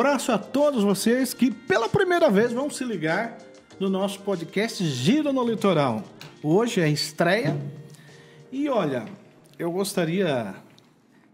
[0.00, 3.36] Abraço a todos vocês que pela primeira vez vão se ligar
[3.78, 6.02] no nosso podcast Giro no Litoral.
[6.42, 7.54] Hoje é estreia
[8.50, 9.04] e olha,
[9.58, 10.54] eu gostaria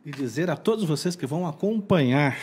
[0.05, 2.37] de dizer a todos vocês que vão acompanhar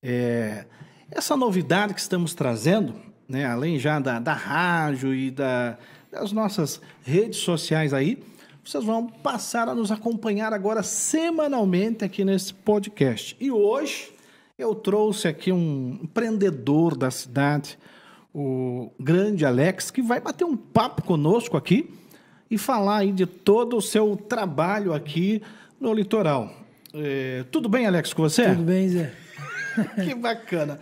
[0.00, 0.66] é,
[1.10, 2.94] essa novidade que estamos trazendo,
[3.28, 5.76] né, além já da, da rádio e da,
[6.12, 8.22] das nossas redes sociais aí,
[8.62, 13.36] vocês vão passar a nos acompanhar agora semanalmente aqui nesse podcast.
[13.40, 14.19] E hoje
[14.60, 17.78] eu trouxe aqui um empreendedor da cidade,
[18.34, 21.90] o grande Alex, que vai bater um papo conosco aqui
[22.50, 25.42] e falar aí de todo o seu trabalho aqui
[25.80, 26.52] no litoral.
[26.92, 28.50] É, tudo bem, Alex, com você?
[28.50, 29.12] Tudo bem, Zé.
[30.04, 30.78] que bacana.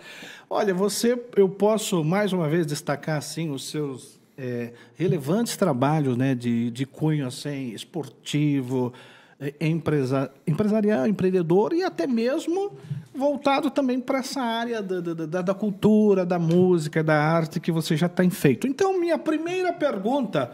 [0.49, 6.33] Olha, você, eu posso mais uma vez destacar assim os seus é, relevantes trabalhos, né,
[6.33, 8.91] de, de cunho assim esportivo,
[9.39, 12.71] é, empresa, empresarial, empreendedor e até mesmo
[13.13, 17.95] voltado também para essa área da, da, da, cultura, da música, da arte que você
[17.97, 18.67] já tem feito.
[18.67, 20.51] Então, minha primeira pergunta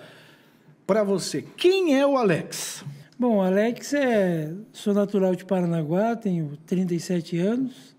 [0.85, 2.83] para você: quem é o Alex?
[3.17, 4.53] Bom, Alex é.
[4.73, 7.95] Sou natural de Paranaguá, tenho 37 anos,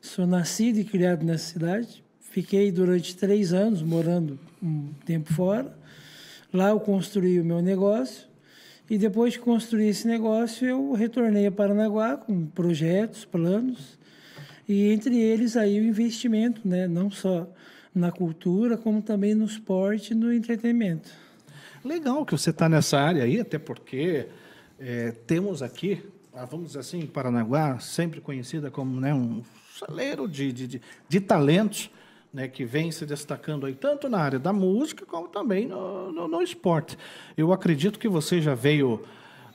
[0.00, 2.04] sou nascido e criado nessa cidade.
[2.20, 5.74] Fiquei durante três anos morando um tempo fora.
[6.52, 8.26] Lá eu construí o meu negócio
[8.88, 13.98] e depois de construir esse negócio eu retornei a Paranaguá com projetos, planos
[14.68, 17.48] e entre eles aí o investimento, né, não só
[17.94, 21.10] na cultura como também no esporte e no entretenimento.
[21.84, 24.26] Legal que você está nessa área aí, até porque
[24.78, 26.02] é, temos aqui,
[26.34, 29.42] ah, vamos dizer assim, Paranaguá, sempre conhecida como né, um
[29.78, 31.90] celeiro de, de, de, de talentos,
[32.36, 36.28] né, que vem se destacando aí tanto na área da música como também no, no,
[36.28, 36.98] no esporte.
[37.34, 39.00] Eu acredito que você já veio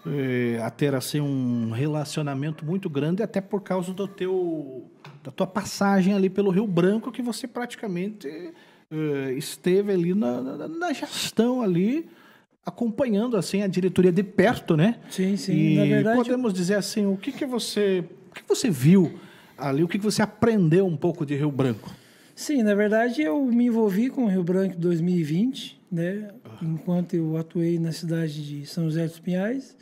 [0.04, 4.90] eh, a ter assim um relacionamento muito grande até por causa do teu
[5.24, 10.68] da tua passagem ali pelo Rio Branco que você praticamente eh, esteve ali na, na,
[10.68, 12.10] na, gestão ali
[12.66, 14.96] acompanhando assim a diretoria de perto, né?
[15.08, 15.54] Sim, sim.
[15.54, 19.20] E na verdade, podemos dizer assim, o que que você o que você viu
[19.56, 22.01] ali, o que que você aprendeu um pouco de Rio Branco?
[22.42, 26.32] Sim, na verdade eu me envolvi com o Rio Branco em 2020, né?
[26.60, 29.78] Enquanto eu atuei na cidade de São José dos Pinhais.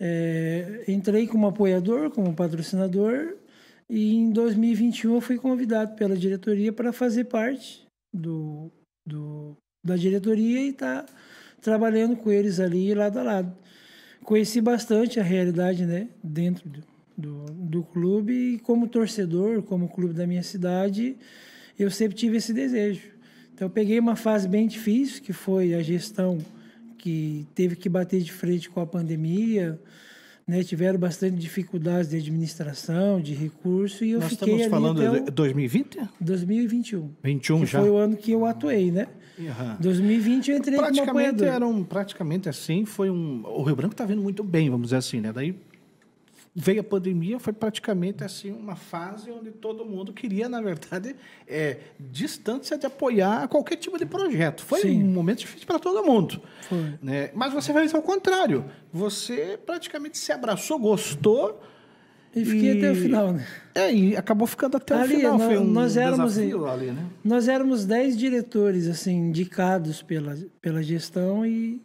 [0.00, 3.36] É, entrei como apoiador, como patrocinador,
[3.88, 8.72] e em 2021 eu fui convidado pela diretoria para fazer parte do,
[9.06, 9.56] do
[9.86, 11.14] da diretoria e estar tá
[11.62, 13.56] trabalhando com eles ali lado a lado.
[14.24, 16.82] Conheci bastante a realidade né, dentro do,
[17.16, 21.16] do, do clube e como torcedor, como clube da minha cidade,
[21.78, 23.02] eu sempre tive esse desejo.
[23.54, 26.38] Então, eu peguei uma fase bem difícil, que foi a gestão
[26.96, 29.80] que teve que bater de frente com a pandemia,
[30.46, 30.62] né?
[30.62, 35.98] tiveram bastante dificuldades de administração, de recurso, e eu Nós fiquei estamos falando de 2020?
[36.20, 37.10] 2021.
[37.22, 37.80] 21 que já?
[37.80, 39.06] foi o ano que eu atuei, né?
[39.38, 39.76] Uhum.
[39.78, 41.46] 2020 eu entrei praticamente como apoiador.
[41.48, 43.42] Era praticamente assim, foi um...
[43.44, 45.32] O Rio Branco está vindo muito bem, vamos dizer assim, né?
[45.32, 45.54] Daí
[46.54, 51.14] veio a pandemia, foi praticamente assim uma fase onde todo mundo queria, na verdade,
[51.46, 54.64] é, distância de apoiar qualquer tipo de projeto.
[54.64, 55.02] Foi Sim.
[55.02, 56.40] um momento difícil para todo mundo.
[56.62, 56.94] Foi.
[57.02, 57.30] Né?
[57.34, 58.64] Mas você fez ao contrário.
[58.92, 61.60] Você praticamente se abraçou, gostou.
[62.34, 62.78] E fiquei e...
[62.78, 63.46] até o final, né?
[63.74, 65.38] É, e acabou ficando até ali, o final.
[65.38, 67.06] Nós, Foi um nós éramos, ali, né?
[67.24, 71.80] Nós éramos dez diretores, assim, indicados pela, pela gestão e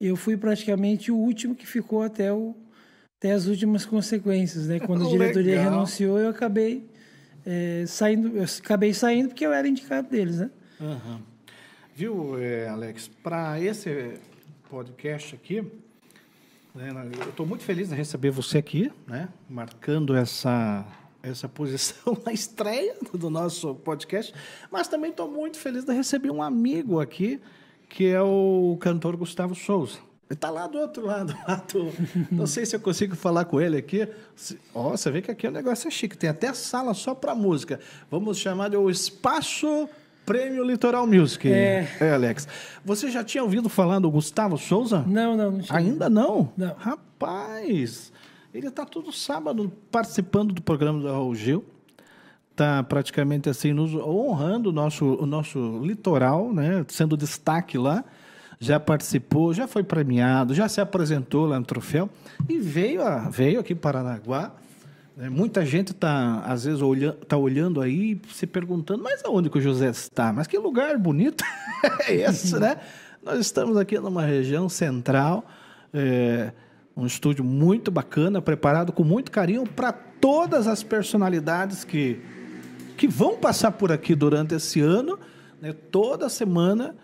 [0.00, 2.54] eu fui praticamente o último que ficou até o,
[3.18, 4.78] até as últimas consequências, né?
[4.80, 5.72] Quando a diretoria Legal.
[5.72, 6.88] renunciou, eu acabei
[7.44, 10.50] é, saindo, eu acabei saindo porque eu era indicado deles, né?
[10.80, 11.20] Uhum.
[11.94, 13.08] Viu, é, Alex?
[13.22, 14.18] Para esse
[14.68, 15.62] podcast aqui,
[16.74, 16.90] né,
[17.22, 19.28] eu estou muito feliz de receber você aqui, né?
[19.48, 20.84] Marcando essa
[21.22, 24.32] essa posição na estreia do nosso podcast,
[24.70, 27.40] mas também estou muito feliz de receber um amigo aqui,
[27.88, 29.98] que é o cantor Gustavo Souza.
[30.28, 31.32] Ele está lá do outro lado.
[31.46, 31.92] Lá do...
[32.32, 34.08] Não sei se eu consigo falar com ele aqui.
[34.74, 36.18] Ó, oh, você vê que aqui o negócio é chique.
[36.18, 37.78] Tem até sala só para música.
[38.10, 39.88] Vamos chamar de o Espaço
[40.24, 41.48] Prêmio Litoral Music.
[41.48, 41.88] É.
[42.00, 42.48] é, Alex.
[42.84, 45.04] Você já tinha ouvido falar do Gustavo Souza?
[45.06, 45.78] Não, não, não tinha.
[45.78, 46.52] Ainda não?
[46.56, 46.74] Não.
[46.76, 48.12] Rapaz,
[48.52, 51.64] ele está todo sábado participando do programa da Raul Gil.
[52.50, 56.84] Está praticamente assim, nos honrando o nosso, o nosso litoral, né?
[56.88, 58.04] Sendo destaque lá
[58.58, 62.08] já participou, já foi premiado, já se apresentou lá no troféu
[62.48, 64.52] e veio, a, veio aqui para Paranaguá.
[65.16, 65.28] Né?
[65.28, 69.60] Muita gente está, às vezes, olha, tá olhando aí se perguntando, mas aonde que o
[69.60, 70.32] José está?
[70.32, 71.44] Mas que lugar bonito
[72.08, 72.78] é esse, né?
[73.22, 75.44] Nós estamos aqui numa região central,
[75.92, 76.52] é,
[76.96, 82.20] um estúdio muito bacana, preparado com muito carinho para todas as personalidades que
[82.96, 85.18] que vão passar por aqui durante esse ano,
[85.60, 86.96] né, toda semana,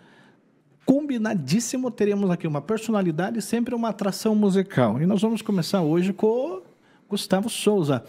[0.85, 5.01] combinadíssimo, teremos aqui uma personalidade e sempre uma atração musical.
[5.01, 6.61] E nós vamos começar hoje com
[7.09, 8.03] Gustavo Souza.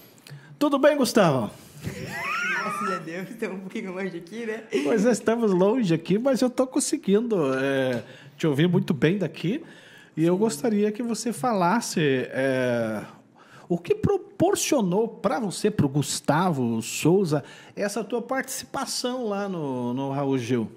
[0.59, 1.50] Tudo bem, Gustavo?
[1.82, 4.65] Graças a Deus, estamos um pouquinho longe aqui, né?
[4.82, 8.03] Pois é, estamos longe aqui, mas eu estou conseguindo é,
[8.37, 9.62] te ouvir muito bem daqui.
[10.17, 12.00] E eu gostaria que você falasse
[12.31, 13.03] é,
[13.69, 17.43] o que proporcionou para você, para o Gustavo Souza,
[17.75, 20.70] essa tua participação lá no, no Raul Gil.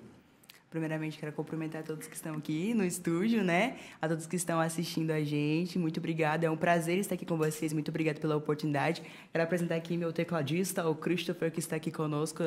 [0.70, 3.78] Primeiramente, quero cumprimentar todos que estão aqui no estúdio, né?
[4.02, 5.80] A todos que estão assistindo a gente.
[5.80, 6.46] Muito obrigada.
[6.46, 7.72] É um prazer estar aqui com vocês.
[7.72, 9.02] Muito obrigada pela oportunidade.
[9.32, 12.44] Quero apresentar aqui meu tecladista, o Christopher, que está aqui conosco.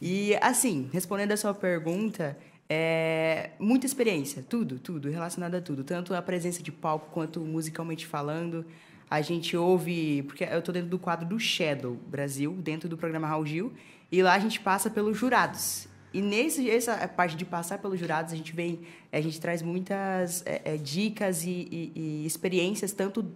[0.00, 2.38] E, assim, respondendo a sua pergunta,
[2.70, 5.84] é, muita experiência, tudo, tudo, relacionado a tudo.
[5.84, 8.64] Tanto a presença de palco quanto musicalmente falando.
[9.10, 10.22] A gente ouve.
[10.22, 13.72] Porque eu estou dentro do quadro do Shadow Brasil, dentro do programa Raul Gil.
[14.10, 15.87] E lá a gente passa pelos jurados.
[16.12, 18.80] E nesse, essa parte de passar pelos jurados, a gente vem,
[19.12, 23.26] a gente traz muitas é, é, dicas e, e, e, experiências, tanto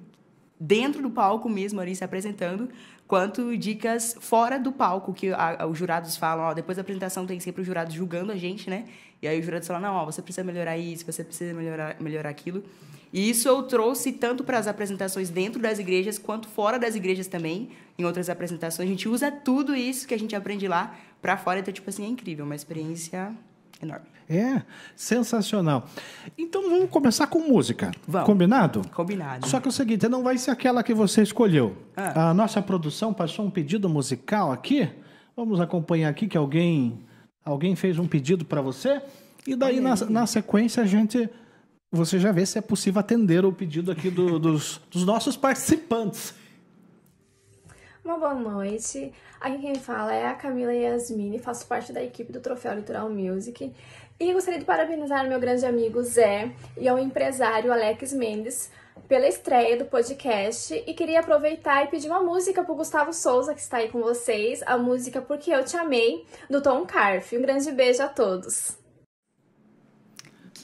[0.58, 2.68] dentro do palco mesmo, ali se apresentando,
[3.06, 7.26] quanto dicas fora do palco, que a, a, os jurados falam, ó, depois da apresentação
[7.26, 8.86] tem sempre os jurados julgando a gente, né?
[9.20, 12.30] E aí os jurados falam, não, ó, você precisa melhorar isso, você precisa melhorar, melhorar
[12.30, 12.64] aquilo.
[13.12, 17.26] E isso eu trouxe tanto para as apresentações dentro das igrejas, quanto fora das igrejas
[17.26, 17.68] também,
[17.98, 18.88] em outras apresentações.
[18.88, 22.04] A gente usa tudo isso que a gente aprende lá para fora, então, tipo assim,
[22.04, 23.32] é incrível, uma experiência
[23.80, 24.06] enorme.
[24.28, 24.62] É,
[24.96, 25.86] sensacional.
[26.38, 27.92] Então vamos começar com música.
[28.06, 28.26] Vamos.
[28.26, 28.82] Combinado?
[28.94, 29.46] Combinado.
[29.46, 31.76] Só que é o seguinte, não vai ser aquela que você escolheu.
[31.96, 32.30] Ah.
[32.30, 34.88] A nossa produção passou um pedido musical aqui.
[35.36, 37.00] Vamos acompanhar aqui que alguém
[37.44, 39.02] alguém fez um pedido para você.
[39.46, 41.28] E daí, na, na, sequência, a gente.
[41.90, 46.34] Você já vê se é possível atender o pedido aqui do, dos, dos nossos participantes.
[48.04, 49.12] Uma boa noite.
[49.40, 53.72] Aqui quem fala é a Camila Yasmini, faço parte da equipe do Troféu Litoral Music.
[54.18, 58.72] E gostaria de parabenizar meu grande amigo Zé e ao empresário Alex Mendes
[59.06, 63.60] pela estreia do podcast e queria aproveitar e pedir uma música pro Gustavo Souza, que
[63.60, 67.36] está aí com vocês, a música Porque Eu Te Amei, do Tom Carf.
[67.36, 68.81] Um grande beijo a todos.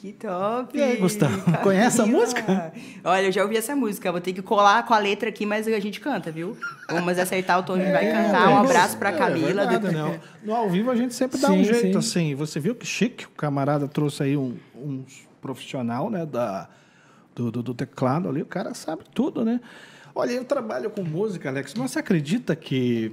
[0.01, 0.79] Que top!
[0.79, 1.63] E aí, Gustavo, Camila.
[1.63, 2.73] conhece a música?
[3.03, 4.13] Olha, eu já ouvi essa música.
[4.13, 6.57] Vou ter que colar com a letra aqui, mas a gente canta, viu?
[6.89, 8.49] Vamos acertar o tom, a gente é, vai cantar.
[8.49, 9.63] Um abraço pra é, Camila.
[9.63, 10.21] É verdade, né?
[10.45, 12.21] No ao vivo a gente sempre dá sim, um jeito, sim.
[12.21, 12.35] assim.
[12.37, 15.05] Você viu que chique, o camarada trouxe aí um, um
[15.41, 16.69] profissional, né, da,
[17.35, 18.41] do, do, do teclado ali.
[18.41, 19.61] O cara sabe tudo, né?
[20.15, 23.13] Olha, eu trabalho com música, Alex, mas você acredita que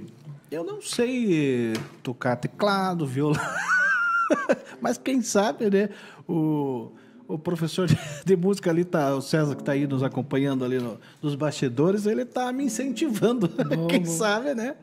[0.52, 1.72] eu não sei
[2.04, 3.40] tocar teclado, violão...
[4.80, 5.88] Mas quem sabe, né?
[6.28, 6.92] O,
[7.28, 7.88] o professor
[8.24, 12.06] de música ali, tá, o César que está aí nos acompanhando ali no, nos bastidores,
[12.06, 13.48] ele está me incentivando.
[13.76, 14.10] Bom, quem bom.
[14.10, 14.76] sabe, né?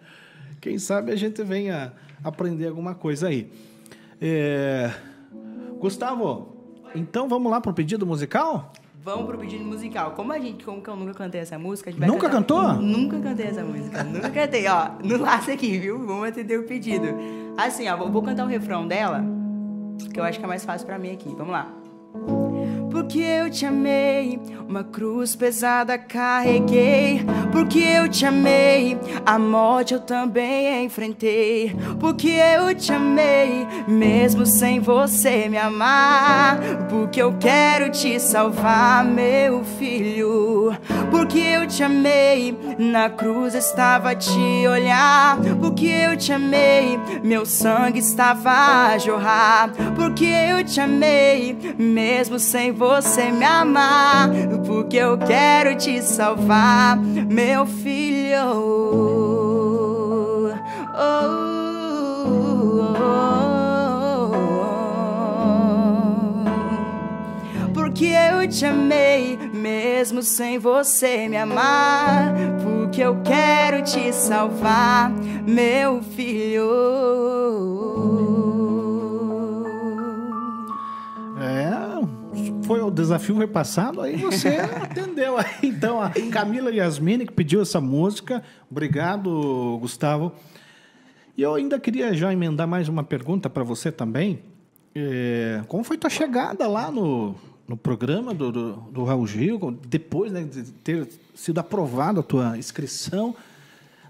[0.59, 1.93] Quem sabe a gente venha
[2.23, 3.51] aprender alguma coisa aí.
[4.21, 4.91] É...
[5.79, 6.55] Gustavo,
[6.95, 8.71] então vamos lá para o pedido musical?
[9.03, 10.11] Vamos pro pedido musical.
[10.11, 12.37] Como a gente, como que eu nunca cantei essa música, a gente vai Nunca cantar...
[12.37, 12.73] cantou?
[12.81, 14.03] Nunca cantei essa música.
[14.03, 14.91] nunca cantei, ó.
[15.03, 15.99] No laço aqui, viu?
[16.05, 17.07] Vamos atender o pedido.
[17.57, 19.23] Assim, ó, vou, vou cantar o refrão dela,
[20.13, 21.29] que eu acho que é mais fácil para mim aqui.
[21.35, 22.42] Vamos lá
[22.93, 24.39] porque eu te amei.
[24.69, 28.97] Uma cruz pesada carreguei, porque eu te amei.
[29.25, 36.59] A morte eu também enfrentei, porque eu te amei, mesmo sem você me amar.
[36.89, 40.71] Porque eu quero te salvar, meu filho.
[41.09, 45.37] Porque eu te amei, na cruz estava a te olhar.
[45.59, 48.51] Porque eu te amei, meu sangue estava
[48.87, 49.71] a jorrar.
[49.95, 54.29] Porque eu te amei, mesmo sem você você me amar,
[54.67, 58.35] porque eu quero te salvar, meu filho.
[60.93, 61.63] Oh,
[67.73, 75.09] porque eu te amei, mesmo sem você me amar, porque eu quero te salvar,
[75.47, 77.92] meu filho.
[82.63, 84.49] Foi o desafio foi passado, aí você
[84.81, 85.35] atendeu.
[85.61, 88.43] Então, a Camila Yasmini que pediu essa música.
[88.69, 90.33] Obrigado, Gustavo.
[91.37, 94.39] E eu ainda queria já emendar mais uma pergunta para você também.
[94.95, 97.35] É, como foi tua chegada lá no,
[97.67, 102.57] no programa do, do, do Raul Gil, depois né, de ter sido aprovada a tua
[102.57, 103.35] inscrição?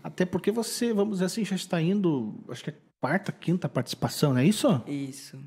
[0.03, 4.33] Até porque você, vamos dizer assim, já está indo, acho que é quarta, quinta participação,
[4.33, 4.81] não é isso?
[4.85, 5.37] Isso.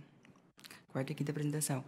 [0.92, 1.84] Quarta e quinta apresentação.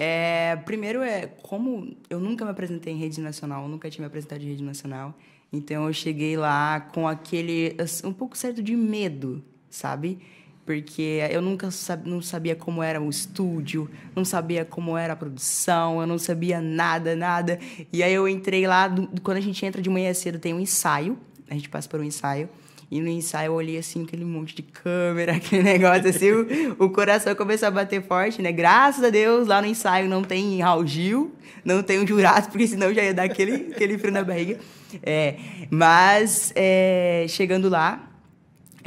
[0.00, 4.42] É, primeiro é como eu nunca me apresentei em rede nacional, nunca tinha me apresentado
[4.42, 5.12] em rede nacional.
[5.52, 10.18] Então eu cheguei lá com aquele um pouco certo de medo sabe?
[10.64, 11.68] Porque eu nunca
[12.04, 16.60] não sabia como era o estúdio, não sabia como era a produção, eu não sabia
[16.60, 17.58] nada, nada.
[17.90, 18.88] E aí eu entrei lá,
[19.22, 22.04] quando a gente entra de manhã cedo, tem um ensaio, a gente passa por um
[22.04, 22.50] ensaio.
[22.90, 26.90] E no ensaio eu olhei assim, aquele monte de câmera, aquele negócio assim, o, o,
[26.90, 28.50] coração começou a bater forte, né?
[28.50, 31.32] Graças a Deus, lá no ensaio não tem Raul Gil,
[31.64, 34.58] não tem um jurado, porque senão já ia dar aquele, aquele frio na barriga.
[35.02, 35.36] É,
[35.70, 38.07] mas é, chegando lá,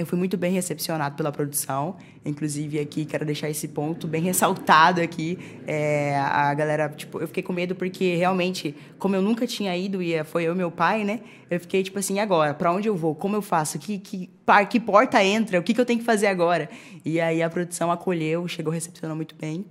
[0.01, 1.95] eu fui muito bem recepcionado pela produção.
[2.25, 5.37] Inclusive, aqui, quero deixar esse ponto bem ressaltado aqui.
[5.65, 10.01] É, a galera, tipo, eu fiquei com medo porque, realmente, como eu nunca tinha ido
[10.01, 11.21] e foi eu e meu pai, né?
[11.49, 12.53] Eu fiquei, tipo assim, agora?
[12.53, 13.15] Para onde eu vou?
[13.15, 13.77] Como eu faço?
[13.79, 14.29] Que, que,
[14.69, 15.59] que porta entra?
[15.59, 16.69] O que, que eu tenho que fazer agora?
[17.05, 19.65] E aí, a produção acolheu, chegou, recepcionou muito bem.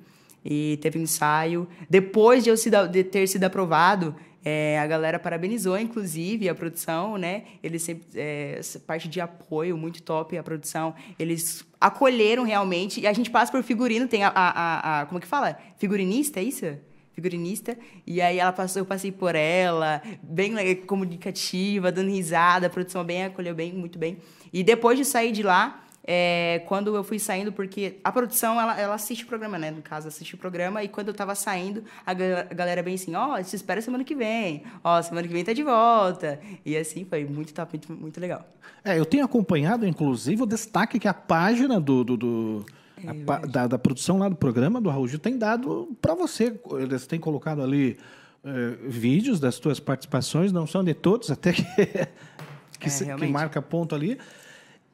[0.44, 1.68] E teve um ensaio.
[1.88, 2.56] Depois de eu
[3.04, 7.44] ter sido aprovado, é, a galera parabenizou, inclusive, a produção, né?
[7.62, 10.94] Eles sempre, é, parte de apoio muito top a produção.
[11.18, 13.00] Eles acolheram realmente.
[13.00, 15.58] E a gente passa por figurino, tem a, a, a, a como que fala?
[15.76, 16.66] Figurinista, é isso?
[17.12, 17.76] Figurinista.
[18.06, 20.54] E aí ela passou, eu passei por ela, bem
[20.86, 24.16] comunicativa, dando risada, a produção bem acolheu bem, muito bem.
[24.52, 28.78] E depois de sair de lá, é, quando eu fui saindo, porque a produção, ela,
[28.80, 29.70] ela assiste o programa, né?
[29.70, 33.38] No caso, assiste o programa, e quando eu tava saindo, a galera bem assim, ó,
[33.38, 36.40] oh, se espera semana que vem, ó, oh, semana que vem tá de volta.
[36.64, 38.46] E assim, foi muito top, muito, muito legal.
[38.84, 42.66] É, eu tenho acompanhado, inclusive, o destaque que a página do, do, do
[43.04, 46.58] é, a, da, da, produção lá do programa do Raul Gil tem dado para você.
[46.78, 47.98] Eles têm colocado ali
[48.44, 51.62] é, vídeos das tuas participações, não são de todos, até que,
[52.78, 54.18] que, é, se, que marca ponto ali.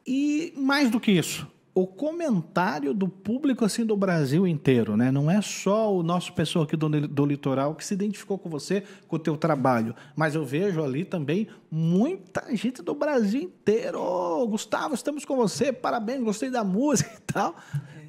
[0.07, 1.45] E mais do que isso,
[1.77, 5.11] o comentário do público assim do Brasil inteiro, né?
[5.11, 8.83] Não é só o nosso pessoal aqui do, do litoral que se identificou com você,
[9.07, 14.01] com o teu trabalho, mas eu vejo ali também muita gente do Brasil inteiro.
[14.01, 17.55] Oh, Gustavo, estamos com você, parabéns, gostei da música e tal.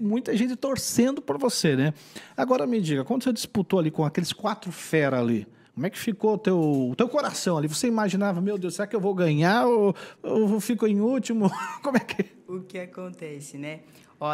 [0.00, 1.93] Muita gente torcendo por você, né?
[2.35, 5.47] Agora me diga, quando você disputou ali com aqueles quatro fera ali,
[5.78, 7.68] como é que ficou o teu, o teu coração ali?
[7.68, 9.94] Você imaginava, meu Deus, será que eu vou ganhar ou,
[10.25, 11.49] ou fico em último?
[11.85, 12.26] Como é que...
[12.49, 13.82] O que acontece, né?
[14.18, 14.32] Ó,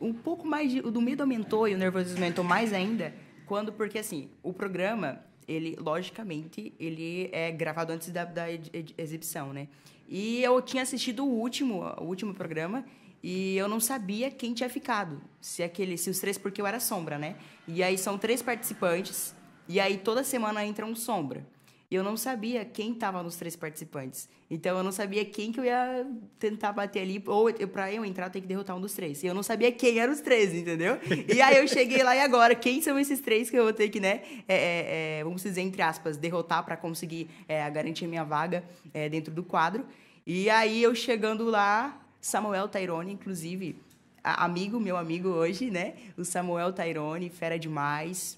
[0.00, 3.12] um pouco mais de, do medo aumentou e o nervosismo aumentou mais ainda
[3.44, 8.46] quando, porque assim, o programa, ele, logicamente, ele é gravado antes da, da
[8.96, 9.68] exibição, né?
[10.08, 12.82] E eu tinha assistido o último, o último programa
[13.22, 15.20] e eu não sabia quem tinha ficado.
[15.38, 17.36] Se aquele, se os três, porque eu era sombra, né?
[17.66, 19.36] E aí são três participantes
[19.68, 21.46] e aí toda semana entra um sombra.
[21.90, 24.28] E eu não sabia quem estava nos três participantes.
[24.50, 26.06] Então eu não sabia quem que eu ia
[26.38, 27.22] tentar bater ali.
[27.26, 29.22] Ou para eu entrar, eu tenho que derrotar um dos três.
[29.22, 30.98] E eu não sabia quem eram os três, entendeu?
[31.34, 33.88] E aí eu cheguei lá e agora, quem são esses três que eu vou ter
[33.88, 34.20] que, né?
[34.46, 39.08] É, é, é, vamos dizer, entre aspas, derrotar para conseguir é, garantir minha vaga é,
[39.08, 39.86] dentro do quadro.
[40.26, 43.76] E aí eu chegando lá, Samuel Tairone, inclusive,
[44.22, 45.94] amigo, meu amigo hoje, né?
[46.18, 48.37] O Samuel Tairone, fera demais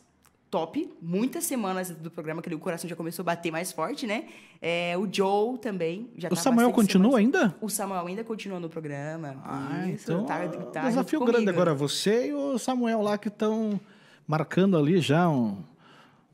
[0.50, 0.92] top.
[1.00, 4.24] Muitas semanas do programa que o coração já começou a bater mais forte, né?
[4.60, 6.10] É, o Joe também.
[6.16, 7.42] Já o tá Samuel continua semanas.
[7.42, 7.56] ainda?
[7.60, 9.36] O Samuel ainda continua no programa.
[9.44, 10.26] Ah, Isso, então.
[10.26, 11.74] Tá, tá desafio grande agora.
[11.74, 13.80] Você e o Samuel lá que estão
[14.26, 15.62] marcando ali já um,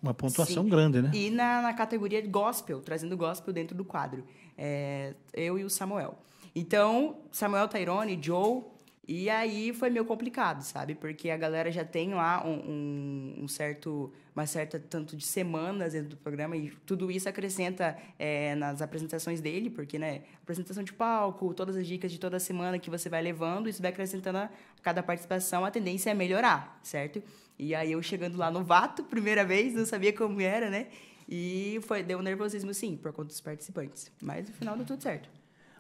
[0.03, 0.71] uma pontuação Sim.
[0.71, 1.11] grande, né?
[1.13, 4.25] E na, na categoria de gospel, trazendo gospel dentro do quadro.
[4.57, 6.17] É, eu e o Samuel.
[6.55, 8.63] Então, Samuel Tairone, Joe
[9.09, 10.97] e aí foi meio complicado, sabe?
[10.97, 16.11] Porque a galera já tem lá um, um, certo, uma certa tanto de semanas dentro
[16.11, 21.55] do programa e tudo isso acrescenta é, nas apresentações dele, porque, né, apresentação de palco,
[21.55, 24.51] todas as dicas de toda semana que você vai levando, isso vai acrescentando a
[24.83, 27.23] cada participação, a tendência é melhorar, certo?
[27.57, 30.89] E aí eu chegando lá no Vato, primeira vez, não sabia como era, né?
[31.29, 34.11] E foi, deu um nervosismo, sim, por conta dos participantes.
[34.21, 35.29] Mas no final deu tudo certo.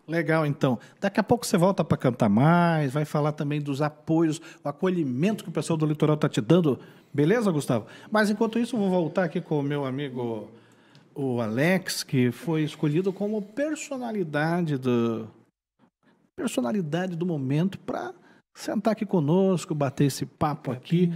[0.08, 0.78] Legal, então.
[1.00, 5.42] Daqui a pouco você volta para cantar mais, vai falar também dos apoios, o acolhimento
[5.42, 6.78] que o pessoal do litoral está te dando.
[7.12, 7.86] Beleza, Gustavo?
[8.10, 10.48] Mas enquanto isso, eu vou voltar aqui com o meu amigo,
[11.14, 15.28] o Alex, que foi escolhido como personalidade do
[16.36, 18.12] personalidade do momento para
[18.54, 21.12] sentar aqui conosco, bater esse papo aqui.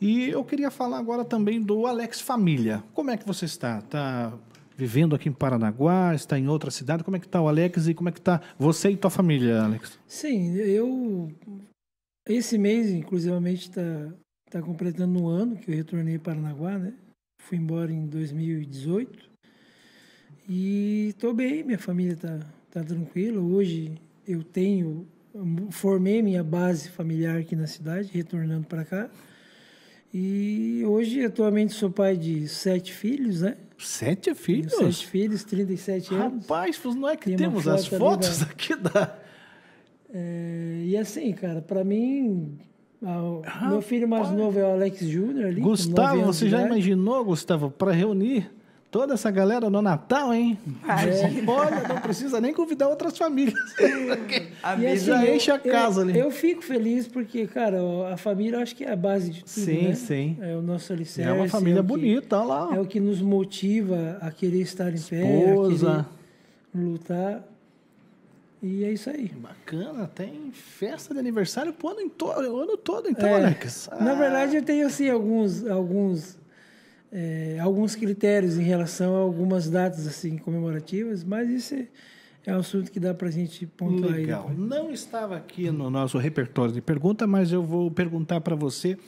[0.00, 2.84] E eu queria falar agora também do Alex Família.
[2.94, 3.78] Como é que você está?
[3.78, 4.32] Está
[4.78, 7.02] vivendo aqui em Paranaguá, está em outra cidade.
[7.02, 9.60] Como é que está o Alex e como é que está você e tua família,
[9.60, 9.98] Alex?
[10.06, 11.28] Sim, eu
[12.28, 14.12] esse mês, inclusivamente, está
[14.48, 16.92] tá completando um ano que eu retornei a Paranaguá, né?
[17.40, 19.28] Fui embora em 2018
[20.48, 22.38] e estou bem, minha família está
[22.70, 23.40] tá tranquila.
[23.40, 25.08] Hoje eu tenho,
[25.70, 29.10] formei minha base familiar aqui na cidade, retornando para cá.
[30.14, 33.56] E hoje, atualmente, sou pai de sete filhos, né?
[33.78, 34.72] Sete filhos?
[34.72, 36.46] Sete filhos, 37 anos.
[36.46, 38.46] Rapaz, não é que Tem temos as fotos da...
[38.46, 39.16] aqui da.
[40.12, 42.58] É, e assim, cara, para mim,
[43.02, 45.60] a, meu filho mais novo é o Alex Júnior ali.
[45.60, 48.50] Gustavo, você já imaginou, Gustavo, para reunir
[48.90, 50.58] toda essa galera no Natal, hein?
[50.86, 51.50] É.
[51.50, 53.58] Olha, não precisa nem convidar outras famílias.
[54.62, 56.18] a e assim, já enche a casa eu, ali.
[56.18, 57.78] Eu fico feliz porque, cara,
[58.12, 59.94] a família eu acho que é a base de tudo, Sim, né?
[59.94, 60.36] sim.
[60.40, 61.28] É o nosso alicerce.
[61.28, 62.76] É uma família é bonita, olha lá.
[62.76, 66.06] É o que nos motiva a querer estar em Esposa.
[66.72, 67.44] pé, a lutar.
[68.60, 69.28] E é isso aí.
[69.28, 73.88] Bacana, tem festa de aniversário pro ano, to o ano todo, então, é, Alex.
[73.92, 74.02] Ah.
[74.02, 76.36] Na verdade, eu tenho assim alguns, alguns
[77.12, 81.86] é, alguns critérios em relação a algumas datas assim comemorativas, mas isso é,
[82.46, 84.48] é um assunto que dá para a gente pontuar Legal.
[84.50, 88.98] Aí Não estava aqui no nosso repertório de pergunta, mas eu vou perguntar para você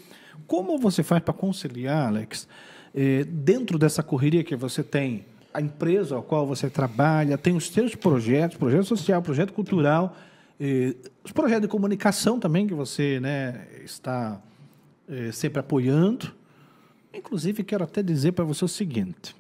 [0.46, 2.48] como você faz para conciliar, Alex,
[2.94, 7.68] é, dentro dessa correria que você tem, a empresa a qual você trabalha, tem os
[7.68, 10.16] seus projetos, projeto social, projeto cultural,
[10.58, 14.40] é, os projetos de comunicação também que você né, está
[15.08, 16.39] é, sempre apoiando.
[17.12, 19.34] Inclusive, quero até dizer para você o seguinte: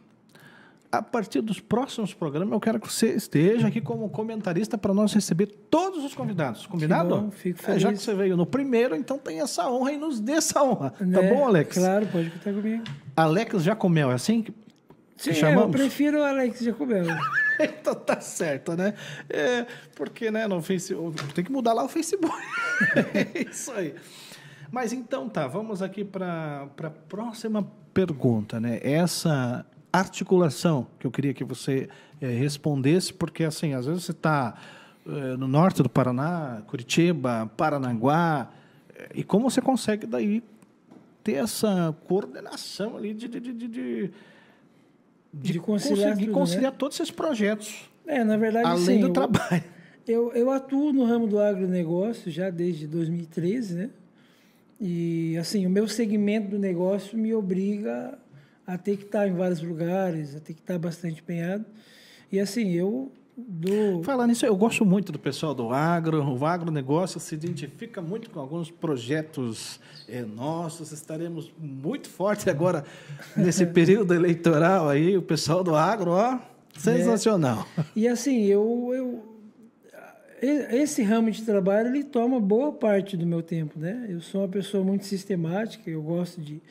[0.90, 5.12] a partir dos próximos programas, eu quero que você esteja aqui como comentarista para nós
[5.12, 6.66] receber todos os convidados.
[6.66, 7.14] Combinado?
[7.14, 7.76] Que bom, fico feliz.
[7.76, 10.62] É, já que você veio no primeiro, então tem essa honra e nos dê essa
[10.62, 10.90] honra.
[10.90, 11.32] Tá né?
[11.32, 11.76] bom, Alex?
[11.76, 12.84] Claro, pode contar comigo.
[13.16, 14.52] Alex Jacomel, é assim que
[15.16, 15.64] Sim, chamamos?
[15.64, 17.04] eu prefiro o Alex Jacomel.
[17.60, 18.94] então tá certo, né?
[19.28, 22.34] É, porque, né, no Facebook, tem que mudar lá o Facebook.
[23.14, 23.94] é isso aí.
[24.70, 28.78] Mas então tá, vamos aqui para a próxima pergunta, né?
[28.82, 31.88] Essa articulação que eu queria que você
[32.20, 34.54] é, respondesse, porque assim, às vezes você está
[35.06, 38.50] é, eh, no norte do Paraná, Curitiba, Paranaguá,
[38.94, 40.42] é, e como você consegue daí
[41.24, 44.10] ter essa coordenação ali de, de, de, de,
[45.32, 46.78] de conciliar, conseguir tudo, conciliar né?
[46.78, 47.90] todos esses projetos.
[48.06, 49.64] É, na verdade, além sim, do eu, trabalho.
[50.08, 53.90] Eu, eu atuo no ramo do agronegócio já desde 2013, né?
[54.80, 58.18] E assim, o meu segmento do negócio me obriga
[58.66, 61.66] a ter que estar em vários lugares, a ter que estar bastante empenhado.
[62.32, 64.02] E assim, eu do...
[64.02, 66.22] Falando nisso, eu gosto muito do pessoal do agro.
[66.22, 70.92] O agronegócio se identifica muito com alguns projetos é, nossos.
[70.92, 72.84] Estaremos muito fortes agora
[73.36, 75.16] nesse período eleitoral aí.
[75.16, 76.38] O pessoal do agro, ó,
[76.76, 77.66] sensacional.
[77.78, 77.84] É.
[77.96, 79.29] E assim, eu, eu
[80.40, 84.06] esse ramo de trabalho ele toma boa parte do meu tempo, né?
[84.08, 86.62] Eu sou uma pessoa muito sistemática, eu gosto de,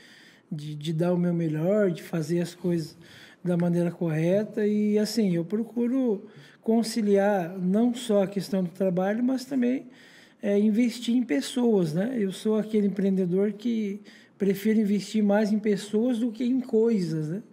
[0.52, 2.98] de, de, dar o meu melhor, de fazer as coisas
[3.44, 6.28] da maneira correta e assim eu procuro
[6.62, 9.88] conciliar não só a questão do trabalho, mas também
[10.42, 12.16] é, investir em pessoas, né?
[12.18, 14.02] Eu sou aquele empreendedor que
[14.38, 17.44] prefiro investir mais em pessoas do que em coisas, né?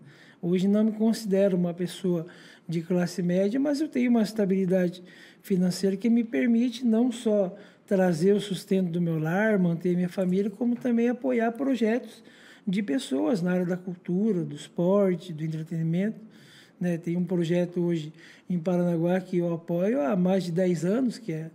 [0.40, 2.26] Hoje não me considero uma pessoa
[2.68, 5.02] de classe média, mas eu tenho uma estabilidade
[5.46, 7.56] financeira que me permite não só
[7.87, 12.20] trazer o sustento do meu lar, manter minha família, como também apoiar projetos
[12.66, 16.18] de pessoas na área da cultura, do esporte, do entretenimento.
[16.80, 16.98] Né?
[16.98, 18.12] Tem um projeto hoje
[18.50, 21.48] em Paranaguá que eu apoio há mais de 10 anos, que é,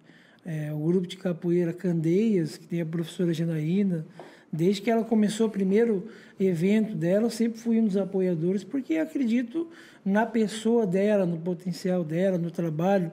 [0.45, 4.05] é o grupo de capoeira Candeias, que tem a professora Janaína.
[4.53, 6.07] Desde que ela começou o primeiro
[6.39, 9.67] evento dela, eu sempre fui um dos apoiadores, porque acredito
[10.03, 13.11] na pessoa dela, no potencial dela, no trabalho,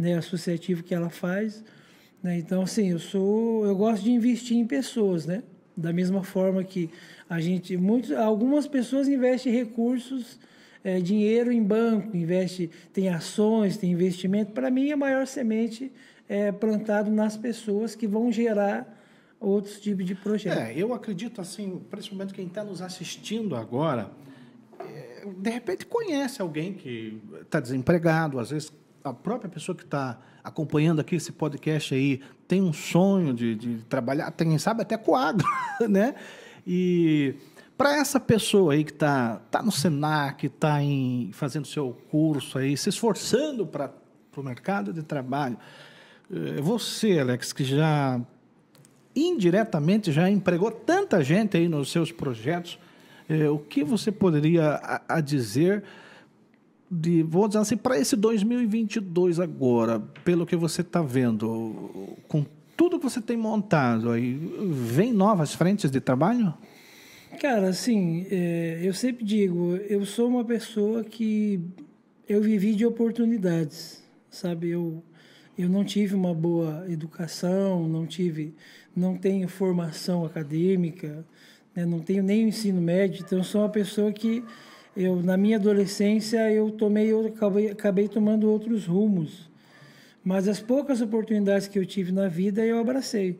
[0.00, 1.62] né, associativo que ela faz.
[2.22, 2.38] Né?
[2.38, 5.42] Então, assim, eu sou, eu gosto de investir em pessoas, né?
[5.76, 6.90] Da mesma forma que
[7.28, 10.38] a gente, muitos, algumas pessoas investem recursos,
[10.82, 14.52] é, dinheiro em banco, investe, tem ações, tem investimento.
[14.52, 15.92] Para mim, a maior semente
[16.26, 18.98] é plantado nas pessoas que vão gerar
[19.38, 20.62] outros tipos de projetos.
[20.62, 24.10] É, eu acredito assim, principalmente quem está nos assistindo agora,
[24.78, 30.18] é, de repente conhece alguém que está desempregado, às vezes a própria pessoa que está
[30.42, 35.14] acompanhando aqui esse podcast aí tem um sonho de, de trabalhar, quem sabe até com
[35.14, 35.46] agro,
[35.88, 36.14] né?
[36.66, 37.34] E
[37.76, 40.78] para essa pessoa aí que está tá no Senac, está
[41.32, 43.90] fazendo seu curso aí, se esforçando para
[44.36, 45.56] o mercado de trabalho,
[46.30, 48.20] eh, você, Alex, que já
[49.16, 52.78] indiretamente já empregou tanta gente aí nos seus projetos,
[53.28, 55.82] eh, o que você poderia a, a dizer
[56.90, 62.44] de, vou dizer assim, para esse 2022 agora, pelo que você está vendo, com
[62.76, 64.34] tudo que você tem montado aí,
[64.72, 66.52] vem novas frentes de trabalho?
[67.38, 71.60] Cara, assim, é, eu sempre digo, eu sou uma pessoa que
[72.28, 74.70] eu vivi de oportunidades, sabe?
[74.70, 75.02] Eu,
[75.56, 78.54] eu não tive uma boa educação, não tive,
[78.96, 81.24] não tenho formação acadêmica,
[81.74, 81.86] né?
[81.86, 84.42] não tenho nem o ensino médio, então eu sou uma pessoa que
[84.96, 89.48] eu na minha adolescência eu tomei eu acabei, acabei tomando outros rumos
[90.22, 93.38] Mas as poucas oportunidades que eu tive na vida, eu abracei.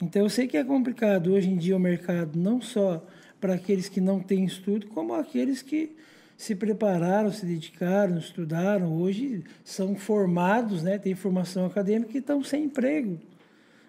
[0.00, 3.04] Então, eu sei que é complicado hoje em dia o mercado, não só
[3.40, 5.96] para aqueles que não têm estudo, como aqueles que
[6.36, 12.64] se prepararam, se dedicaram, estudaram, hoje são formados, né, têm formação acadêmica e estão sem
[12.64, 13.18] emprego.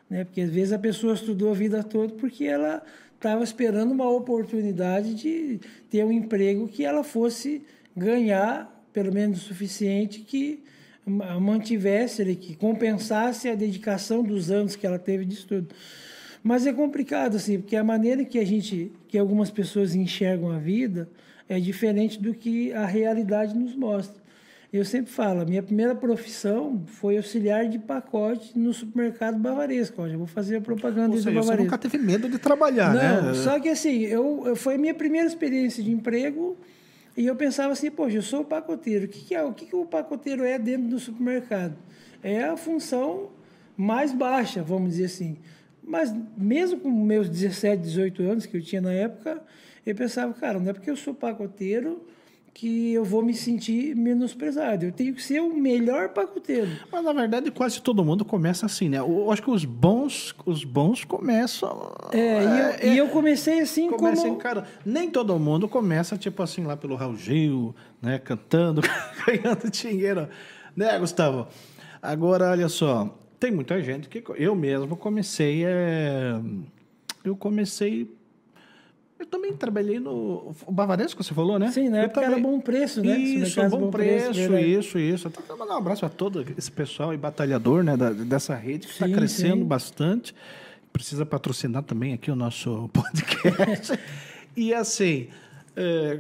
[0.10, 0.24] Né?
[0.24, 2.82] Porque às vezes a pessoa estudou a vida toda porque ela
[3.18, 7.64] estava esperando uma oportunidade de ter um emprego que ela fosse
[7.96, 10.64] ganhar pelo menos o suficiente que
[11.06, 15.74] mantivesse, ele, que compensasse a dedicação dos anos que ela teve de estudo.
[16.44, 20.58] Mas é complicado assim, porque a maneira que a gente, que algumas pessoas enxergam a
[20.58, 21.10] vida
[21.48, 24.22] é diferente do que a realidade nos mostra.
[24.78, 30.08] Eu sempre falo, a minha primeira profissão foi auxiliar de pacote no supermercado bavaresco.
[30.08, 31.64] Já vou fazer a propaganda Ou seja, do você bavaresco.
[31.64, 33.34] nunca teve medo de trabalhar, Não, né?
[33.34, 36.56] só que assim, eu, eu- foi a minha primeira experiência de emprego
[37.16, 39.06] e eu pensava assim, poxa, eu sou pacoteiro.
[39.06, 39.44] O que, que é?
[39.44, 41.76] O que, que o pacoteiro é dentro do supermercado?
[42.22, 43.30] É a função
[43.76, 45.38] mais baixa, vamos dizer assim.
[45.84, 49.42] Mas mesmo com meus 17, 18 anos que eu tinha na época,
[49.86, 52.06] eu pensava, cara, não é porque eu sou pacoteiro
[52.58, 54.86] que eu vou me sentir menosprezado.
[54.86, 56.68] Eu tenho que ser o melhor pacoteiro.
[56.92, 58.98] Mas na verdade quase todo mundo começa assim, né?
[58.98, 61.94] Eu acho que os bons, os bons começam.
[62.12, 64.38] É, e, eu, e eu comecei assim começa como...
[64.38, 64.66] cara.
[64.84, 68.18] Nem todo mundo começa tipo assim lá pelo Raul Gil, né?
[68.18, 68.82] Cantando,
[69.24, 70.28] ganhando dinheiro,
[70.76, 71.48] né, Gustavo?
[72.02, 76.42] Agora olha só, tem muita gente que eu mesmo comecei, é,
[77.24, 78.12] eu comecei
[79.20, 81.72] eu também trabalhei no o Bavaresco, você falou, né?
[81.72, 83.18] Sim, na Eu época era também- bom preço, né?
[83.18, 85.28] Isso, bom Bom Preço, preço, isso, isso.
[85.28, 88.94] Até mandar um abraço a todo esse pessoal e batalhador, né, da- dessa rede que
[88.94, 89.66] está crescendo sim.
[89.66, 90.36] bastante.
[90.94, 93.98] Precisa patrocinar também aqui o nosso podcast.
[94.56, 95.28] e assim,
[95.76, 96.20] é,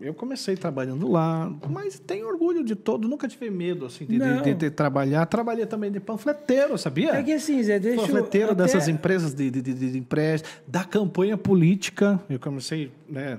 [0.00, 4.42] eu comecei trabalhando lá, mas tenho orgulho de todo, nunca tive medo assim de, de-
[4.42, 5.24] de- de trabalhar.
[5.26, 7.12] Trabalhei também de panfleteiro, sabia?
[7.14, 11.36] É que assim, Zé, deixa panfleteiro até- dessas empresas de, de, de, empréstimo, da campanha
[11.38, 12.20] política.
[12.28, 13.38] Eu comecei, né?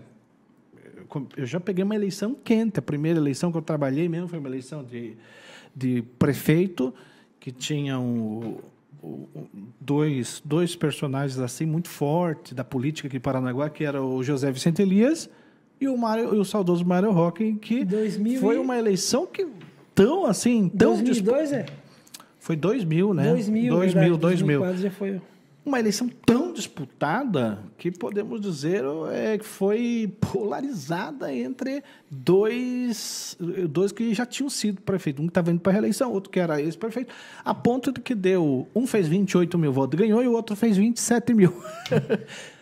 [1.38, 2.80] eu já peguei uma eleição quente.
[2.80, 5.16] A primeira eleição que eu trabalhei mesmo foi uma eleição de,
[5.76, 6.94] de prefeito,
[7.40, 8.58] que tinha um-
[9.80, 14.52] dois, dois personagens assim muito fortes da política aqui em Paranaguá, que era o José
[14.52, 15.30] Vicente Elias
[15.80, 19.48] e o, Mário, e o saudoso Mário Roque, que 2000 foi uma eleição que
[19.94, 21.66] tão assim, tão 2002, é?
[22.40, 23.30] foi 2000, né?
[23.32, 24.60] 2000, 2000, verdade, 2000.
[24.60, 25.22] 2004 já foi.
[25.66, 33.36] Uma eleição tão disputada que podemos dizer é, que foi polarizada entre dois,
[33.70, 35.22] dois que já tinham sido prefeito.
[35.22, 37.14] Um que estava indo para a reeleição, outro que era ex-prefeito,
[37.44, 38.66] a ponto de que deu.
[38.74, 41.52] Um fez 28 mil votos e ganhou, e o outro fez 27 mil.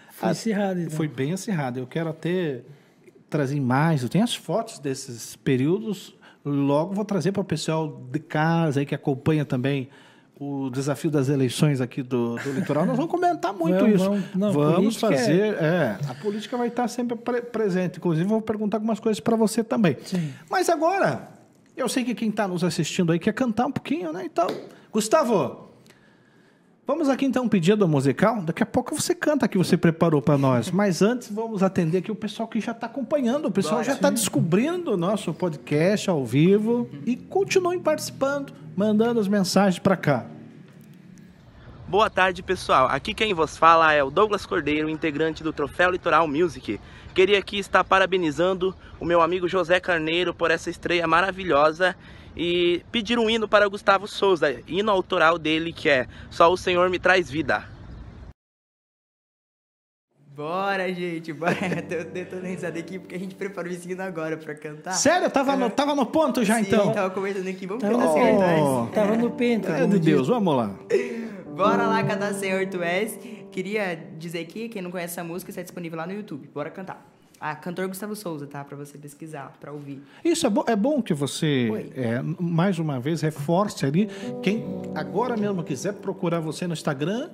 [0.09, 0.97] Foi acirrado, então.
[0.97, 1.77] Foi bem acirrado.
[1.77, 2.63] Eu quero até
[3.29, 4.03] trazer mais.
[4.03, 6.15] Eu tenho as fotos desses períodos.
[6.43, 9.89] Logo vou trazer para o pessoal de casa aí que acompanha também
[10.39, 12.85] o desafio das eleições aqui do, do litoral.
[12.85, 14.03] Nós vamos comentar muito Vamos, isso.
[14.09, 14.25] vamos.
[14.35, 15.53] Não, vamos é- fazer.
[15.55, 15.97] É...
[16.09, 17.97] a política vai estar sempre pre- presente.
[17.97, 19.97] Inclusive, vou perguntar algumas coisas para você também.
[20.03, 20.33] Sim.
[20.49, 21.29] Mas agora,
[21.75, 24.23] eu sei que quem está nos assistindo aí quer cantar um pouquinho, né?
[24.25, 24.47] Então,
[24.91, 25.64] Gustavo,
[26.87, 28.43] Vamos aqui então um pedido musical.
[28.43, 30.69] Daqui a pouco você canta que você preparou para nós.
[30.69, 33.47] Mas antes vamos atender aqui o pessoal que já está acompanhando.
[33.47, 39.27] O pessoal já está descobrindo o nosso podcast ao vivo e continuem participando, mandando as
[39.27, 40.27] mensagens para cá.
[41.87, 42.87] Boa tarde, pessoal.
[42.87, 46.79] Aqui quem vos fala é o Douglas Cordeiro, integrante do Troféu Litoral Music.
[47.15, 51.95] Queria aqui estar parabenizando o meu amigo José Carneiro por essa estreia maravilhosa
[52.35, 56.57] e pedir um hino para o Gustavo Souza, hino autoral dele que é Só o
[56.57, 57.65] Senhor me traz vida.
[60.35, 61.55] Bora, gente, bora.
[61.87, 64.91] Tô tentando risada aqui porque a gente preparou esse hino agora pra cantar.
[64.91, 65.29] Sério?
[65.29, 66.91] Tava no, tava no ponto já Sim, então?
[66.91, 67.65] tava comentando aqui.
[67.65, 68.83] Vamos cantar no Senhor Tu Oh.
[68.85, 68.93] És.
[68.93, 69.69] Tava no penta.
[69.69, 69.97] É de.
[69.97, 70.75] Deus, vamos lá.
[71.55, 73.17] Bora lá cantar Senhor Tu És.
[73.49, 76.49] Queria dizer aqui, quem não conhece essa música, está disponível lá no YouTube.
[76.53, 77.14] Bora cantar.
[77.39, 78.63] Ah, cantor Gustavo Souza, tá?
[78.63, 80.01] Pra você pesquisar, pra ouvir.
[80.23, 84.09] Isso é bom, é bom que você, é, mais uma vez, reforce ali.
[84.41, 87.29] Quem agora mesmo quiser procurar você no Instagram,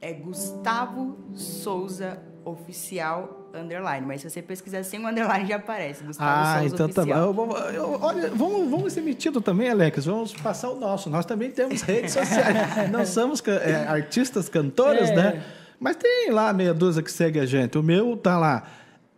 [0.00, 4.06] É Gustavo Souza Oficial Underline.
[4.06, 6.04] Mas se você pesquisar sem o underline, já aparece.
[6.04, 7.40] Gustavo Ah, Souza então tá bom.
[7.40, 7.70] Oficial.
[7.70, 10.04] Eu eu- olha, vamos, vamos ser metido também, Alex.
[10.04, 11.08] Vamos passar o nosso.
[11.08, 12.54] Nós também temos redes sociais.
[12.92, 15.16] Não somos é, artistas, cantores, É.
[15.16, 15.42] né?
[15.80, 17.78] Mas tem lá meia dúzia que segue a gente.
[17.78, 18.64] O meu tá lá.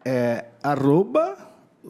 [0.08, 1.36] É arroba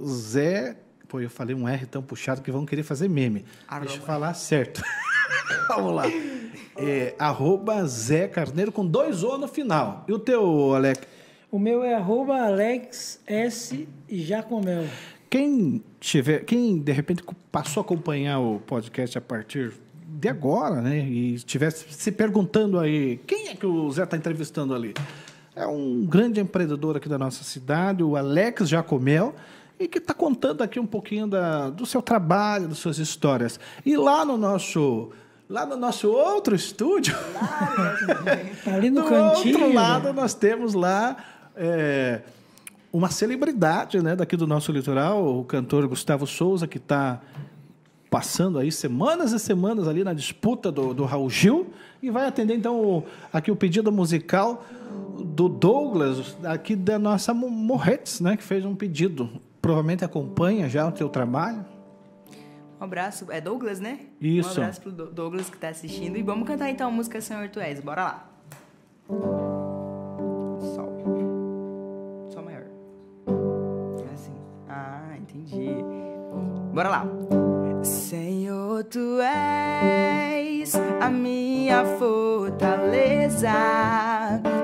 [0.07, 0.75] Zé.
[1.07, 3.41] Pô, eu falei um R tão puxado que vão querer fazer meme.
[3.41, 4.07] Deixa eu Arroba.
[4.07, 4.83] falar certo.
[5.69, 6.05] Vamos lá.
[6.79, 10.03] É, arroba Zé Carneiro com dois O no final.
[10.09, 11.03] E o teu, Alex?
[11.51, 13.87] O meu é arroba Alex S.
[14.09, 14.87] Jacomel.
[15.29, 19.75] Quem tiver, quem de repente passou a acompanhar o podcast a partir
[20.09, 24.75] de agora, né, e estivesse se perguntando aí, quem é que o Zé está entrevistando
[24.75, 24.95] ali?
[25.57, 29.35] É um grande empreendedor aqui da nossa cidade, o Alex Jacomel,
[29.81, 33.59] e que está contando aqui um pouquinho da, do seu trabalho, das suas histórias.
[33.85, 35.11] E lá no nosso
[35.49, 37.17] lá no nosso outro estúdio,
[38.67, 39.55] Ali no do cantinho.
[39.55, 41.17] outro lado nós temos lá
[41.57, 42.21] é,
[42.93, 47.23] uma celebridade né, daqui do nosso litoral, o cantor Gustavo Souza, que está
[48.17, 51.67] passando aí semanas e semanas ali na disputa do, do Raul Gil
[52.03, 54.65] e vai atender então o- aqui o pedido musical
[55.23, 59.29] do Douglas, aqui da nossa Mo- Morretes, né, que fez um pedido.
[59.61, 61.63] Provavelmente acompanha já o teu trabalho.
[62.81, 63.27] Um abraço.
[63.31, 64.01] É Douglas, né?
[64.19, 64.49] Isso.
[64.61, 66.17] Um abraço pro Do- Douglas que tá assistindo.
[66.17, 67.81] E vamos cantar então a música Senhor Tu És.
[67.81, 68.31] Bora lá.
[70.75, 70.97] Sol.
[72.33, 72.65] Sol maior.
[74.15, 74.33] Assim.
[74.71, 75.69] Ah, entendi.
[76.73, 77.07] Bora lá.
[78.67, 83.49] Senhor, tu és a minha fortaleza,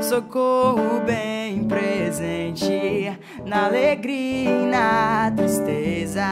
[0.01, 6.27] socorro bem presente na alegria e na tristeza.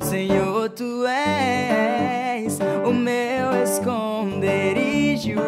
[0.00, 5.38] Senhor, tu és o meu esconderijo,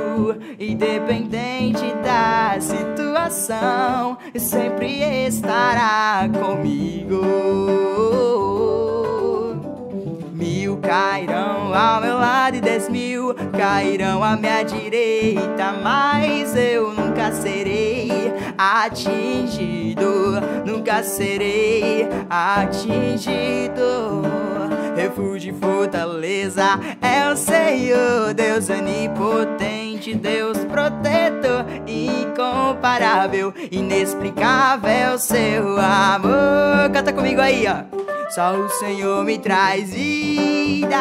[0.56, 7.22] independente da situação, sempre estará comigo.
[10.82, 18.10] Cairão ao meu lado e dez mil cairão à minha direita, mas eu nunca serei
[18.58, 24.22] atingido, nunca serei atingido.
[24.96, 36.90] Refúgio e fortaleza é o Senhor, Deus onipotente, Deus protetor, incomparável, inexplicável seu amor.
[36.92, 38.11] Canta comigo aí, ó.
[38.34, 40.96] Só o Senhor me traz vida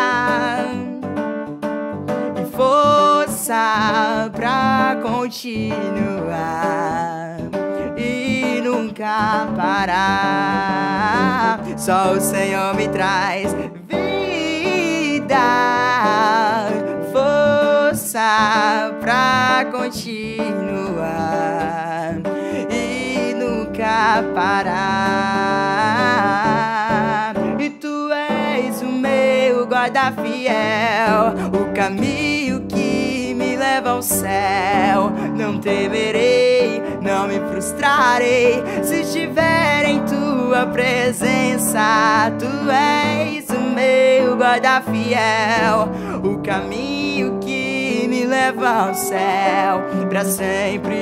[2.36, 5.78] e força pra continuar
[7.96, 10.02] e nunca parar.
[11.78, 13.56] Só o Senhor me traz
[13.88, 15.38] vida,
[17.14, 20.52] força pra continuar
[22.70, 25.41] e nunca parar.
[29.82, 35.12] Guarda fiel, o caminho que me leva ao céu.
[35.36, 42.32] Não temerei, não me frustrarei se estiver em tua presença.
[42.38, 45.90] Tu és o meu guarda fiel,
[46.24, 49.82] o caminho que me leva ao céu.
[50.10, 50.94] Pra sempre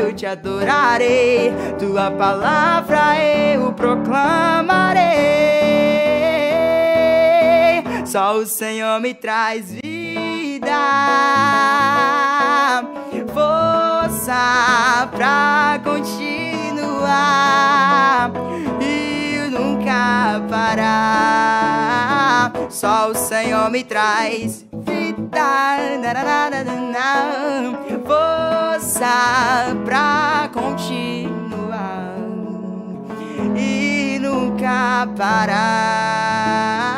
[0.00, 6.03] eu te adorarei, tua palavra eu proclamarei.
[8.04, 10.76] Só o Senhor me traz vida,
[13.32, 17.00] força pra continuar
[18.80, 22.52] e nunca parar.
[22.68, 25.78] Só o Senhor me traz vida,
[28.06, 32.14] força pra continuar
[33.56, 36.93] e nunca parar.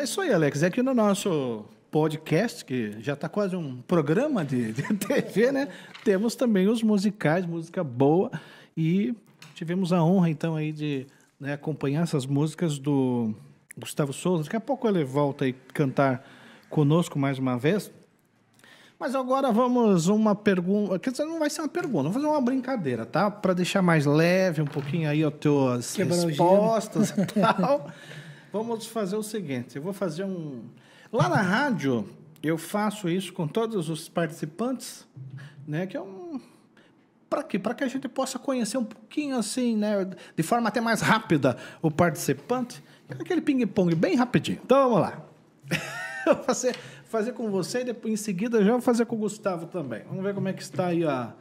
[0.00, 0.62] É isso aí, Alex.
[0.62, 5.68] É aqui no nosso podcast, que já está quase um programa de, de TV, né?
[6.02, 8.30] Temos também os musicais, música boa.
[8.74, 9.14] E
[9.54, 11.06] tivemos a honra, então, aí de
[11.38, 13.34] né, acompanhar essas músicas do
[13.76, 14.44] Gustavo Souza.
[14.44, 16.26] Daqui a pouco ele volta aí cantar
[16.70, 17.92] conosco mais uma vez.
[18.98, 20.98] Mas agora vamos uma pergunta.
[20.98, 23.30] Quer dizer, não vai ser uma pergunta, vamos fazer uma brincadeira, tá?
[23.30, 27.90] Para deixar mais leve um pouquinho aí as tuas Quebrar respostas e tal.
[28.52, 30.64] Vamos fazer o seguinte: eu vou fazer um.
[31.12, 32.08] Lá na rádio,
[32.42, 35.06] eu faço isso com todos os participantes,
[35.66, 35.86] né?
[35.86, 36.40] Que é um.
[37.28, 37.58] Para quê?
[37.58, 40.08] Para que a gente possa conhecer um pouquinho assim, né?
[40.36, 42.82] De forma até mais rápida o participante.
[43.08, 44.60] É aquele ping-pong bem rapidinho.
[44.64, 45.22] Então vamos lá.
[46.26, 49.18] Eu vou fazer, fazer com você e depois em seguida já vou fazer com o
[49.18, 50.02] Gustavo também.
[50.08, 51.32] Vamos ver como é que está aí a,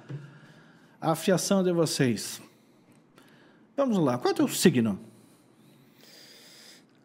[1.01, 2.41] a afiação de vocês.
[3.75, 4.17] Vamos lá.
[4.17, 4.99] Qual é o teu signo?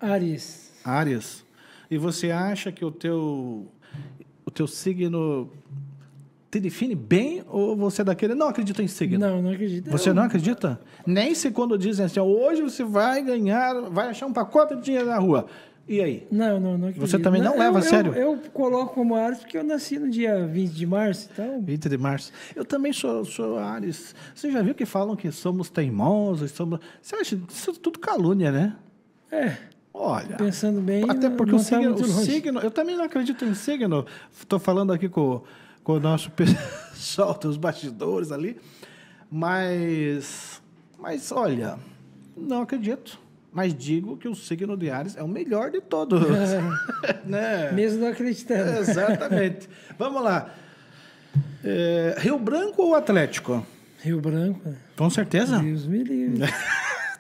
[0.05, 0.73] Ares.
[0.85, 1.45] Áries.
[1.90, 3.67] E você acha que o teu
[4.45, 5.51] o teu signo
[6.51, 9.19] te define bem ou você é daquele não acredita em signo?
[9.19, 9.90] Não, não acredito.
[9.90, 10.81] Você não acredita?
[11.07, 15.07] Nem se quando dizem assim, hoje você vai ganhar, vai achar um pacote de dinheiro
[15.07, 15.47] na rua.
[15.87, 16.27] E aí?
[16.31, 17.07] Não, não, não acredito.
[17.07, 18.14] Você também não leva a eu, sério?
[18.14, 21.61] Eu, eu coloco como Ares porque eu nasci no dia 20 de março, então...
[21.62, 22.33] 20 de março.
[22.57, 24.14] Eu também sou, sou Ares.
[24.35, 26.81] Você já viu que falam que somos teimosos, somos...
[27.03, 28.77] Você acha isso é tudo calúnia, né?
[29.31, 29.57] É,
[29.96, 30.37] Olha...
[30.37, 32.61] pensando bem, Até não- porque o, tá signo, o signo...
[32.61, 34.04] Eu também não acredito em signo.
[34.37, 35.40] Estou falando aqui com,
[35.85, 38.61] com o nosso pessoal dos bastidores ali.
[39.30, 40.61] Mas...
[40.98, 41.78] Mas, olha...
[42.37, 43.18] Não acredito.
[43.52, 46.20] Mas digo que o signo de Ares é o melhor de todos.
[47.24, 47.70] né?
[47.70, 48.80] Mesmo não acreditando.
[48.80, 49.68] Exatamente.
[49.96, 50.52] Vamos lá.
[51.62, 53.64] É, Rio Branco ou Atlético?
[54.00, 54.76] Rio Branco, né?
[54.96, 55.61] Com certeza.
[55.61, 56.42] Deus me livre.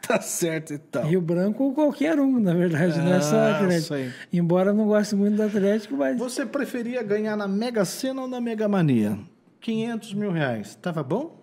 [0.08, 1.04] tá certo, então.
[1.06, 3.88] Rio Branco ou qualquer um, na verdade, não é só Ah, Atlético.
[3.94, 4.10] sei.
[4.32, 8.28] Embora eu não goste muito do Atlético, mas Você preferia ganhar na Mega Sena ou
[8.28, 9.18] na Mega Mania?
[9.60, 10.74] 500 mil reais.
[10.76, 11.42] Tava bom?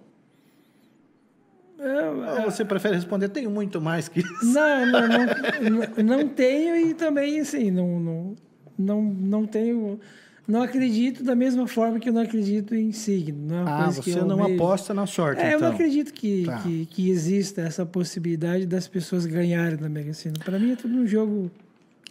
[2.38, 4.46] Ou você prefere responder, tenho muito mais que isso?
[4.54, 8.36] não, não, não, não tenho e também, assim, não, não,
[8.78, 10.00] não, não tenho...
[10.52, 13.48] Não acredito da mesma forma que eu não acredito em signo.
[13.48, 15.70] Não é Ah, coisa que você eu não aposta na sorte, É, eu então.
[15.70, 16.58] não acredito que, Tá.
[16.60, 20.36] que, que exista essa possibilidade das pessoas ganharem na Mega Sena.
[20.44, 21.50] Para mim é tudo um jogo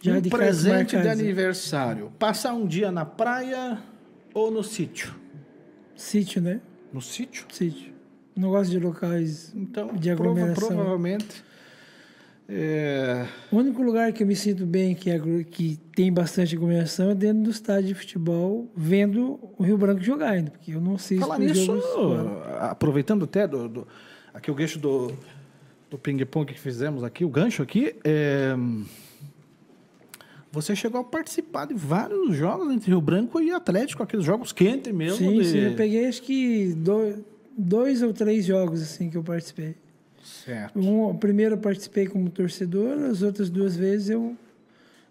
[0.01, 2.11] já um de presente de aniversário.
[2.17, 3.77] Passar um dia na praia
[4.33, 5.13] ou no sítio?
[5.95, 6.59] Sítio, né?
[6.91, 7.45] No sítio?
[7.51, 7.91] Sítio.
[8.35, 10.67] Não gosto de locais Então, de prova- aglomeração.
[10.69, 11.43] provavelmente...
[12.53, 15.17] é, O único lugar que eu me sinto bem, que, é
[15.49, 20.31] que tem bastante aglomeração, é dentro do estádio de futebol, vendo o Rio Branco jogar
[20.31, 21.71] ainda, porque eu não assisto Falar nisso,
[22.59, 23.87] aproveitando até do, do-
[24.33, 25.13] aqui o gancho do,
[25.89, 28.53] do ping-pong que fizemos aqui, o gancho aqui, é,
[30.51, 34.91] você chegou a participar de vários jogos entre Rio Branco e Atlético, aqueles jogos quentes
[34.93, 35.17] mesmo.
[35.17, 37.15] Sim, de- sim, eu peguei acho que dois,
[37.57, 39.75] dois ou três jogos assim que eu participei.
[40.45, 40.79] Certo.
[40.79, 44.35] Um, primeiro eu participei como torcedor, as outras duas vezes eu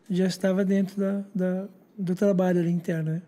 [0.08, 3.12] já estava dentro da, da- do trabalho ali interno.
[3.12, 3.22] Né?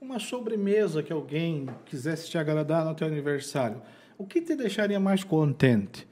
[0.00, 3.82] Uma sobremesa que alguém quisesse te agradar no teu aniversário,
[4.16, 6.06] o que te deixaria mais contente?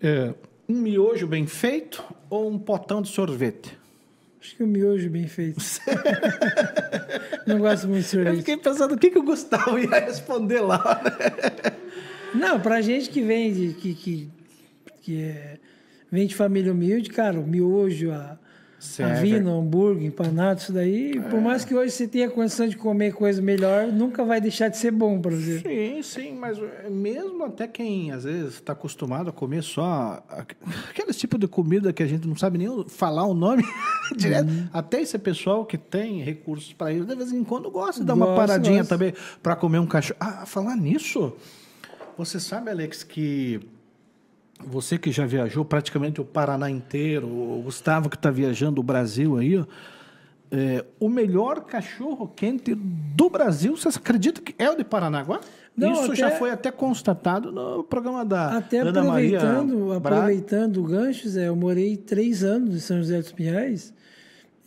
[0.00, 0.32] É,
[0.68, 3.76] um miojo bem feito ou um potão de sorvete?
[4.40, 5.58] Acho que o miojo bem feito.
[7.46, 8.36] não gosto muito de Eu sorvete.
[8.38, 11.00] fiquei pensando o que, que o Gustavo ia responder lá.
[11.02, 11.72] né?
[12.34, 14.28] Não, pra gente que vem de, que, que,
[15.02, 15.58] que é,
[16.10, 18.38] vem de família humilde, cara, o miojo, a, a
[18.80, 19.20] Certo.
[19.22, 23.12] vina, o hambúrguer, empanado, isso daí, por mais que hoje você tenha condição de comer
[23.12, 25.58] coisa melhor, nunca vai deixar de ser bom pra você.
[25.58, 30.54] Sim, sim, mas é, mesmo até quem às vezes está acostumado a comer só aqu-
[30.90, 33.64] aqueles tipos de comida que a gente não sabe nem falar o nome
[34.16, 38.06] direto, até esse pessoal que tem recursos para isso, de vez em quando gosta de
[38.06, 38.94] dar uma paradinha gosta.
[38.96, 39.12] também
[39.42, 40.18] para comer um cachorro.
[40.20, 41.32] Ah, falar nisso,
[42.18, 43.60] você sabe, Alex, que
[44.64, 49.36] você que já viajou praticamente o Paraná inteiro, o Gustavo que está viajando o Brasil
[49.38, 49.64] aí, ó,
[50.50, 55.40] é, o melhor cachorro quente do Brasil, você acredita que é o de Paranaguá?
[55.76, 60.16] Não, Isso até- já foi até constatado no programa da Até Ana Maria aproveitando, Braga.
[60.16, 63.94] aproveitando o gancho, Zé, eu morei três anos em São José dos Pinhais.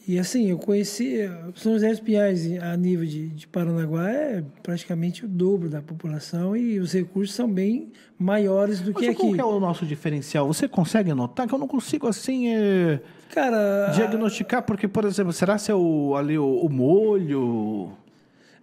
[0.07, 5.25] E assim, eu conheci São José dos Pinhais a nível de, de Paranaguá é praticamente
[5.25, 9.35] o dobro da população e os recursos são bem maiores do que Mas qual aqui.
[9.35, 10.47] que é o nosso diferencial?
[10.47, 12.99] Você consegue notar que eu não consigo assim é,
[13.31, 17.91] Cara, diagnosticar, porque, por exemplo, será se é o, ali o, o molho?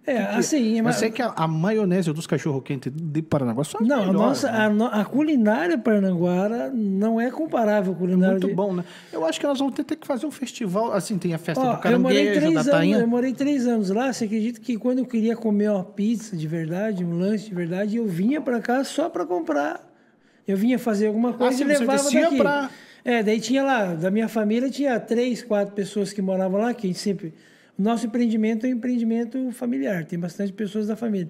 [0.07, 3.87] É assim, Mas mas, sei que a, a maionese dos cachorro-quente de Paranaguá são as
[3.87, 4.87] não, a melhores, nossa né?
[4.91, 8.83] a, a culinária paranaguara não é comparável à culinária Muito de- bom, né?
[9.13, 11.75] Eu acho que nós vamos ter que fazer um festival, assim, tem a festa Ó,
[11.75, 12.97] do caranguejo, da anos, tainha.
[12.97, 14.11] eu morei três anos lá.
[14.11, 17.97] Você acredita que quando eu queria comer uma pizza de verdade, um lanche de verdade,
[17.97, 19.87] eu vinha para cá só para comprar.
[20.47, 22.37] Eu vinha fazer alguma coisa Ah, e levava daqui.
[22.37, 22.69] pra-
[23.05, 26.87] É, daí tinha lá, da minha família tinha três, quatro pessoas que moravam lá, que
[26.87, 27.33] a gente sempre
[27.79, 31.29] nosso empreendimento é um empreendimento familiar, tem bastante pessoas da família.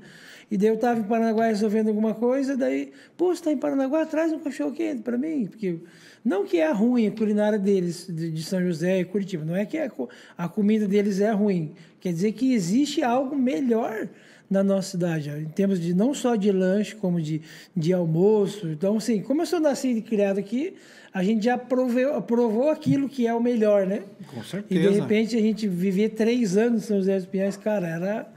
[0.50, 4.06] E daí eu estava em Paranaguá resolvendo alguma coisa, daí, pô, você está em Paranaguá,
[4.06, 5.78] traz um cachorro quente para mim, porque
[6.26, 9.78] não que é ruim a culinária deles, de, São José e Curitiba, não é que
[9.78, 9.92] a,
[10.38, 14.10] a comida deles é ruim, quer dizer que existe algo melhor
[14.50, 17.42] na nossa cidade, em termos de não só de lanche, como de,
[17.78, 18.68] de almoço.
[18.68, 20.74] Então, assim, como eu sou nascido e criado aqui,
[21.14, 24.04] a gente já proveu, provou aquilo que é o melhor, né?
[24.28, 25.02] Com E de certeza.
[25.02, 28.28] repente a gente viver três anos em São José dos Pinhais, cara, era.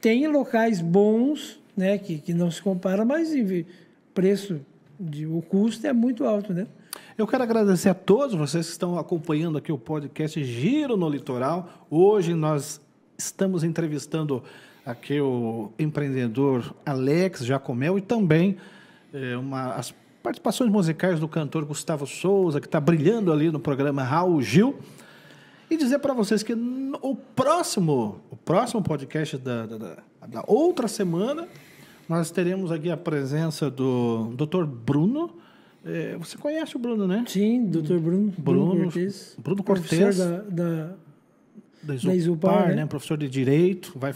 [0.00, 3.64] Tem locais bons, né, que, que não se compara, mas em
[4.14, 4.60] preço,
[4.98, 6.66] de, o custo é muito alto, né?
[7.16, 11.86] Eu quero agradecer a todos vocês que estão acompanhando aqui o podcast Giro no Litoral.
[11.90, 12.80] Hoje nós
[13.16, 14.42] estamos entrevistando
[14.84, 18.56] aqui o empreendedor Alex Jacomel e também
[19.12, 24.02] eh, uma, as participações musicais do cantor Gustavo Souza, que está brilhando ali no programa
[24.02, 24.78] Raul Gil.
[25.70, 29.96] E dizer para vocês que o próximo, o próximo podcast da, da, da,
[30.26, 31.46] da outra semana,
[32.08, 34.64] nós teremos aqui a presença do Dr.
[34.64, 35.30] Bruno.
[35.84, 37.24] É, você conhece o Bruno, né?
[37.26, 37.98] Sim, Dr.
[37.98, 38.32] Bruno.
[38.36, 39.36] Bruno Cortez.
[39.38, 40.18] Bruno Cortez.
[40.18, 40.94] Da, da, da
[41.82, 42.76] da Isopar né?
[42.76, 42.86] né?
[42.86, 43.92] Professor de Direito.
[43.96, 44.14] Vai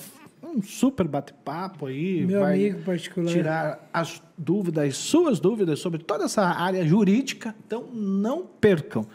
[0.54, 2.24] um super bate-papo aí.
[2.24, 3.32] Meu vai amigo particular.
[3.32, 7.54] Tirar as dúvidas, suas dúvidas sobre toda essa área jurídica.
[7.66, 9.06] Então, não percam.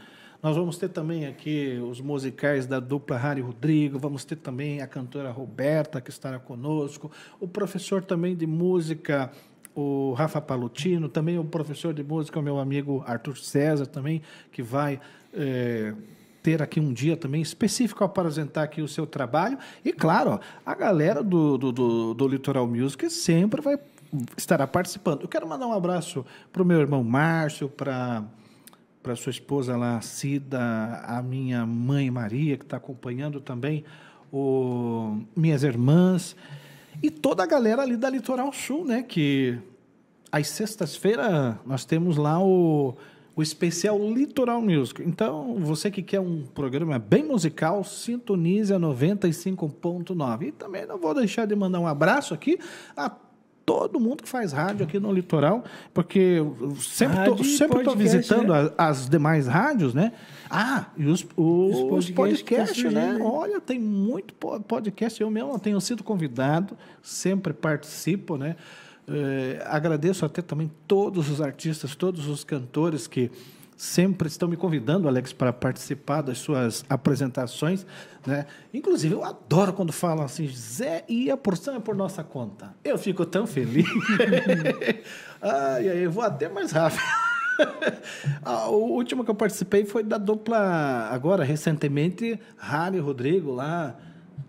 [0.42, 4.88] Nós vamos ter também aqui os musicais da dupla Harry Rodrigo, vamos ter também a
[4.88, 7.12] cantora Roberta, que estará conosco,
[7.42, 9.30] o professor também de música,
[9.76, 14.64] o Rafa Palutino, também o professor de música, o meu amigo Arthur César, também, que
[14.64, 15.02] vai.
[15.34, 15.94] É,
[16.42, 19.58] ter aqui um dia também específico para apresentar aqui o seu trabalho.
[19.84, 23.80] E, claro, a galera do, do, do, do Litoral Music sempre vai
[24.36, 25.22] estará participando.
[25.22, 28.24] Eu quero mandar um abraço para o meu irmão Márcio, para
[29.02, 30.60] para sua esposa lá, Cida,
[31.06, 33.86] a minha mãe Maria, que está acompanhando também,
[34.32, 36.36] o, minhas irmãs,
[37.02, 39.02] e toda a galera ali da Litoral Sul, né?
[39.02, 39.58] Que
[40.30, 42.98] às sextas-feiras nós temos lá o
[43.40, 45.02] o especial Litoral Music.
[45.02, 50.48] Então, você que quer um programa bem musical, sintonize a 95.9.
[50.48, 52.60] E também não vou deixar de mandar um abraço aqui
[52.98, 53.10] a
[53.66, 55.64] todo mundo que faz rádio aqui no litoral,
[55.94, 56.40] porque
[56.80, 58.72] sempre estou sempre tô visitando né?
[58.78, 60.12] as, demais rádios, né?
[60.50, 63.20] Ah, e os, os, os podcasts, né?
[63.22, 65.22] Olha, tem muito podcast.
[65.22, 68.58] Eu mesmo tenho sido convidado, sempre participo, né?
[69.12, 73.32] É, agradeço até também todos os artistas, todos os cantores que
[73.76, 77.86] sempre estão me convidando, Alex, para participar das suas apresentações.
[78.28, 78.46] Né?
[78.74, 82.76] Inclusive, eu adoro quando falam assim, Zé, e a porção é por nossa conta.
[82.84, 83.88] Eu fico tão feliz.
[85.42, 87.02] Ai, aí, eu vou até mais rápido.
[88.70, 93.96] o último que eu participei foi da dupla, agora, recentemente, Rani Rodrigo lá.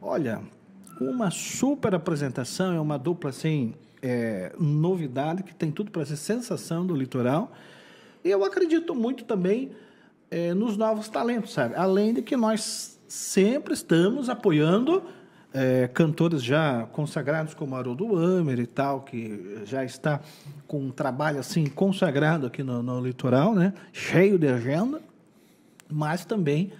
[0.03, 0.41] Olha,
[1.01, 6.87] uma super apresentação, é uma dupla assim é, novidade, que tem tudo para ser sensação
[6.87, 7.53] do litoral.
[8.25, 9.73] E eu acredito muito também
[10.31, 11.75] é, nos novos talentos, sabe?
[11.75, 15.03] Além de que nós sempre estamos apoiando
[15.53, 20.21] é, cantores já consagrados como Haroldo Amer e tal, que já está
[20.67, 23.73] com um trabalho assim consagrado aqui no, no litoral, né?
[23.93, 25.01] cheio de agenda,
[25.89, 26.73] mas também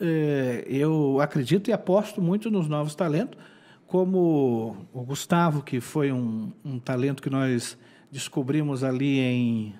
[0.00, 3.38] é, eu acredito e aposto muito nos novos talentos,
[3.86, 7.78] como o Gustavo, que foi um, um talento que nós
[8.10, 9.74] descobrimos ali em,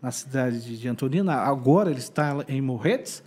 [0.00, 3.22] na cidade de Antonina, agora ele está em Morretes,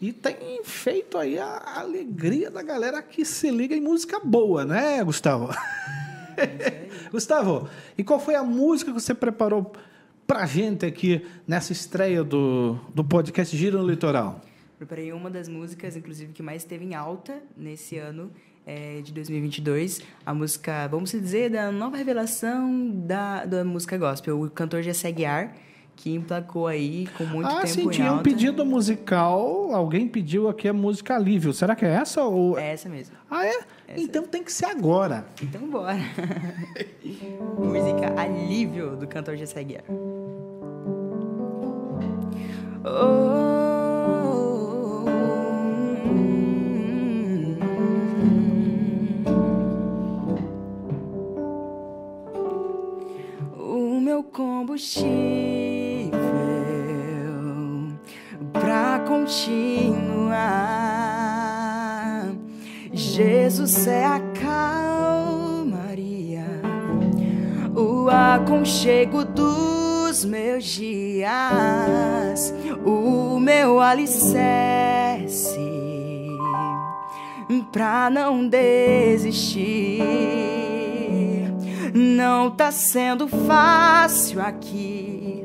[0.00, 5.02] e tem feito aí a alegria da galera que se liga em música boa, né,
[5.02, 5.48] Gustavo?
[7.10, 9.72] Gustavo, e qual foi a música que você preparou
[10.26, 14.42] pra gente aqui nessa estreia do, do podcast Giro no Litoral?
[14.76, 18.30] Preparei uma das músicas, inclusive, que mais esteve em alta nesse ano,
[18.66, 24.50] é, de 2022, a música, vamos dizer, da nova revelação da, da música gospel, o
[24.50, 25.54] cantor Jessé Guiar,
[25.94, 30.68] que emplacou aí com muito ah, tempo sim, tinha um pedido musical, alguém pediu aqui
[30.68, 31.54] a música Alívio.
[31.54, 32.22] Será que é essa?
[32.22, 32.58] Ou...
[32.58, 33.16] É essa mesmo.
[33.30, 33.50] Ah, é?
[33.88, 34.26] Essa então é.
[34.26, 35.24] tem que ser agora.
[35.40, 35.96] Então bora.
[37.56, 39.84] música Alívio, do cantor Jessé Guiar.
[42.84, 43.55] Oh...
[54.36, 55.00] combustível
[58.52, 60.36] para continuar.
[62.92, 66.44] Jesus é a calmaria,
[67.74, 71.32] o aconchego dos meus dias,
[72.84, 75.56] o meu alicerce
[77.72, 80.65] pra não desistir
[81.96, 85.42] não tá sendo fácil aqui,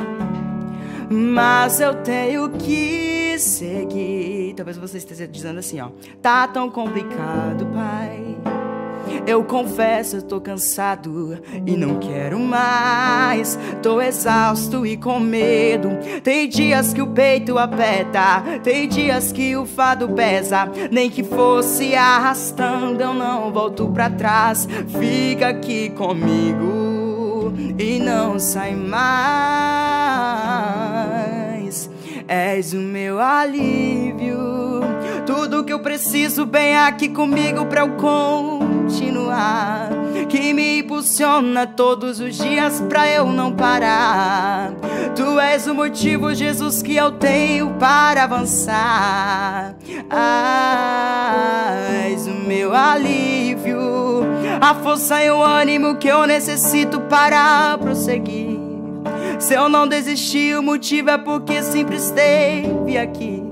[1.10, 4.54] mas eu tenho que seguir.
[4.56, 5.90] Talvez você esteja dizendo assim, ó,
[6.22, 8.61] tá tão complicado, pai.
[9.26, 13.58] Eu confesso, eu tô cansado e não quero mais.
[13.82, 15.90] Tô exausto e com medo.
[16.24, 20.70] Tem dias que o peito aperta, tem dias que o fado pesa.
[20.92, 24.68] Nem que fosse arrastando, eu não volto pra trás.
[25.00, 29.12] Fica aqui comigo e não sai mais.
[32.28, 34.40] És o meu alívio.
[35.26, 37.98] Tudo que eu preciso bem aqui comigo pra eu
[38.92, 39.90] continuar.
[40.28, 44.74] que me impulsiona todos os dias pra eu não parar.
[45.16, 49.76] Tu és o motivo, Jesus, que eu tenho para avançar.
[50.10, 51.76] Ah,
[52.06, 54.24] és o meu alívio,
[54.60, 58.60] a força e o ânimo que eu necessito para prosseguir.
[59.40, 63.51] Se eu não desisti, o motivo é porque sempre esteve aqui.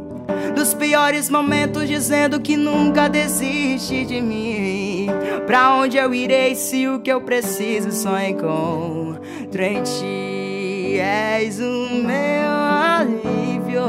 [0.55, 5.07] Nos piores momentos, dizendo que nunca desiste de mim.
[5.45, 10.97] Pra onde eu irei se o que eu preciso só encontro em ti?
[10.99, 13.81] És o meu alívio,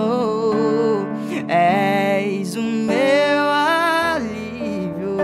[1.49, 5.17] és o meu alívio.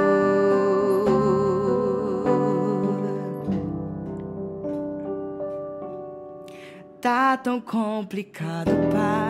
[7.01, 9.26] Tá tão complicado, pai.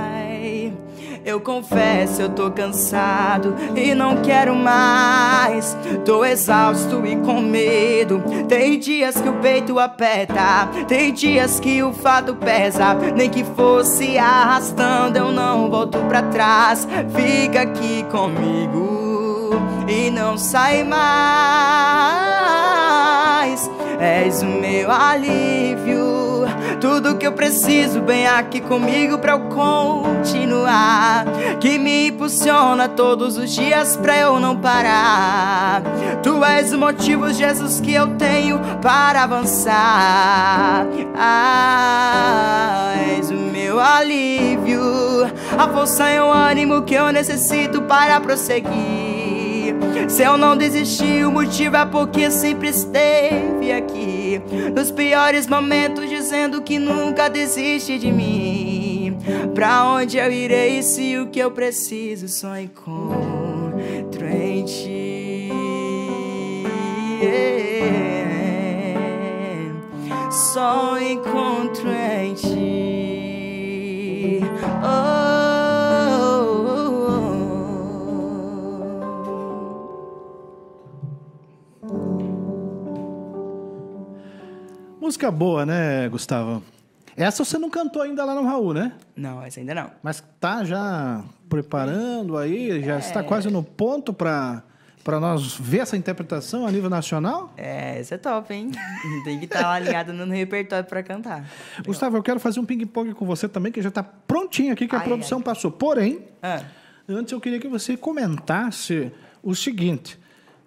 [1.27, 5.77] Eu confesso, eu tô cansado e não quero mais.
[6.05, 8.23] Tô exausto e com medo.
[8.49, 12.95] Tem dias que o peito aperta, tem dias que o fato pesa.
[13.17, 16.87] Nem que fosse arrastando, eu não volto pra trás.
[17.13, 19.51] Fica aqui comigo
[19.89, 20.97] e não sai mais.
[23.99, 26.26] És o meu alívio.
[26.89, 31.25] Tudo que eu preciso, bem aqui comigo pra eu continuar.
[31.59, 35.83] Que me impulsiona todos os dias pra eu não parar.
[36.23, 40.87] Tu és o motivo, Jesus, que eu tenho para avançar.
[41.17, 44.81] Ah, és o meu alívio,
[45.59, 49.06] a força e o ânimo que eu necessito para prosseguir.
[50.09, 54.41] Se eu não desisti, o motivo é porque sempre esteve aqui.
[54.75, 59.19] Nos piores momentos, dizendo que nunca desiste de mim.
[59.55, 65.51] Pra onde eu irei se o que eu preciso só encontro em ti?
[70.31, 74.41] Só encontro em ti.
[74.83, 75.36] Oh,
[85.07, 86.65] Música boa, né, Gustavo?
[87.17, 88.91] Essa você não cantou ainda lá no Raul, né?
[89.15, 89.89] Não, essa ainda não.
[90.03, 93.23] Mas tá já preparando aí, já está É.
[93.23, 94.65] quase no ponto para
[95.05, 97.53] para nós ver essa interpretação a nível nacional?
[97.57, 98.73] É, essa é top, hein?
[99.25, 101.49] Tem que estar alinhado no repertório pra cantar.
[101.87, 104.97] Gustavo, eu quero fazer um ping-pong com você também, que já está prontinho aqui, que
[104.97, 105.71] a Ai, produção passou.
[105.71, 106.63] Porém, Ah,
[107.09, 110.19] antes eu queria que você comentasse o seguinte.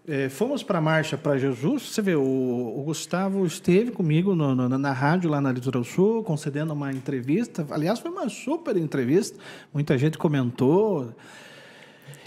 [0.09, 1.83] Eh, fomos para a Marcha para Jesus.
[1.83, 6.23] Você vê, o, o Gustavo esteve comigo no- no- na rádio lá na Litoral Sul,
[6.23, 7.65] concedendo uma entrevista.
[7.69, 9.37] Aliás, foi uma super entrevista.
[9.73, 11.13] Muita gente comentou.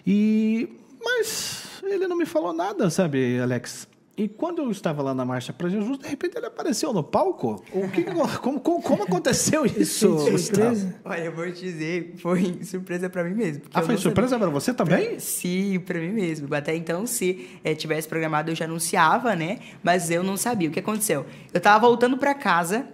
[0.06, 0.68] E
[1.04, 3.88] mas ele não me falou nada, sabe, Alex?
[4.16, 7.64] E quando eu estava lá na Marcha para Jesus, de repente ele apareceu no palco.
[7.72, 10.18] O que, como, como, como aconteceu isso?
[10.18, 10.94] Surpresa.
[11.04, 13.62] olha, eu vou te dizer, foi surpresa pra mim mesmo.
[13.72, 15.18] Ah, foi surpresa para você também?
[15.18, 16.54] Sim, pra mim mesmo.
[16.54, 19.60] Até então, se eh, tivesse programado, eu já anunciava, né?
[19.82, 20.68] Mas eu não sabia.
[20.68, 21.24] O que aconteceu?
[21.52, 22.86] Eu tava voltando pra casa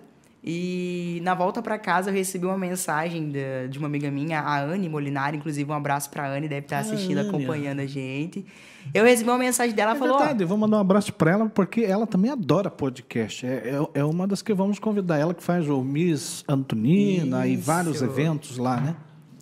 [0.42, 4.60] e na volta pra casa eu recebi uma mensagem da- de uma amiga minha, a
[4.62, 5.36] Anne Molinari.
[5.36, 7.28] Inclusive, um abraço pra Anne, deve estar assistindo, Anne.
[7.28, 8.46] acompanhando a gente.
[8.94, 10.16] Eu recebi uma mensagem dela, É falou...
[10.18, 13.44] verdade, eu vou mandar um abraço para ela, porque ela também adora podcast.
[13.46, 15.18] É, é, é uma das que vamos convidar.
[15.18, 17.62] Ela que faz o Miss Antonina e Isso.
[17.62, 18.96] vários eventos lá, né?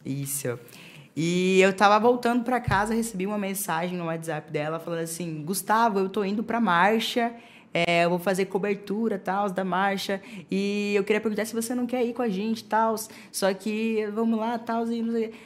[0.04, 0.58] Isso.
[1.14, 5.98] E eu tava voltando pra casa, recebi uma mensagem no WhatsApp dela falando assim: Gustavo,
[5.98, 7.32] eu tô indo pra marcha,
[7.76, 11.86] é, eu vou fazer cobertura tal da marcha e eu queria perguntar se você não
[11.86, 12.94] quer ir com a gente tal.
[13.30, 15.26] Só que vamos lá tal e não sei.
[15.26, 15.36] o quê."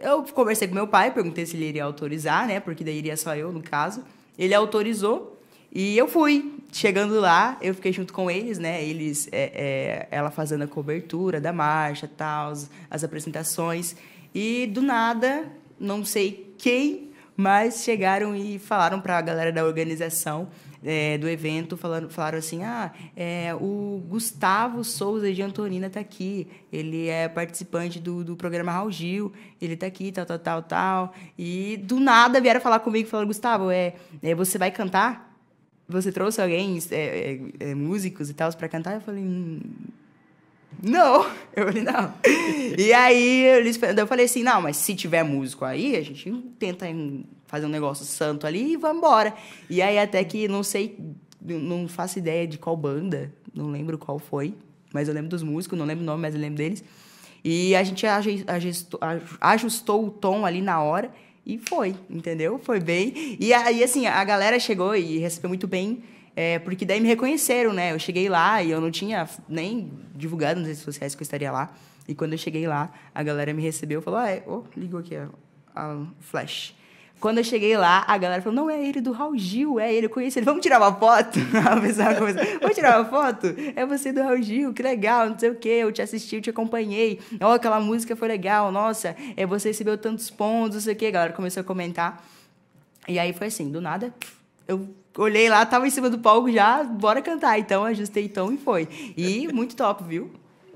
[0.00, 2.60] Eu conversei com meu pai, perguntei se ele iria autorizar, né?
[2.60, 4.04] Porque daí iria só eu, no caso.
[4.38, 5.36] Ele autorizou
[5.72, 6.52] e eu fui.
[6.70, 8.84] Chegando lá, eu fiquei junto com eles, né?
[8.84, 12.52] Eles, é, é, ela fazendo a cobertura da marcha, tal,
[12.88, 13.96] as apresentações.
[14.32, 20.48] E do nada, não sei quem, mas chegaram e falaram para a galera da organização
[20.86, 26.46] é, do evento, falando, falaram assim: ah, é, o Gustavo Souza de Antonina está aqui.
[26.72, 31.14] Ele é participante do, do programa Raul Gil, ele está aqui, tal, tal, tal, tal.
[31.36, 35.34] E do nada vieram falar comigo, falaram: Gustavo, é, é, você vai cantar?
[35.88, 38.94] Você trouxe alguém, é, é, é, músicos e tal, para cantar?
[38.94, 39.60] Eu falei: "Hum,
[40.80, 42.14] não, eu falei, não.
[42.78, 43.44] E aí
[43.96, 46.86] eu falei assim, não, mas se tiver músico aí, a gente tenta
[47.46, 49.34] fazer um negócio santo ali e vamos embora.
[49.68, 50.98] E aí até que não sei,
[51.40, 54.54] não faço ideia de qual banda, não lembro qual foi,
[54.92, 56.82] mas eu lembro dos músicos, não lembro o nome, mas eu lembro deles.
[57.44, 58.04] E a gente
[59.40, 61.12] ajustou o tom ali na hora
[61.44, 62.58] e foi, entendeu?
[62.58, 63.36] Foi bem.
[63.38, 66.02] E aí, assim, a galera chegou e recebeu muito bem.
[66.34, 67.92] É, porque daí me reconheceram, né?
[67.92, 71.52] Eu cheguei lá e eu não tinha nem divulgado nas redes sociais que eu estaria
[71.52, 71.72] lá.
[72.08, 75.00] E quando eu cheguei lá, a galera me recebeu e falou: Ah, é, oh, ligou
[75.00, 75.28] aqui a,
[75.74, 76.74] a flash.
[77.18, 80.06] Quando eu cheguei lá, a galera falou: Não, é ele do Raul Gil, é ele,
[80.06, 80.44] eu conheci ele.
[80.44, 81.38] Vamos tirar uma foto?
[81.64, 83.54] A pessoa começou: Vamos tirar uma foto?
[83.74, 85.68] É você do Raul Gil, que legal, não sei o quê.
[85.68, 87.18] Eu te assisti, eu te acompanhei.
[87.40, 91.06] Oh, aquela música foi legal, nossa, é, você recebeu tantos pontos, não sei o quê.
[91.06, 92.22] A galera começou a comentar.
[93.08, 94.12] E aí foi assim: do nada,
[94.68, 94.86] eu
[95.16, 97.58] olhei lá, tava em cima do palco já, bora cantar.
[97.58, 98.88] Então, ajustei tom e foi.
[99.16, 100.30] E muito top, viu?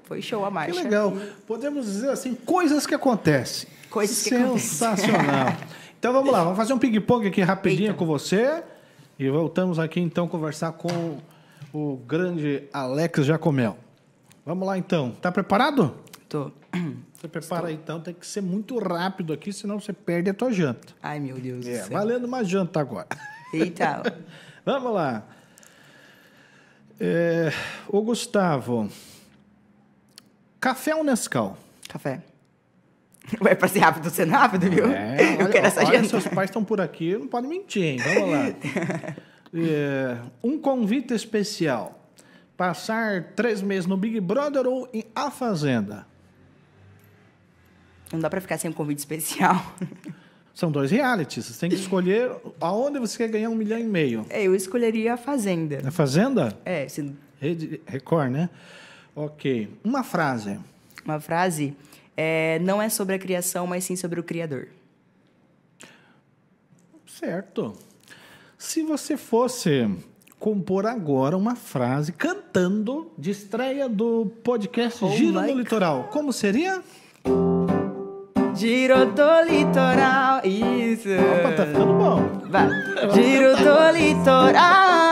[0.05, 0.73] Foi show a marcha.
[0.73, 1.13] Que legal.
[1.47, 3.69] Podemos dizer assim, coisas que acontecem.
[3.91, 5.57] Coisas que Sensacional.
[6.01, 7.99] então vamos lá, vamos fazer um ping-pong aqui rapidinho Eita.
[7.99, 8.65] com você.
[9.19, 11.19] E voltamos aqui então conversar com
[11.75, 13.77] o grande Alex Jacomel.
[14.47, 15.11] Vamos lá então.
[15.21, 15.95] Tá preparado?
[16.27, 16.51] Tô.
[17.13, 17.83] Você prepara Estou.
[17.83, 20.95] então, tem que ser muito rápido aqui, senão você perde a tua janta.
[21.03, 21.99] Ai, meu Deus é, do céu.
[21.99, 23.09] Valendo uma janta agora.
[23.53, 24.03] Eita.
[24.65, 25.23] Vamos lá.
[26.99, 27.53] É,
[27.87, 28.89] o Gustavo.
[30.59, 31.59] Café ou Nescau?
[31.87, 32.23] Café.
[33.41, 34.87] Vai pra ser rápido, sendo rápido, viu?
[34.87, 37.99] É, eu olha, quero essa olha, seus pais estão por aqui, não podem mentir, hein?
[37.99, 38.47] Vamos lá.
[39.55, 41.97] é, um convite especial.
[42.57, 46.07] Passar três meses no Big Brother ou em A Fazenda?
[48.13, 49.75] Não dá pra ficar sem um convite especial.
[50.53, 51.47] São dois realities.
[51.47, 54.27] Você tem que escolher aonde você quer ganhar um milhão e meio.
[54.29, 55.81] É, eu escolheria a Fazenda.
[55.87, 56.59] A Fazenda?
[56.65, 56.87] É.
[56.89, 57.15] Se...
[57.41, 58.51] Rede Record, né?
[59.15, 59.71] Ok.
[59.83, 60.59] Uma frase.
[61.05, 61.75] Uma frase
[62.17, 64.69] é, não é sobre a criação, mas sim sobre o Criador.
[67.07, 67.75] Certo.
[68.57, 69.89] Se você fosse
[70.39, 76.83] compor agora uma frase cantando de estreia do podcast oh Giro no Litoral, como seria?
[78.55, 81.09] Giro do litoral, isso.
[81.09, 82.49] Opa, tá ficando bom.
[82.51, 82.69] Vai.
[83.15, 85.10] Giro do litoral.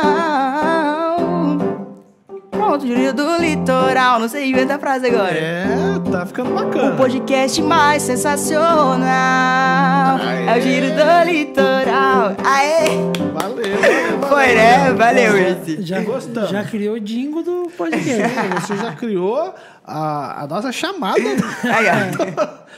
[2.69, 4.21] Pronto, Giro do litoral.
[4.21, 5.33] Não sei inventar a frase agora.
[5.33, 5.65] É,
[6.13, 6.93] tá ficando bacana.
[6.93, 10.47] O podcast mais sensacional Aê.
[10.47, 12.37] é o Giro do litoral.
[12.45, 12.89] Aê!
[13.33, 13.65] Valeu,
[14.21, 14.93] valeu, Foi, né?
[14.93, 15.81] Valeu, esse.
[15.81, 16.51] Já, Gostamos.
[16.51, 18.37] já criou o dingo do podcast.
[18.61, 21.23] Você já criou a, a nossa chamada.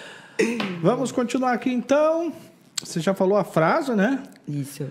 [0.80, 2.32] Vamos continuar aqui então.
[2.80, 4.20] Você já falou a frase, né?
[4.46, 4.86] Isso.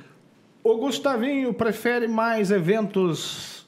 [0.62, 3.59] O Gustavinho prefere mais eventos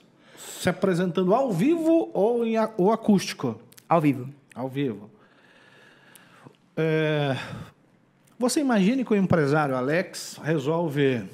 [0.62, 3.60] se apresentando ao vivo ou em ou acústico?
[3.90, 4.30] Ao vivo.
[4.54, 5.10] Ao vivo.
[6.78, 7.36] É,
[8.38, 11.28] você imagine que o empresário Alex resolve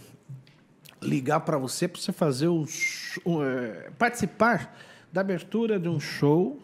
[1.02, 2.66] ligar para você para você fazer o,
[3.26, 4.74] o é, participar
[5.12, 6.58] da abertura de um show,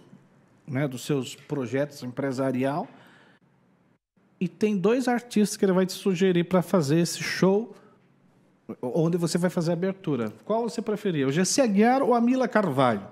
[0.66, 2.88] né, dos seus projetos empresarial
[4.40, 7.76] e tem dois artistas que ele vai te sugerir para fazer esse show
[8.82, 10.32] onde você vai fazer a abertura.
[10.46, 11.28] Qual você preferia?
[11.28, 13.06] O Jesse Aguiar ou a Mila Carvalho?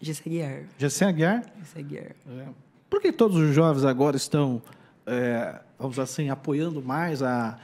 [0.00, 0.62] Jesse Aguiar.
[0.78, 1.42] Jesse Aguiar?
[1.58, 2.04] Jesse Aguiar.
[2.04, 2.46] É.
[2.88, 4.62] Por que todos os jovens agora estão,
[5.06, 7.58] é, vamos assim, apoiando mais a,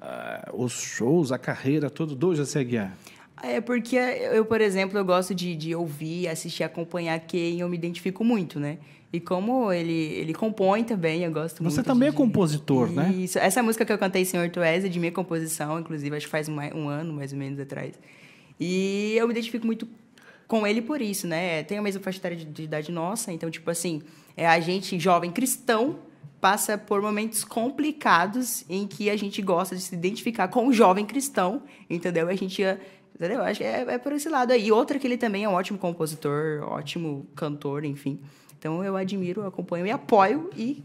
[0.00, 2.96] a, os shows, a carreira toda do Jesse Aguiar?
[3.42, 7.76] É porque eu, por exemplo, eu gosto de, de ouvir, assistir, acompanhar quem eu me
[7.76, 8.78] identifico muito, né?
[9.12, 11.74] E como ele, ele compõe também, eu gosto Você muito.
[11.74, 13.12] Você também de, é compositor, né?
[13.12, 13.38] Isso.
[13.38, 16.30] Essa música que eu cantei, Senhor Tu És, é de minha composição, inclusive, acho que
[16.30, 17.98] faz um, um ano, mais ou menos, atrás.
[18.58, 19.88] E eu me identifico muito
[20.46, 21.62] com ele por isso, né?
[21.62, 24.02] Tem a mesma faixa etária de, de idade nossa, então, tipo assim,
[24.36, 25.98] é a gente, jovem cristão,
[26.40, 31.06] passa por momentos complicados em que a gente gosta de se identificar com o jovem
[31.06, 32.28] cristão, entendeu?
[32.28, 32.62] A gente
[33.16, 33.42] Entendeu?
[33.42, 34.66] Acho que é, é por esse lado aí.
[34.66, 38.20] E outra que ele também é um ótimo compositor, ótimo cantor, enfim.
[38.58, 40.50] Então eu admiro, acompanho e apoio.
[40.56, 40.82] E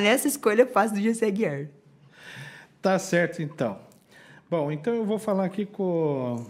[0.00, 1.66] nessa escolha eu faço do GC Aguiar.
[2.80, 3.78] Tá certo, então.
[4.48, 6.46] Bom, então eu vou falar aqui com,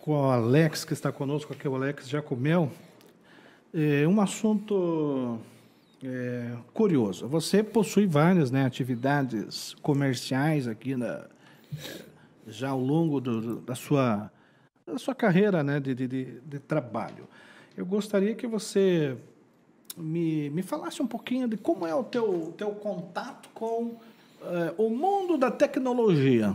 [0.00, 2.70] com o Alex, que está conosco aqui, o Alex Jacomel.
[3.74, 5.38] É um assunto
[6.02, 7.28] é, curioso.
[7.28, 11.26] Você possui várias né, atividades comerciais aqui na,
[12.46, 14.30] já ao longo do, da, sua,
[14.86, 16.06] da sua carreira né, de, de,
[16.40, 17.28] de trabalho.
[17.76, 19.16] Eu gostaria que você
[19.96, 23.98] me, me falasse um pouquinho de como é o teu, teu contato com uh,
[24.76, 26.54] o mundo da tecnologia.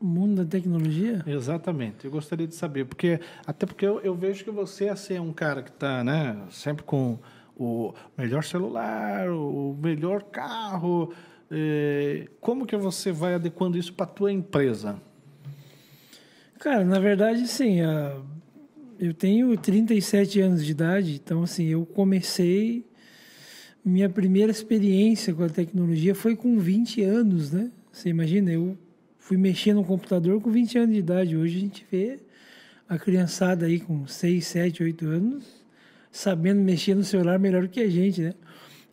[0.00, 1.22] O mundo da tecnologia?
[1.26, 2.04] Exatamente.
[2.04, 5.32] Eu gostaria de saber, porque até porque eu, eu vejo que você assim, é um
[5.32, 7.18] cara que está né, sempre com
[7.58, 11.12] o melhor celular, o melhor carro,
[11.50, 15.00] é, como que você vai adequando isso para a tua empresa?
[16.58, 17.80] Cara, na verdade, sim.
[18.98, 22.82] Eu tenho 37 anos de idade, então assim, eu comecei
[23.84, 27.70] minha primeira experiência com a tecnologia foi com 20 anos, né?
[27.92, 28.76] Você imagina, eu
[29.18, 31.36] fui mexer no computador com 20 anos de idade.
[31.36, 32.18] Hoje a gente vê
[32.88, 35.44] a criançada aí com 6, 7, 8 anos,
[36.10, 38.34] sabendo mexer no celular melhor que a gente, né?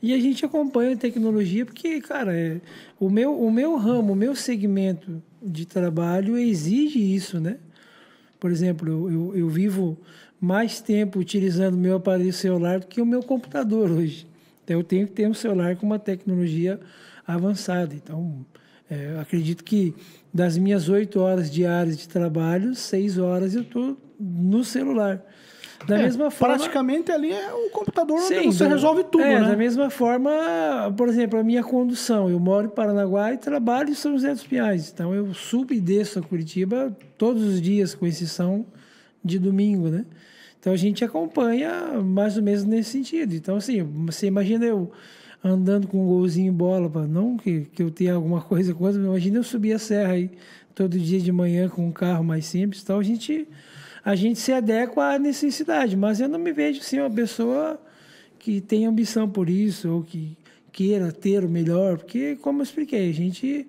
[0.02, 2.60] E a gente acompanha a tecnologia porque, cara, é,
[3.00, 7.58] o, meu, o meu ramo, o meu segmento de trabalho exige isso, né?
[8.44, 9.98] Por exemplo, eu, eu, vivo
[10.38, 14.28] mais tempo utilizando meu aparelho celular do que o meu computador hoje.
[14.62, 16.78] Então, eu tenho que ter um celular com uma tecnologia
[17.26, 17.96] avançada.
[17.96, 18.46] Então,
[18.92, 19.96] é, acredito que
[20.34, 25.24] das minhas oito horas diárias de trabalho, seis horas eu estou no celular.
[25.88, 26.56] Da É, mesma forma.
[26.56, 29.50] Praticamente ali é o computador onde você resolve tudo, é, né?
[29.50, 30.32] Da mesma forma,
[30.96, 32.30] por exemplo, a minha condução.
[32.30, 34.92] Eu moro em Paranaguá e trabalho em São José dos Pinhais.
[34.94, 38.66] Então, eu subo e desço a Curitiba todos os dias, com exceção
[39.24, 40.06] de domingo, né?
[40.60, 43.36] Então, a gente acompanha mais ou menos nesse sentido.
[43.36, 44.90] Então, assim, você imagina eu
[45.44, 49.06] andando com um golzinho em bola, não que, que eu tenha alguma coisa contra, mas
[49.06, 50.32] imagina eu subir a serra aí
[50.74, 52.82] todo dia de manhã com um carro mais simples.
[52.82, 53.46] Então, a gente,
[54.04, 55.96] a gente se adequa à necessidade.
[55.96, 57.80] Mas eu não me vejo assim uma pessoa
[58.40, 60.38] que tem ambição por isso ou que
[60.72, 63.68] queira ter o melhor, porque como eu expliquei, a gente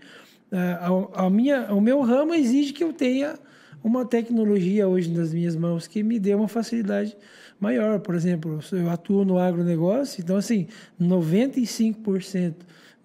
[0.51, 3.39] a, a- minha, o meu ramo exige que eu tenha
[3.83, 7.15] uma tecnologia hoje nas minhas mãos que me dê uma facilidade
[7.61, 8.01] maior.
[8.01, 10.67] Por exemplo, eu atuo no agronegócio, então assim,
[10.99, 12.55] 95%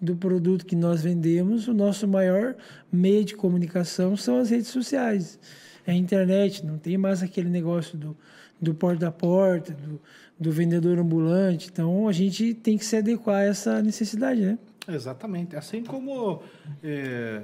[0.00, 2.56] do produto que nós vendemos, o nosso maior
[2.90, 5.38] meio de comunicação são as redes sociais.
[5.90, 8.16] É a internet, não tem mais aquele negócio do,
[8.60, 10.00] do porta a porta, do,
[10.38, 11.68] do vendedor ambulante.
[11.68, 14.56] Então, a gente tem que se adequar a essa necessidade, né?
[14.88, 15.56] Exatamente.
[15.56, 16.42] Assim como
[16.80, 17.42] é,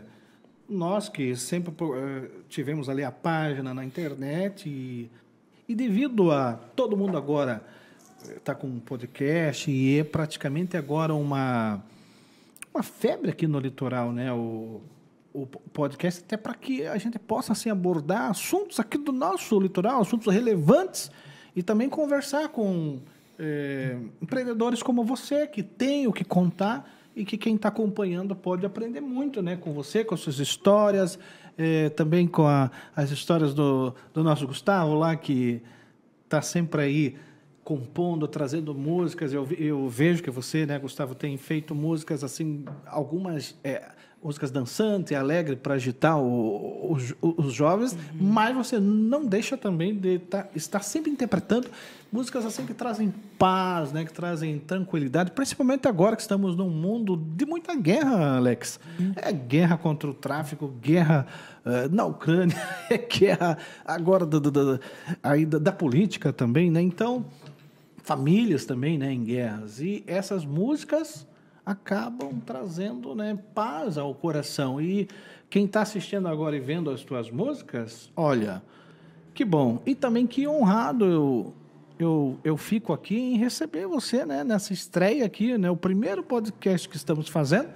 [0.69, 5.11] nós que sempre é, tivemos ali a página na internet e,
[5.69, 7.65] e devido a todo mundo agora
[8.37, 11.83] está com um podcast e é praticamente agora uma
[12.73, 14.33] uma febre aqui no litoral, né?
[14.33, 14.83] O,
[15.43, 20.01] o podcast até para que a gente possa assim abordar assuntos aqui do nosso litoral,
[20.01, 21.11] assuntos relevantes
[21.55, 23.01] e também conversar com
[23.39, 28.65] é, empreendedores como você que tem o que contar e que quem está acompanhando pode
[28.65, 29.57] aprender muito, né?
[29.57, 31.19] Com você, com as suas histórias,
[31.57, 35.63] é, também com a- as histórias do, do nosso Gustavo lá que
[36.25, 37.17] está sempre aí
[37.65, 39.33] compondo, trazendo músicas.
[39.33, 43.91] Eu, eu vejo que você, né, Gustavo, tem feito músicas assim, algumas é,
[44.27, 50.19] músicas dançantes, alegres para agitar o- os, os jovens, mas você não deixa também de
[50.19, 51.69] tá- estar sempre interpretando
[52.13, 57.17] músicas assim que trazem paz, né, que trazem tranquilidade, principalmente agora que estamos num mundo
[57.17, 58.81] de muita guerra, Alex.
[59.15, 61.25] É guerra contra o tráfico, guerra
[61.65, 62.57] eh, na Ucrânia,
[62.91, 64.81] é guerra agora do, do- do-
[65.23, 66.81] aí da, da política também, né?
[66.83, 67.25] Então,
[68.03, 69.81] famílias também, né, em guerras.
[69.81, 71.27] E essas músicas
[71.67, 74.81] acabam trazendo, né, paz ao coração.
[74.81, 75.09] E
[75.51, 78.63] quem está assistindo agora e vendo as tuas músicas, olha,
[79.35, 79.83] que bom.
[79.85, 81.55] E também que honrado eu,
[81.99, 86.89] eu, eu fico aqui em receber você, né, nessa estreia aqui, né, o primeiro podcast
[86.89, 87.69] que estamos fazendo.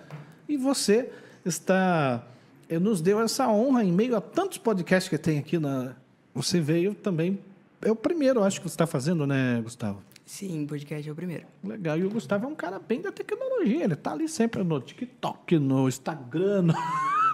[0.48, 1.10] E você
[1.44, 2.24] está
[2.68, 5.96] eh, nos deu essa honra em meio a tantos podcasts que tem aqui na
[6.32, 7.40] você veio também
[7.82, 10.02] é o primeiro, acho que você está fazendo, né, Gustavo?
[10.30, 11.44] Sim, podcast é o primeiro.
[11.64, 11.98] Legal.
[11.98, 13.82] E o Gustavo é um cara bem da tecnologia.
[13.82, 16.62] Ele tá ali sempre no TikTok, no Instagram.
[16.62, 16.74] no-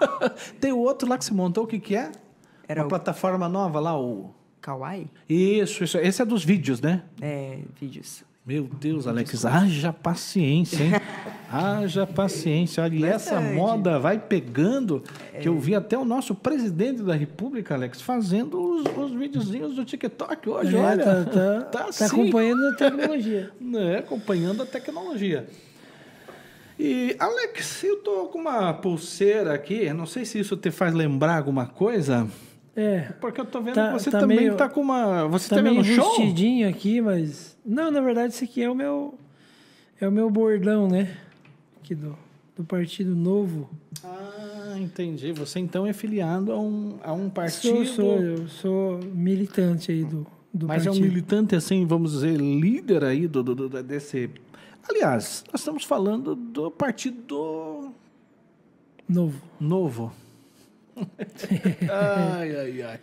[0.59, 2.11] Tem o outro lá que se montou, o que que é?
[2.67, 4.35] Era Uma o- plataforma nova lá, o...
[4.63, 5.11] Kawaii?
[5.29, 5.99] Isso, isso.
[5.99, 7.05] Esse é dos vídeos, né?
[7.21, 8.25] É, vídeos.
[8.47, 10.93] Meu Deus, Alex, haja paciência, hein?
[11.51, 12.81] haja paciência.
[12.85, 13.55] Olha, e essa Verdade.
[13.57, 15.03] moda vai pegando,
[15.41, 19.85] que eu vi até o nosso presidente da República, Alex, fazendo os, os videozinhos do
[19.85, 21.05] TikTok hoje, É, olha.
[21.05, 22.05] tá, tá, tá tá assim.
[22.05, 23.51] acompanhando a tecnologia.
[23.61, 25.49] né, acompanhando a tecnologia.
[26.79, 31.39] E, Alex, eu tô com uma pulseira aqui, não sei se isso te faz lembrar
[31.39, 32.29] alguma coisa,
[32.77, 35.27] É, porque eu tô vendo Tá- que você tá também meio- tá com uma...
[35.29, 36.05] Você tá tá meio show?
[36.09, 37.57] rustidinho aqui, mas...
[37.65, 39.15] Não, na verdade, esse aqui é o meu...
[39.99, 41.17] É o meu bordão, né?
[41.81, 42.15] Aqui do,
[42.55, 43.71] do Partido Novo.
[44.05, 45.33] Ah, entendi.
[45.33, 47.77] Você então é filiado a um, a um partido...
[47.87, 51.03] Sou, sou, eu sou militante aí do, do Mas é partido.
[51.03, 54.29] um militante, assim, vamos dizer, líder aí do, do, do- desse...
[54.87, 57.91] Aliás, nós estamos falando do Partido
[59.09, 59.41] Novo.
[59.59, 60.13] Novo.
[61.91, 63.01] Ai, ai, ai.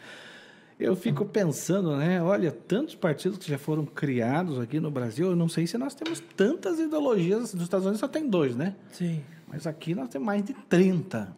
[0.80, 2.22] Eu fico pensando, né?
[2.22, 5.28] Olha, tantos partidos que já foram criados aqui no Brasil.
[5.30, 7.54] Eu não sei se nós temos tantas ideologias.
[7.54, 8.76] Nos Estados Unidos só tem dois, né?
[8.92, 9.22] Sim.
[9.48, 11.36] Mas aqui nós temos mais de 30.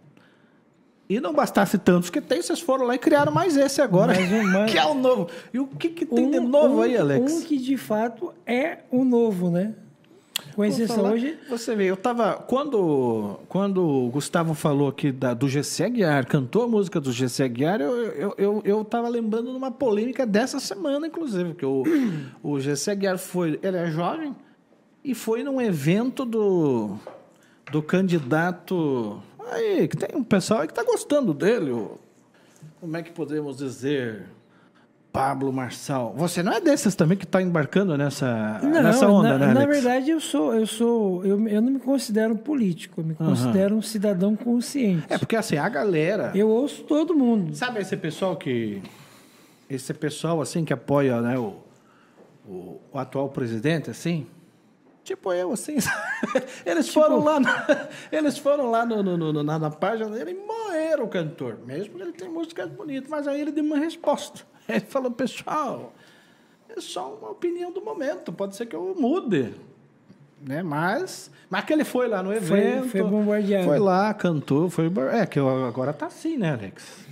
[1.08, 4.14] E não bastasse tantos que tem, vocês foram lá e criaram mais esse agora.
[4.16, 5.30] Mais um, mais- que é o novo.
[5.53, 7.32] E o que, que tem de novo um, aí, Alex?
[7.32, 9.76] Um que de fato é o novo, né?
[10.88, 11.38] Falar- hoje.
[11.49, 12.33] Você vê, eu tava.
[12.36, 17.43] Quando, quando o Gustavo falou aqui da, do GC Aguiar, cantou a música do GC
[17.43, 21.83] Aguiar, eu, eu, eu, eu tava lembrando de uma polêmica dessa semana, inclusive, que o,
[22.43, 23.59] o GC Aguiar foi.
[23.61, 24.36] Ele é jovem
[25.03, 26.97] e foi num evento do,
[27.71, 29.21] do candidato.
[29.51, 31.99] Aí, que tem um pessoal aí que tá gostando dele, o,
[32.79, 34.25] como é que podemos dizer?
[35.16, 36.13] Pablo Marçal.
[36.18, 39.53] Você não é desses também que está embarcando nessa, nessa onda, na, né?
[39.53, 39.82] na Alex?
[39.82, 43.82] verdade, eu sou, eu sou, eu, eu não me considero político, eu me considero um
[43.82, 45.05] cidadão consciente.
[45.09, 46.32] É porque assim, a galera.
[46.36, 47.55] Eu ouço todo mundo.
[47.55, 48.82] Sabe esse pessoal que.
[49.70, 51.55] Esse pessoal assim que apoia né, o,
[52.45, 54.28] o, o atual presidente, assim?
[55.06, 55.78] Tipo eu, assim.
[56.66, 57.66] eles foram lá, na,
[58.12, 61.60] eles foram lá no, no- no- na, na página dele e moeram o cantor.
[61.66, 64.41] Mesmo que ele tem músicas bonitas, mas aí ele deu uma resposta.
[64.68, 65.93] Ele falou, pessoal,
[66.68, 69.53] é só uma opinião do momento, pode ser que eu mude.
[70.41, 70.64] Né?
[70.64, 72.89] Mas, mas que ele foi lá no Foi- evento.
[72.89, 73.66] foi bombardeado.
[73.66, 74.68] Foi lá, cantou.
[74.72, 77.06] Foi, é, que eu- agora tá assim, né, Alex?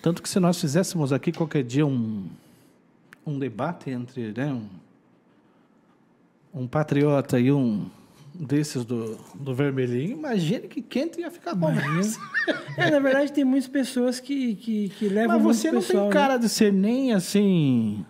[0.00, 2.26] Tanto que se nós fizéssemos aqui qualquer dia um,
[3.26, 4.66] um debate entre né, um,
[6.56, 7.86] um patriota e um
[8.34, 11.72] desses do, do vermelhinho, imagine que quente ia ficar bom.
[12.76, 16.08] É, na verdade, tem muitas pessoas que, que, que levam Mas você não pessoal, tem
[16.08, 16.12] né?
[16.12, 18.04] cara de ser nem assim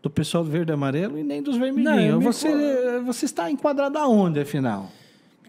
[0.00, 2.18] do pessoal do verde e amarelo e nem dos Não, eu vermelhinhos.
[2.18, 4.88] me Você, você está enquadrado aonde, afinal?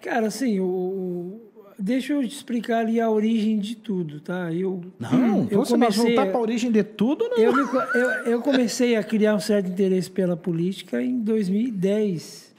[0.02, 1.43] Cara, assim, o-
[1.78, 4.52] deixa eu te explicar ali a origem de tudo, tá?
[4.54, 7.38] Eu, Não, eu você comecei, voltar para a origem de tudo, não.
[7.38, 12.54] eu, eu, eu comecei a criar um certo interesse pela política em 2010,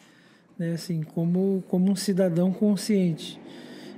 [0.58, 0.72] né?
[0.72, 3.40] Assim, como, como um cidadão consciente.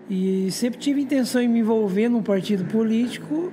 [0.08, 3.52] E sempre tive intenção em me envolver num partido político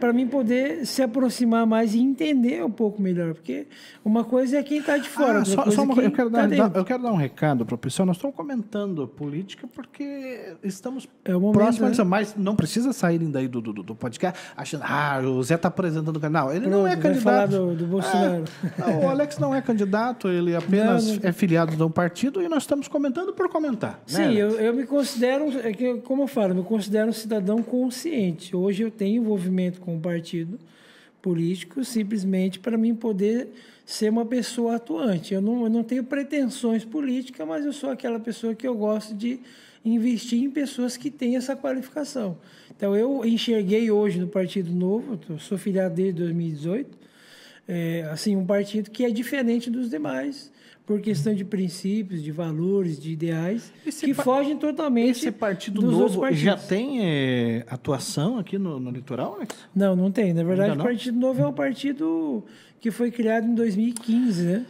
[0.00, 3.34] para mim poder se aproximar mais e entender um pouco melhor.
[3.34, 3.66] Porque
[4.04, 6.46] uma coisa é quem está de fora, Ah, só, só é uma, eu, quero tá
[6.46, 8.06] dar, eu quero dar um recado para o pessoal.
[8.06, 12.04] Nós estamos comentando política porque estamos É o momento, próximos, né?
[12.04, 16.16] mas não precisa saírem daí do, do, do podcast achando ah, o Zé está apresentando
[16.16, 16.50] o canal.
[16.52, 17.50] Ele não Pronto, é vai candidato.
[17.50, 18.44] do- do Bolsonaro.
[18.78, 21.90] É, não, o Alex não é candidato, ele apenas Não, não- é filiado de um
[21.90, 23.92] partido e nós estamos comentando por comentar.
[23.92, 24.38] né, Sim, Alex?
[24.38, 25.72] eu, eu me considero, é
[26.04, 28.54] como eu falo, eu me considero um cidadão consciente.
[28.56, 30.58] Hoje eu tenho envolvimento com o partido
[31.20, 33.48] político simplesmente para mim poder
[33.84, 35.34] ser uma pessoa atuante.
[35.34, 39.14] Eu não, eu não tenho pretensões políticas, mas eu sou aquela pessoa que eu gosto
[39.14, 39.40] de
[39.84, 42.38] investir em pessoas que têm essa qualificação.
[42.76, 46.98] Então eu enxerguei hoje no Partido Novo, sou filiado desde 2018,
[47.66, 50.52] é, assim, um partido que é diferente dos demais,
[50.90, 56.28] por questão de princípios, de valores, de ideais, Esse que fogem totalmente Esse partido novo
[56.32, 59.54] já tem eh, atuação aqui no, no litoral, Alex?
[59.72, 60.34] Não, não tem.
[60.34, 60.82] Na verdade, o?
[60.82, 62.42] Partido Novo é um partido
[62.80, 64.66] que foi criado em 2015, né?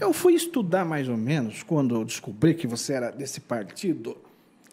[0.00, 4.16] Eu fui estudar mais ou menos quando eu descobri que você era desse partido.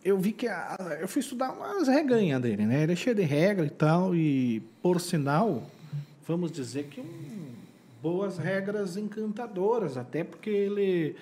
[0.06, 2.84] Eu vi que a- eu fui estudar umas reganhas dele, né?
[2.84, 5.64] Ele é cheio de regra e tal, e por sinal,
[6.28, 7.06] vamos dizer que um,
[8.02, 11.16] boas regras encantadoras, até porque ele,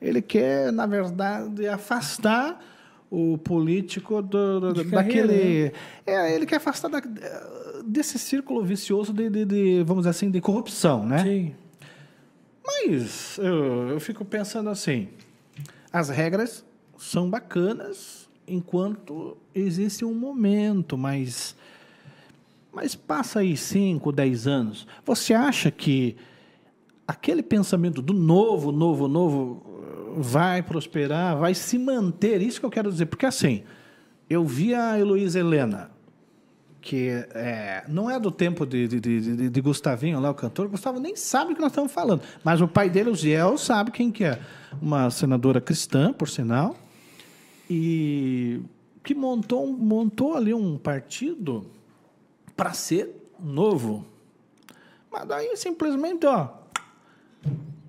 [0.00, 2.62] ele quer, na verdade, afastar
[3.10, 5.72] o político do, do- daquele.
[6.06, 7.02] É, ele quer afastar da-
[7.84, 11.22] desse círculo vicioso de, de- de, vamos dizer assim, de corrupção, né?
[11.22, 11.54] Sim.
[12.64, 15.08] Mas eu, eu fico pensando assim:
[15.92, 16.64] as regras
[16.96, 21.56] são bacanas enquanto existe um momento, mas,
[22.72, 24.86] mas passa aí 5, 10 anos.
[25.04, 26.16] Você acha que
[27.06, 32.40] aquele pensamento do novo, novo, novo eh, vai prosperar, vai se manter?
[32.40, 33.06] Isso que eu quero dizer.
[33.06, 33.62] Porque assim,
[34.28, 35.90] eu vi a Heloísa Helena
[36.80, 40.66] que é, não é do tempo de, de, de, de- Gustavinho lá, o cantor.
[40.66, 42.22] Gustavo nem sabe o que nós estamos falando.
[42.42, 44.40] Mas o pai dele, o Ziel, sabe quem que é.
[44.80, 46.76] Uma senadora cristã, por sinal,
[47.70, 48.60] e
[49.04, 51.66] que montou, montou ali um partido
[52.62, 53.10] para ser
[53.40, 54.06] novo.
[55.10, 56.46] Mas daí simplesmente, ó,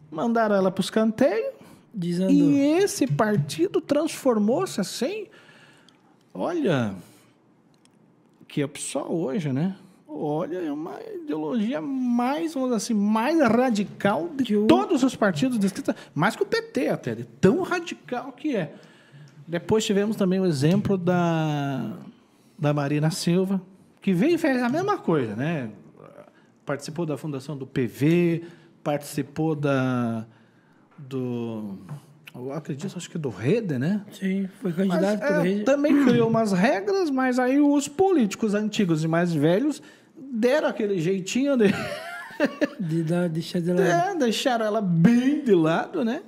[0.09, 1.53] mandaram ela para os canteiros
[1.93, 2.33] Desandou.
[2.33, 5.27] e esse partido transformou-se assim.
[6.33, 6.95] Olha,
[8.47, 9.75] que é o pessoal hoje, né?
[10.07, 15.15] Olha, é uma ideologia mais, vamos dizer assim, mais radical de Que o- todos os
[15.15, 18.73] partidos de esquerda, mais que o PT até, de tão radical que é.
[19.47, 21.91] Depois tivemos também o exemplo da,
[22.57, 23.61] da Marina Silva,
[24.03, 25.69] que veio e fez a mesma coisa, né?
[26.65, 28.43] Participou da fundação do PV,
[28.83, 30.25] participou da
[30.97, 31.77] do
[32.35, 34.01] eu acredito, acho que do Rede, né?
[34.11, 35.63] Sim, foi Mas, candidato é, pela rede.
[35.63, 39.81] também criou umas regras, mas aí os políticos antigos e mais velhos
[40.17, 41.65] deram aquele jeitinho de,
[42.79, 43.81] De dar, deixar de lado.
[43.83, 46.23] é, deixaram ela bem de lado, né?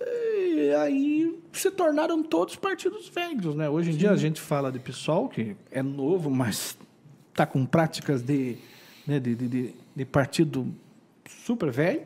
[0.00, 1.11] E aí
[1.52, 3.68] se tornaram todos partidos velhos, né?
[3.68, 6.76] Hoje em dia a gente fala de PSOL, que é novo, mas
[7.30, 8.56] está com práticas de,
[9.06, 10.66] né, de, de, de, partido
[11.44, 12.02] super velho.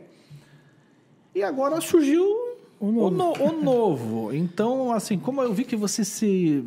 [1.34, 2.24] E agora surgiu
[2.80, 3.10] O o, novo.
[3.10, 4.34] no- o novo.
[4.34, 6.64] Então, assim, como eu vi que você se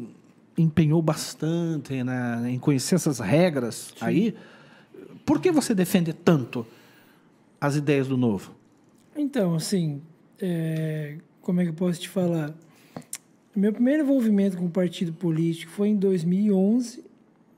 [0.57, 4.35] empenhou bastante na, em conhecer essas regras aí,
[5.25, 6.65] por que você defende tanto
[7.61, 8.51] as ideias do novo?
[9.15, 10.01] Então, assim,
[10.39, 12.53] é, como é que eu posso te falar?
[13.59, 17.03] Meu primeiro envolvimento com o partido político foi em 2011,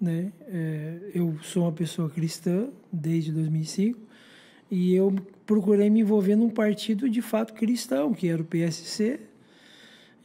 [0.01, 0.31] né?
[0.47, 3.99] É, eu sou uma pessoa cristã desde 2005
[4.71, 5.13] e eu
[5.45, 9.19] procurei me envolver num partido de fato cristão, que era o PSC.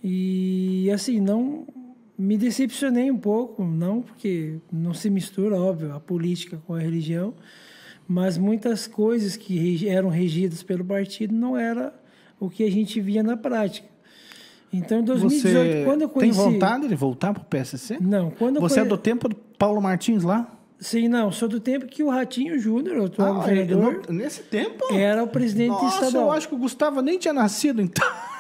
[0.03, 1.67] E assim, não
[2.19, 7.35] me decepcionei um pouco, não porque não se mistura, óbvio, a política com a religião,
[8.09, 11.93] mas muitas coisas que eram regidas pelo partido não era
[12.41, 13.95] o que a gente via na prática.
[14.73, 16.39] Então, em 2018, você quando eu tem conheci...
[16.39, 17.99] vontade de voltar para o PSC?
[18.01, 20.53] Não, quando Você é conhe- do tempo do Paulo Martins lá?
[20.79, 24.15] Sim, não, sou do tempo que o Ratinho Júnior, o atual Ah, é, governador, no-
[24.15, 24.85] nesse tempo?
[24.93, 26.27] era o presidente Nossa, estadual.
[26.27, 28.07] eu acho que o Gustavo nem tinha nascido, então.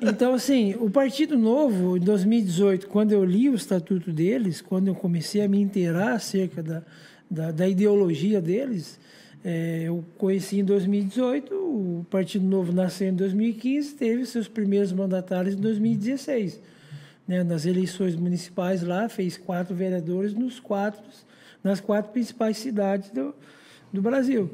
[0.00, 4.94] Então, assim, o Partido Novo, em 2018, quando eu li o estatuto deles, quando eu
[4.94, 6.82] comecei a me inteirar acerca da,
[7.30, 8.98] da, da ideologia deles,
[9.44, 15.54] eh, eu conheci em 2018, o Partido Novo nasceu em 2015, teve seus primeiros mandatários
[15.54, 16.60] em 2016.
[17.26, 21.02] Né, nas eleições municipais lá, fez quatro vereadores nos quatro,
[21.62, 23.34] nas quatro principais cidades do,
[23.92, 24.50] do Brasil.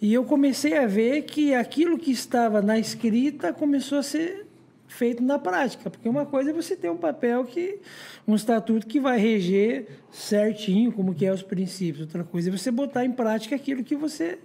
[0.00, 4.46] E eu comecei a ver que aquilo que estava na escrita começou a ser
[4.92, 7.78] feito na prática, porque uma coisa é você ter um papel que
[8.26, 12.70] um estatuto que vai reger certinho como que é os princípios, outra coisa é você
[12.70, 14.38] botar em prática aquilo que você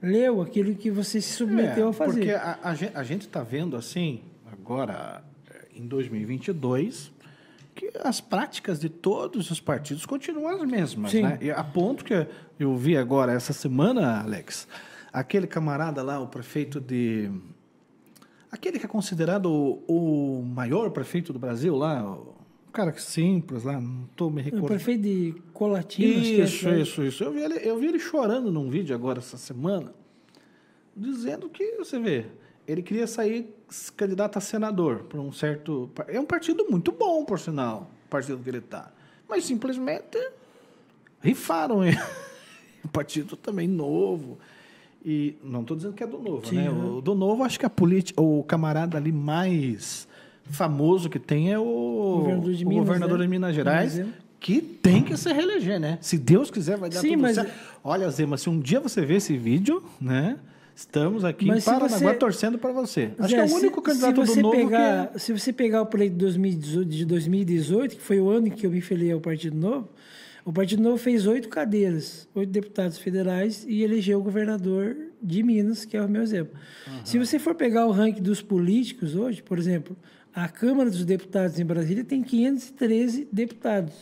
[0.00, 2.12] leu, aquilo que você se submeteu É, a fazer.
[2.12, 4.22] Porque a, a gen- a gente está vendo assim,
[4.52, 7.12] agora eh, em 2022,
[7.74, 11.10] que as práticas de todos os partidos continuam as mesmas.
[11.10, 11.22] Sim.
[11.22, 11.38] Né?
[11.40, 12.26] E a ponto que
[12.60, 14.68] eu vi agora, essa semana, Alex,
[15.12, 17.30] aquele camarada lá, o prefeito de.
[18.64, 22.34] Aquele que é considerado o, o maior prefeito do Brasil lá, o
[22.72, 24.68] cara que simples lá, não estou me o recordando.
[24.68, 26.80] prefeito de Colatina, é, Isso, né?
[26.80, 27.22] isso, isso.
[27.24, 29.92] Eu vi, ele, eu vi ele chorando num vídeo agora essa semana,
[30.96, 32.24] dizendo que, você vê,
[32.66, 33.54] ele queria sair
[33.98, 35.90] candidato a senador por um certo.
[36.08, 38.90] É um partido muito bom, por sinal, o partido que ele está.
[39.28, 40.16] Mas simplesmente
[41.20, 42.00] rifaram ele.
[42.82, 44.38] um partido também novo.
[45.04, 46.70] E não estou dizendo que é do novo, Sim, né?
[46.70, 50.08] O do novo, acho que a política, o camarada ali mais
[50.44, 53.24] famoso que tem é o Governador de o Minas, governador né?
[53.24, 54.10] de Minas Gerais, Zema.
[54.40, 55.98] que tem que se reeleger, né?
[56.00, 57.52] Se Deus quiser, vai dar Sim, tudo mas- certo.
[57.82, 60.38] Olha, Zema, se um dia você ver esse vídeo, né?
[60.76, 63.10] Estamos aqui Mas em se Paranaguá você- torcendo para você.
[63.18, 65.16] Acho Zé, que é o se- único candidato se do novo pegar, que...
[65.16, 68.50] é Se você pegar o pleito de 2018, de 2018, que foi o ano em
[68.50, 69.88] que eu me filiei ao Partido Novo,
[70.44, 75.84] o Partido Novo fez oito cadeiras, oito deputados federais e elegeu o governador de Minas,
[75.84, 76.54] que é o meu exemplo.
[77.04, 79.96] Se você for pegar o ranking dos políticos hoje, por exemplo,
[80.34, 83.94] a Câmara dos Deputados em Brasília tem 513 deputados.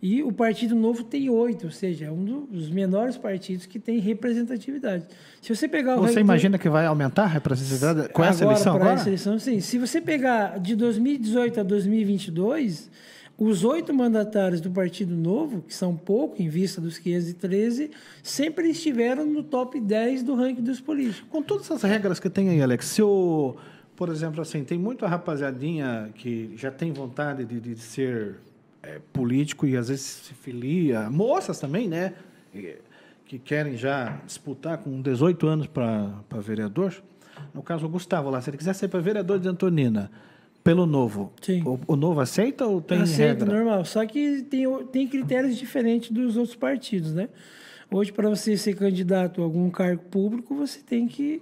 [0.00, 3.98] E o Partido Novo tem oito, ou seja, é um dos menores partidos que tem
[3.98, 5.04] representatividade.
[5.42, 8.54] Se você pegar ranking Você do- imagina que vai aumentar a representatividade com essa agora,
[8.54, 9.00] eleição para agora?
[9.00, 9.58] essa eleição, sim.
[9.58, 12.88] Se você pegar de 2018 a 2022,
[13.38, 19.24] os oito mandatários do Partido Novo, que são pouco em vista dos 513, sempre estiveram
[19.24, 21.24] no top 10 do ranking dos políticos.
[21.30, 23.54] Com todas essas regras que tem aí, Alex, se o,
[23.94, 28.40] por exemplo, assim, tem muita rapaziadinha que já tem vontade de, de ser
[28.82, 32.14] é, político e às vezes se filia, moças também, né?
[33.24, 36.92] Que querem já disputar com 18 anos para vereador.
[37.54, 40.10] No caso, o Gustavo lá, se ele quiser ser para vereador de Antonina,
[40.68, 41.62] pelo novo, Sim.
[41.64, 43.54] o, o novo aceita ou tem Aceito, regra?
[43.56, 43.86] normal.
[43.86, 47.30] Só que tem, tem critérios diferentes dos outros partidos, né?
[47.90, 51.40] Hoje, para você ser candidato a algum cargo público, você tem que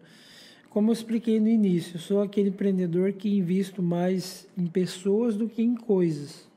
[0.69, 5.47] como eu expliquei no início, eu sou aquele empreendedor que invisto mais em pessoas do
[5.47, 6.47] que em coisas.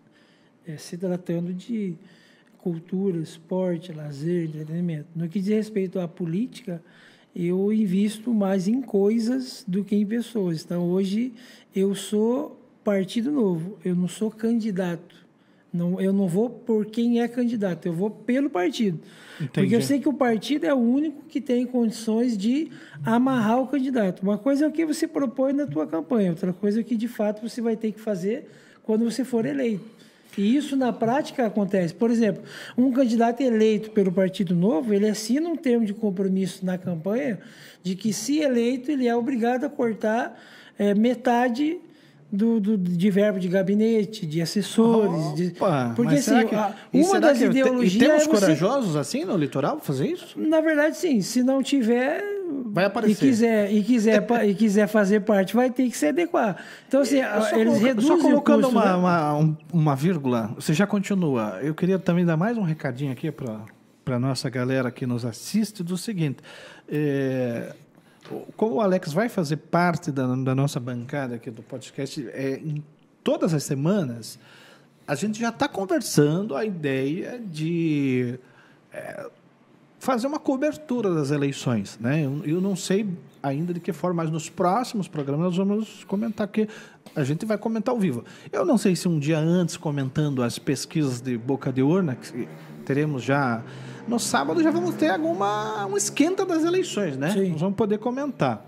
[0.67, 1.95] É, se tratando de
[2.59, 5.07] cultura, esporte, lazer, entretenimento.
[5.15, 6.83] No que diz respeito à política,
[7.37, 10.65] eu invisto mais em coisas do que em pessoas.
[10.65, 11.35] Então, hoje,
[11.75, 15.27] eu sou Partido Novo, eu não sou candidato.
[15.71, 18.99] Não, eu não vou por quem é candidato, eu vou pelo partido.
[19.37, 19.85] Porque eu Entendi.
[19.85, 22.71] sei que o partido é o único que tem condições de
[23.05, 24.23] amarrar o candidato.
[24.23, 26.97] Uma coisa é o que você propõe na tua campanha, outra coisa é o que
[26.97, 28.49] de fato você vai ter que fazer
[28.83, 29.85] quando você for eleito.
[30.37, 31.95] E isso na prática acontece.
[31.95, 32.43] Por exemplo,
[32.77, 37.39] um candidato eleito pelo Partido Novo, ele assina um termo de compromisso na campanha
[37.83, 40.39] de que, se eleito, ele é obrigado a cortar
[40.79, 41.79] eh, metade
[42.31, 45.35] do, do- de verbo de gabinete, de assessores.
[45.37, 48.29] de- Opa, porque mas será assim, que- a- uma das ideologias E temos é você
[48.31, 50.39] corajosos assim no litoral fazer isso?
[50.39, 51.21] na verdade, sim.
[51.23, 52.23] Se não tiver.
[52.77, 53.13] Vai aparecer.
[53.13, 56.63] E quiser, e, quiser, e quiser fazer parte, vai ter que se adequar.
[56.87, 58.95] Então, assim, só eles coloca- reduzem Só colocando custo, uma, né?
[58.95, 61.59] uma, um- uma vírgula, você já continua.
[61.63, 63.65] Eu queria também dar mais um recadinho aqui para
[64.15, 66.37] a nossa galera que nos assiste do seguinte.
[66.87, 67.73] é,
[68.59, 72.85] como o Alex vai fazer parte da, da nossa bancada aqui do podcast, é, em
[73.25, 74.39] todas as semanas,
[75.09, 78.39] a gente já está conversando a ideia de
[78.93, 79.27] é,
[80.07, 82.25] fazer uma cobertura das eleições, né?
[82.25, 83.09] Eu, eu não sei
[83.43, 86.69] ainda de que forma, mas nos próximos programas nós vamos comentar que
[87.15, 88.25] a gente vai comentar ao vivo.
[88.53, 92.47] Eu não sei se um dia antes comentando as pesquisas de boca de urna que
[92.85, 93.65] teremos já
[94.07, 97.33] no sábado já vamos ter alguma um esquenta das eleições, né?
[97.33, 97.51] Sim.
[97.51, 98.65] Nós vamos poder comentar.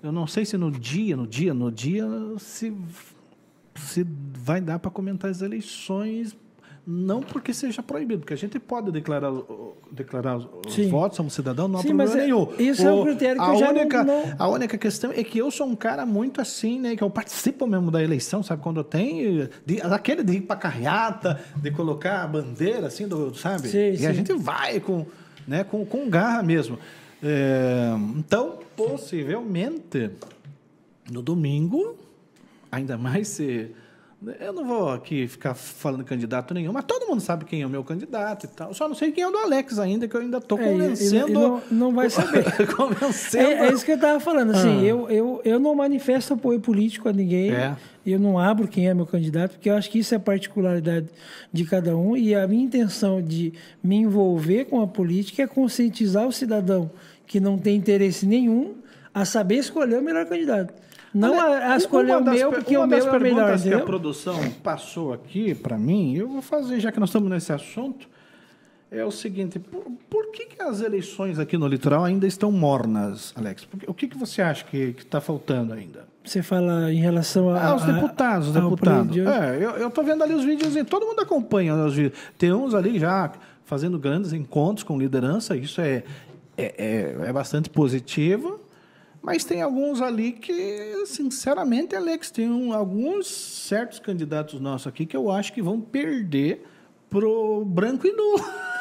[0.00, 2.06] Eu não sei se no dia, no dia, no dia
[2.38, 2.72] se
[3.74, 4.06] se
[4.38, 6.36] vai dar para comentar as eleições,
[6.86, 9.32] não porque seja proibido, porque a gente pode declarar,
[9.90, 10.88] declarar os Sim.
[10.90, 12.48] votos como cidadão, não há Sim, problema mas é- nenhum.
[12.58, 15.38] isso é um critério que a eu já única, não- A única questão é que
[15.38, 18.84] eu sou um cara muito assim, né, que eu participo mesmo da eleição, sabe, quando
[18.84, 23.68] tem, de, aquele de ir para carreata, de colocar a bandeira, assim, do, sabe?
[23.68, 24.14] Sim, e a sim.
[24.14, 25.06] gente vai com,
[25.48, 26.78] né, com, com garra mesmo.
[27.22, 30.10] É, então, possivelmente,
[31.10, 31.96] no domingo,
[32.70, 33.70] ainda mais se.
[34.40, 37.70] Eu não vou aqui ficar falando candidato nenhum, mas todo mundo sabe quem é o
[37.70, 38.72] meu candidato e tal.
[38.74, 40.66] Só não sei quem é o do Alex ainda, que eu ainda estou É, e-
[40.66, 41.32] e- e convencendo.
[41.32, 42.44] não- não vai saber.
[42.76, 43.44] convencendo.
[43.44, 44.52] É, é isso que eu estava falando.
[44.52, 44.82] Assim, Ah.
[44.84, 47.52] eu, eu, eu não manifesto apoio político a ninguém.
[47.52, 47.76] É.
[48.06, 51.06] Eu não abro quem é meu candidato, porque eu acho que isso é particularidade
[51.52, 52.14] de cada um.
[52.16, 53.52] E a minha intenção de
[53.82, 56.90] me envolver com a política é conscientizar o cidadão
[57.26, 58.74] que não tem interesse nenhum
[59.14, 60.74] a saber escolher o melhor candidato.
[61.14, 63.20] Não a, a escolher Uma o meu, porque o meu das é o melhor.
[63.22, 63.86] perguntas que a entendeu?
[63.86, 68.08] produção passou aqui para mim, eu vou fazer, já que nós estamos nesse assunto,
[68.90, 73.32] é o seguinte: por, por que, que as eleições aqui no litoral ainda estão mornas,
[73.36, 73.64] Alex?
[73.64, 76.04] Porque- o que, que você acha que está faltando ainda?
[76.24, 79.16] Você fala em relação a, Ah, os a- deputados, deputados.
[79.16, 82.18] É, eu, tô vendo ali os vídeos, todo mundo acompanha os vídeos.
[82.38, 83.30] Tem uns ali já
[83.66, 86.02] fazendo grandes encontros com liderança, isso é,
[86.56, 86.74] é,
[87.22, 88.58] é, é bastante positivo.
[89.24, 95.16] Mas tem alguns ali que, sinceramente, Alex, tem um- alguns certos candidatos nossos aqui que
[95.16, 96.62] eu acho que vão perder
[97.08, 98.44] pro branco e nulo.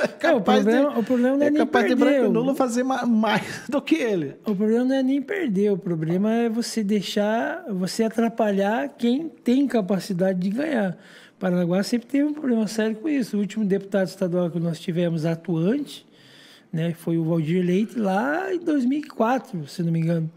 [0.00, 2.32] É capaz problema- de, o problema não é nem capaz de perder, branco e o-
[2.32, 4.36] nulo fazer ma- mais do que ele.
[4.46, 9.66] O problema não é nem perder, o problema é você deixar, você atrapalhar quem tem
[9.66, 10.96] capacidade de ganhar.
[11.36, 13.36] Paranaguá sempre teve um problema sério com isso.
[13.36, 16.06] O último deputado estadual que nós tivemos atuante
[16.72, 20.30] né, foi o Valdir Leite lá em 2004, se não me engano.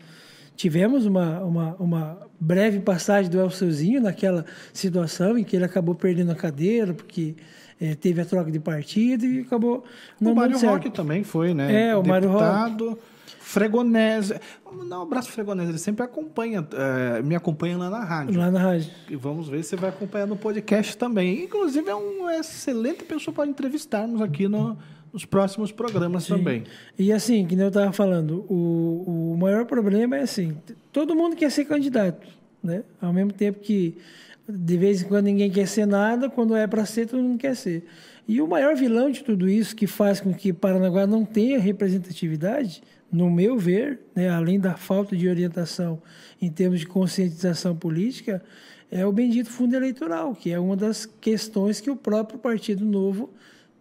[0.56, 6.32] Tivemos uma, uma, uma breve passagem do Elceuzinho naquela situação em que ele acabou perdendo
[6.32, 7.36] a cadeira, porque
[7.80, 9.84] eh, teve a troca de partido e acabou
[10.20, 10.58] não o Mário.
[10.60, 11.90] Roque também foi, né?
[11.90, 12.98] É, o Mário Roque.
[13.40, 14.40] Fregonese.
[14.86, 15.72] Não, um abraço, Fregonese.
[15.72, 18.40] Ele sempre acompanha, eh, me acompanha lá na rádio.
[18.40, 18.90] Lá na rádio.
[19.10, 21.44] E vamos ver se vai acompanhar no podcast também.
[21.44, 24.78] Inclusive, é uma excelente pessoa para entrevistarmos aqui no,
[25.14, 26.38] nos próximos programas Sim.
[26.38, 26.64] também.
[26.98, 30.58] E assim, que eu estava falando, o, o maior problema é assim,
[30.92, 32.28] todo mundo quer ser candidato,
[32.64, 32.84] né?
[33.02, 33.98] Ao mesmo tempo que
[34.48, 37.56] de vez em quando ninguém quer ser nada, quando é para ser, todo mundo quer
[37.56, 37.86] ser.
[38.28, 42.82] E o maior vilão de tudo isso, que faz com que Paranaguá não tenha representatividade,
[43.12, 46.02] no meu ver, né, além da falta de orientação
[46.42, 48.42] em termos de conscientização política,
[48.90, 53.30] é o bendito fundo eleitoral, que é uma das questões que o próprio Partido Novo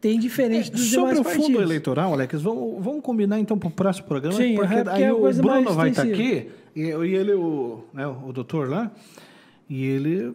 [0.00, 1.46] tem diferente dos É, Sobre demais o partidos.
[1.46, 4.96] fundo eleitoral, Alex, vamos, vamos combinar então para o próximo programa, Sim, porque é, porque
[4.96, 6.12] aí é o Bruno vai estar extensiva.
[6.12, 8.90] aqui e, e ele, o, né, o doutor lá,
[9.68, 10.34] e ele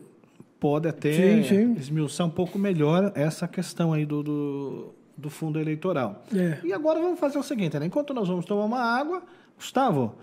[0.59, 1.73] pode até Sim, sim.
[1.79, 6.23] esmiuçar um pouco melhor essa questão aí do, do, do fundo eleitoral.
[6.35, 6.59] É.
[6.63, 7.85] E agora vamos fazer o seguinte, né?
[7.85, 9.23] enquanto nós vamos tomar uma água,
[9.57, 10.13] Gustavo,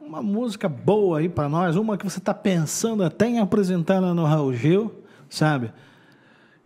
[0.00, 4.12] uma música boa aí para nós, uma que você está pensando até em apresentar lá
[4.12, 4.92] no Raul Gil,
[5.30, 5.72] sabe?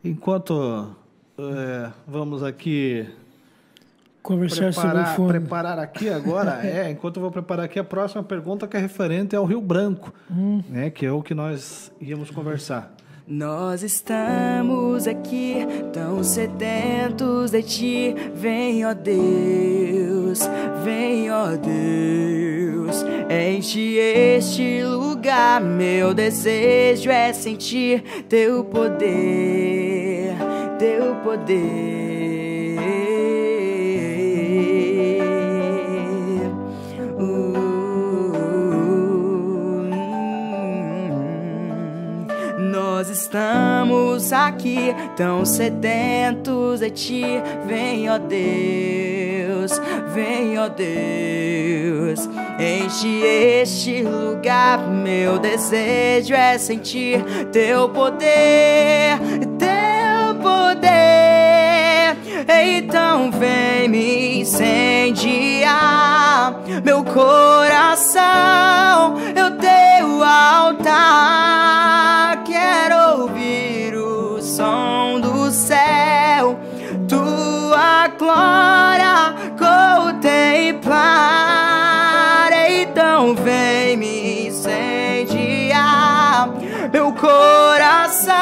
[0.03, 0.95] Enquanto
[1.39, 3.07] é, vamos aqui
[4.23, 5.29] Conversar sobre o preparar, fundo.
[5.29, 9.37] preparar aqui agora, é, enquanto eu vou preparar aqui a próxima pergunta que é referente
[9.37, 10.63] ao Rio Branco, Hum.
[10.69, 12.93] né, que é o que nós íamos conversar.
[13.29, 15.57] Nós estamos aqui
[15.93, 18.15] tão sedentos de ti.
[18.37, 20.41] Vem, ó Deus,
[20.85, 23.05] vem, ó Deus.
[23.29, 25.61] Enche este lugar.
[25.61, 30.06] Meu desejo é sentir teu poder,
[30.79, 32.77] teu poder.
[37.19, 37.67] Uh,
[42.59, 47.23] Nós estamos aqui tão sedentos de ti.
[47.67, 49.81] Vem, ó Deus,
[50.15, 52.29] vem, ó Deus.
[52.59, 54.79] Enche este lugar.
[54.91, 57.23] Meu desejo é sentir
[57.53, 59.19] teu poder,
[60.47, 62.15] poder.
[62.49, 65.75] Então vem me incendiar
[66.85, 68.23] meu coração,
[69.35, 70.85] eu teu altar.
[72.45, 76.57] Quero ouvir o som do céu,
[77.09, 82.53] tua glória contemplar.
[82.71, 86.49] Então vem me incendiar
[86.93, 88.35] meu coração,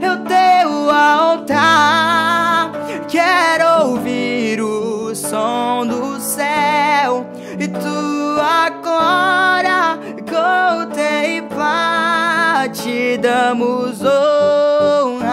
[0.00, 0.41] eu teu
[0.90, 2.72] altar.
[3.08, 7.26] Quero ouvir o som do céu
[7.58, 9.98] e tua glória
[10.28, 11.82] contemplar.
[12.70, 15.32] Te damos honra,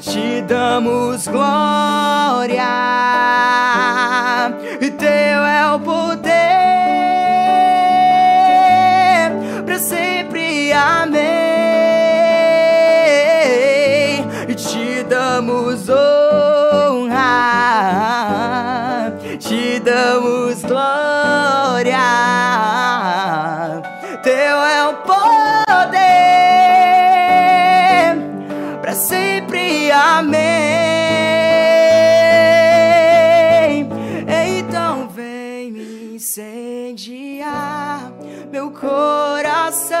[0.00, 2.72] te damos glória.
[4.98, 6.41] Teu é o poder
[29.90, 30.42] Amém.
[34.58, 38.12] Então vem me incendiar
[38.52, 39.98] meu coração,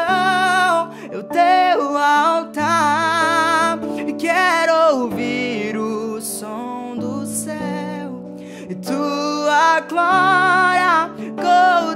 [1.10, 3.78] eu teu altar.
[4.18, 8.36] Quero ouvir o som do céu
[8.68, 11.10] e tua glória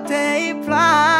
[0.01, 1.16] contemplar.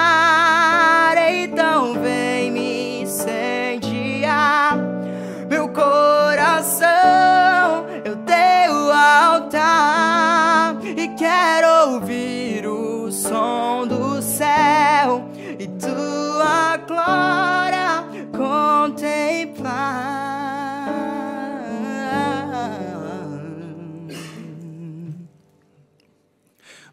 [11.87, 18.05] Ouvir o som do céu e tua glória
[18.37, 20.17] contemplar.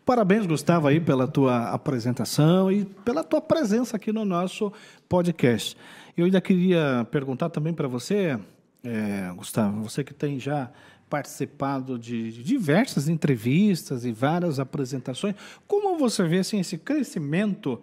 [0.06, 4.72] Parabéns, Gustavo, aí pela tua apresentação e pela tua presença aqui no nosso
[5.10, 5.76] podcast.
[6.15, 8.38] Eu ainda queria perguntar também para você,
[8.84, 10.70] é, Gustavo, você que tem já
[11.18, 15.35] participado de diversas entrevistas e várias apresentações,
[15.68, 17.80] como você vê assim, esse crescimento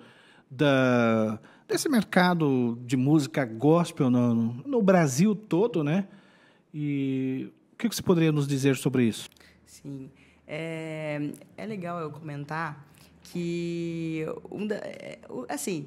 [0.50, 1.38] da,
[1.68, 4.34] desse mercado de música gospel no,
[4.66, 6.08] no Brasil todo, né?
[6.74, 9.30] E o que você poderia nos dizer sobre isso?
[9.64, 10.10] Sim.
[10.44, 12.84] É, é legal eu comentar
[13.22, 15.86] que, um da- é, assim,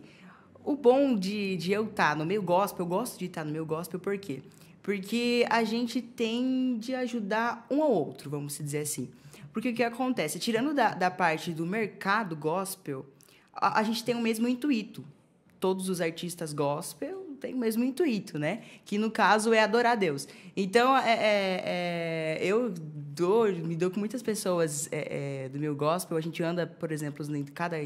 [0.64, 3.66] o bom de, de eu estar no meio gospel, eu gosto de estar no meio
[3.66, 4.42] gospel, por quê?
[4.84, 9.10] Porque a gente tem de ajudar um ao outro, vamos dizer assim.
[9.54, 10.38] Porque o que acontece?
[10.40, 13.06] Tirando da, da parte do mercado gospel,
[13.54, 15.06] a, a gente tem o mesmo intuito.
[15.58, 18.62] Todos os artistas gospel tem o mesmo intuito, né?
[18.86, 20.28] Que no caso é adorar Deus.
[20.56, 25.76] Então, é, é, é, eu dou, me dou com muitas pessoas é, é, do meu
[25.76, 26.18] gospel.
[26.18, 27.78] A gente anda, por exemplo, em cada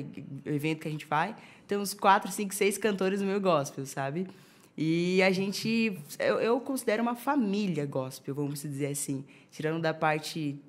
[0.45, 1.35] evento que a gente vai,
[1.67, 4.27] tem uns quatro, cinco, seis cantores do meu gospel, sabe?
[4.77, 9.25] E a gente, eu, eu considero uma família gospel, vamos dizer assim.
[9.49, 10.61] Tirando da parte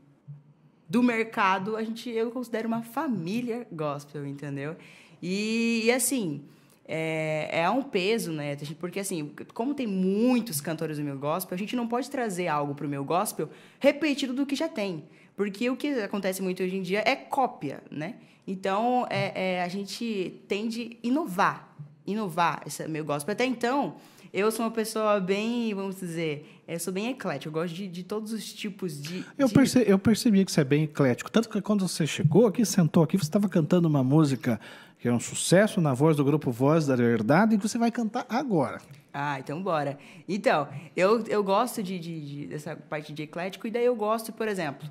[0.89, 4.77] do mercado, a gente, eu considero uma família gospel, entendeu?
[5.23, 6.43] E, e assim,
[6.87, 8.57] é, é um peso, né?
[8.81, 12.75] Porque, assim, como tem muitos cantores do meu gospel, a gente não pode trazer algo
[12.75, 15.05] para o meu gospel repetido do que já tem.
[15.37, 18.15] Porque o que acontece muito hoje em dia é cópia, né?
[18.47, 21.77] Então, é, é a gente tende a inovar,
[22.11, 23.33] inovar esse meu gospel.
[23.33, 23.97] Até então,
[24.33, 27.49] eu sou uma pessoa bem, vamos dizer, eu sou bem eclético.
[27.49, 29.25] Eu gosto de, de todos os tipos de.
[29.39, 29.55] Eu, de...
[29.55, 31.31] Percebi, eu percebi que você é bem eclético.
[31.31, 34.61] Tanto que quando você chegou aqui, sentou aqui, você estava cantando uma música
[34.99, 37.91] que é um sucesso na voz do grupo Voz da Verdade e que você vai
[37.91, 38.81] cantar agora.
[39.13, 39.99] Ah, então bora.
[40.29, 44.33] Então, eu, eu gosto de, de, de, dessa parte de eclético, e daí eu gosto,
[44.33, 44.89] por exemplo,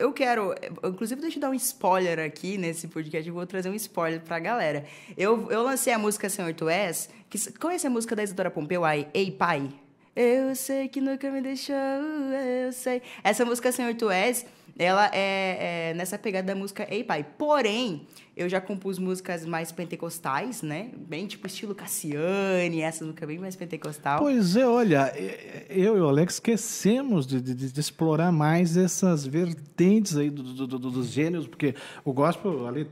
[0.00, 0.54] eu quero.
[0.82, 3.28] Inclusive, deixa eu dar um spoiler aqui nesse podcast.
[3.28, 4.84] Eu vou trazer um spoiler pra galera.
[5.16, 7.08] Eu, eu lancei a música Senhor Tu És.
[7.28, 9.70] Que, conhece a música da Isadora Pompeu, aí, Ei Pai?
[10.14, 13.00] Eu sei que nunca me deixou, eu sei.
[13.22, 14.44] Essa música Senhor Tu És
[14.78, 17.24] ela é, é, nessa pegada da música Ei Pai.
[17.36, 20.88] Porém, eu já compus músicas mais pentecostais, né?
[20.96, 24.20] Bem tipo estilo Cassiane, essa música bem mais pentecostal.
[24.20, 25.12] Pois é, olha,
[25.68, 30.66] eu e o Alex esquecemos de, de, de explorar mais essas vertentes aí do, do,
[30.66, 32.88] do, dos gêneros, porque o gospel, ali,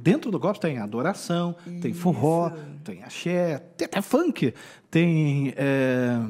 [0.00, 1.80] dentro do gospel tem adoração, Isso.
[1.80, 2.52] tem forró,
[2.84, 4.54] tem axé, tem até funk,
[4.88, 5.52] tem...
[5.56, 6.20] É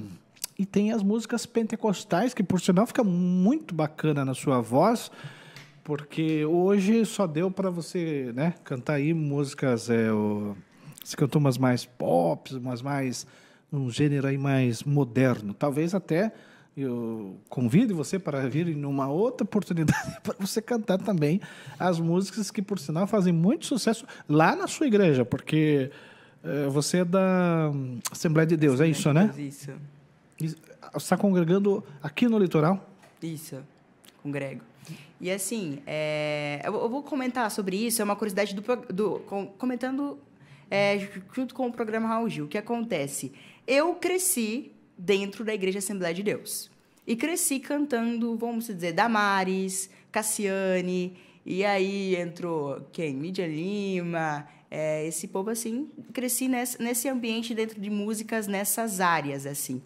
[0.59, 5.11] e tem as músicas pentecostais, que por sinal fica muito bacana na sua voz,
[5.83, 9.91] porque hoje só deu para você né, cantar aí músicas.
[9.91, 10.57] É, o,
[11.03, 13.27] você cantou umas mais pop, umas mais.
[13.73, 15.55] um gênero aí mais moderno.
[15.55, 16.33] Talvez até
[16.77, 21.41] eu convido você para vir em uma outra oportunidade para você cantar também
[21.79, 25.91] as músicas que, por sinal, fazem muito sucesso lá na sua igreja, porque
[26.45, 27.71] é, você é da
[28.11, 29.35] Assembleia de Deus, Assembleia é isso, né?
[29.39, 29.73] Isso
[30.97, 32.89] está congregando aqui no litoral?
[33.23, 33.63] Isso,
[34.23, 34.63] congrego.
[35.21, 38.63] E assim, é, eu vou comentar sobre isso, é uma curiosidade do,
[38.93, 39.21] do
[39.57, 40.19] comentando
[40.69, 40.99] é,
[41.33, 42.47] junto com o programa Raul Gil.
[42.47, 43.33] O que acontece?
[43.67, 46.71] Eu cresci dentro da Igreja Assembleia de Deus.
[47.07, 53.15] E cresci cantando, vamos dizer, Damares, Cassiane, e aí entrou quem?
[53.15, 55.91] Mídia Lima, é, esse povo assim.
[56.13, 59.83] Cresci nesse, nesse ambiente dentro de músicas nessas áreas, assim.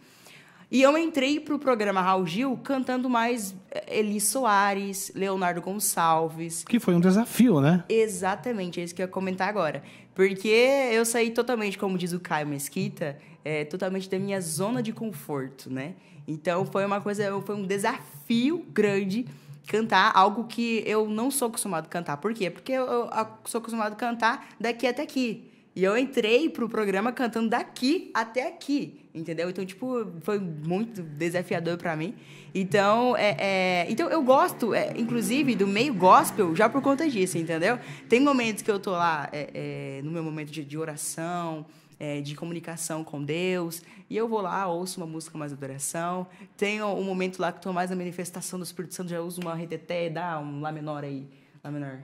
[0.71, 6.65] E eu entrei para o programa Raul Gil cantando mais eh, Eli Soares, Leonardo Gonçalves.
[6.65, 7.85] Que foi um desafio, né?
[7.89, 9.83] Exatamente, é isso que eu ia comentar agora.
[10.13, 14.93] Porque eu saí totalmente, como diz o Caio Mesquita, é, totalmente da minha zona de
[14.93, 15.95] conforto, né?
[16.27, 19.25] Então foi uma coisa, foi um desafio grande
[19.69, 22.17] cantar algo que eu não sou acostumado a cantar.
[22.17, 22.51] Por quê?
[22.51, 25.49] Porque eu, eu sou acostumado a cantar daqui até aqui.
[25.77, 29.51] E eu entrei pro programa cantando daqui até aqui, entendeu?
[29.51, 32.15] Então, tipo, foi muito desafiador para mim.
[32.55, 37.37] Então, é, é, então eu gosto, é, inclusive, do meio gospel já por conta disso,
[37.37, 37.79] entendeu?
[38.09, 41.67] Tem momentos que eu tô lá é, é, no meu momento de, de oração,
[42.01, 46.27] é, de comunicação com Deus, e eu vou lá, ouço uma música mais adoração.
[46.57, 49.55] Tem um momento lá que estou mais na manifestação do Espírito Santo, já uso uma
[49.55, 51.27] reteté, dá um Lá menor aí,
[51.63, 51.99] Lá menor.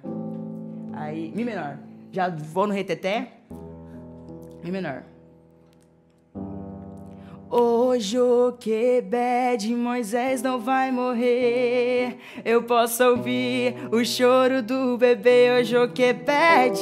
[0.93, 1.91] Aí, Mi menor.
[2.13, 3.29] Já vou no reteté,
[4.63, 5.03] Mi menor.
[7.51, 12.17] O Joquebed, Moisés não vai morrer.
[12.45, 15.61] Eu posso ouvir o choro do bebê.
[15.61, 16.81] O Joquebed,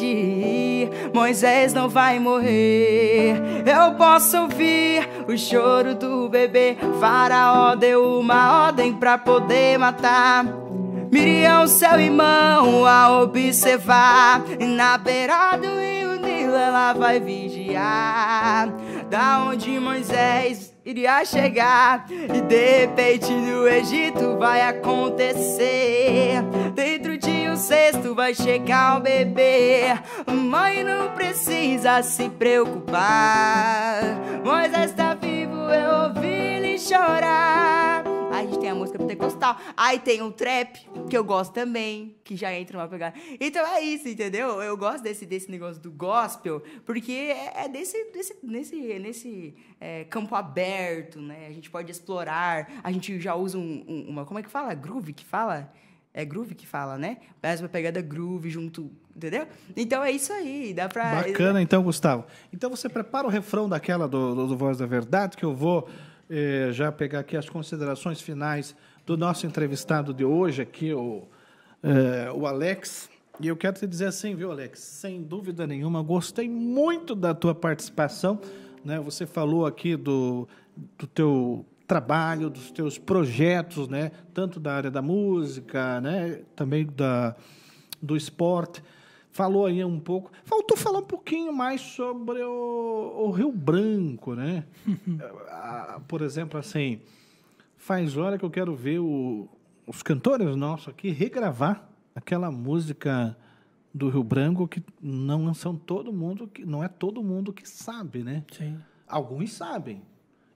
[1.12, 3.35] Moisés não vai morrer.
[3.66, 6.77] Eu posso ouvir o choro do bebê.
[7.01, 10.69] Faraó deu uma ordem pra poder matar.
[11.10, 14.44] Miriam, seu irmão, a observar.
[14.60, 18.68] Na beira do rio Nilo, ela vai vigiar
[19.10, 22.06] da onde Moisés iria chegar.
[22.08, 26.42] E de repente no Egito vai acontecer.
[26.74, 29.98] Dentro de um cesto vai chegar o bebê.
[30.26, 34.00] Mãe não precisa se preocupar.
[34.44, 37.80] Moisés está vivo, eu ouvi ele chorar.
[38.70, 39.56] A música pentecostal.
[39.76, 40.78] Aí tem o trap,
[41.09, 43.14] que eu gosto também, que já entra numa pegada.
[43.40, 44.62] Então é isso, entendeu?
[44.62, 50.05] Eu gosto desse, desse negócio do gospel, porque é, é desse, desse, nesse, nesse é,
[50.05, 51.47] campo aberto, né?
[51.48, 52.70] A gente pode explorar.
[52.82, 54.24] A gente já usa um, um, uma.
[54.24, 54.72] Como é que fala?
[54.74, 55.72] Groove que fala?
[56.12, 57.18] É groove que fala, né?
[57.42, 59.47] Mais uma pegada groove junto, entendeu?
[59.76, 61.22] Então é isso aí, dá pra.
[61.22, 62.24] Bacana, então, Gustavo.
[62.52, 65.88] Então você prepara o refrão daquela do, do, do Voz da Verdade, que eu vou
[66.31, 71.24] eh, já pegar aqui as considerações finais do nosso entrevistado de hoje, aqui, o,
[71.82, 73.11] eh, o Alex.
[73.40, 74.78] E eu quero te dizer assim, viu, Alex?
[74.78, 78.40] Sem dúvida nenhuma, gostei muito da tua participação.
[78.85, 79.01] Né?
[79.01, 80.47] Você falou aqui do,
[80.97, 84.12] do teu trabalho, dos teus projetos, né?
[84.32, 86.43] Tanto da área da música, né?
[86.55, 87.35] Também da,
[88.01, 88.81] do esporte.
[89.40, 90.30] Falou aí um pouco.
[90.44, 94.66] Faltou falar um pouquinho mais sobre o, o Rio Branco, né?
[96.06, 97.00] Por exemplo, assim,
[97.74, 99.48] faz hora que eu quero ver o,
[99.86, 103.34] os cantores nossos aqui regravar aquela música
[103.94, 108.22] do Rio Branco que não são todo mundo que não é todo mundo que sabe,
[108.22, 108.44] né?
[108.52, 108.76] Sim.
[109.08, 110.02] Alguns sabem.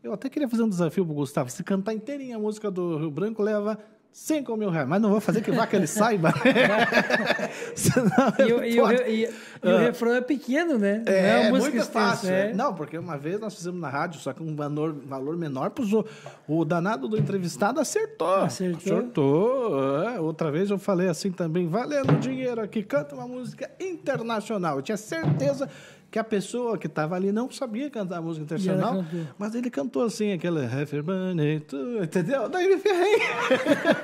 [0.02, 1.48] Eu até queria fazer um desafio pro Gustavo.
[1.48, 3.78] Se cantar inteirinha a música do Rio Branco, leva
[4.16, 4.86] 5 mil reais.
[4.88, 6.32] Mas não vou fazer que vá que ele saiba.
[7.74, 9.30] Senão E, o- e o, e-
[9.62, 11.02] e o refrão é pequeno, né?
[11.04, 12.30] Não É, é música muito fácil.
[12.30, 12.52] é.
[12.54, 15.92] Não, porque uma vez nós fizemos na rádio, só que um valor, valor menor, pros,
[15.92, 16.04] o,
[16.46, 18.34] o danado do entrevistado acertou.
[18.36, 18.78] Acertou.
[18.98, 20.04] Acertou.
[20.04, 20.20] é.
[20.20, 24.76] Outra vez eu falei assim também, valendo dinheiro aqui, canta uma música internacional.
[24.76, 25.68] Eu tinha certeza
[26.14, 29.04] que a pessoa que estava ali não sabia cantar música internacional,
[29.36, 32.48] mas ele cantou assim, aquela Happy Birthday to you", entendeu?
[32.48, 33.16] Daí me ferrei.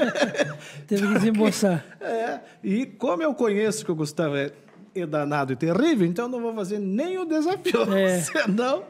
[0.89, 1.85] Teve que desembolsar.
[2.03, 4.51] É, e como eu conheço que o Gustavo é,
[4.93, 7.83] é danado e terrível, então eu não vou fazer nem o desafio.
[7.95, 8.19] É.
[8.27, 8.83] Senão.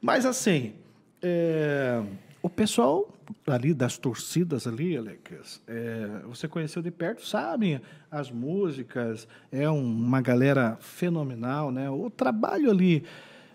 [0.00, 0.72] Mas assim,
[1.20, 2.00] é,
[2.44, 3.10] o pessoal
[3.46, 7.80] ali das torcidas ali, Alex, é, você conheceu de perto, sabe
[8.10, 11.88] as músicas, é um- uma galera fenomenal, né?
[11.90, 13.02] O trabalho ali.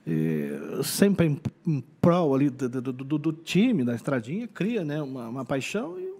[0.07, 4.99] é, sempre em, em prol ali do, do, do- do time da estradinha cria né
[5.03, 6.11] uma, uma paixão e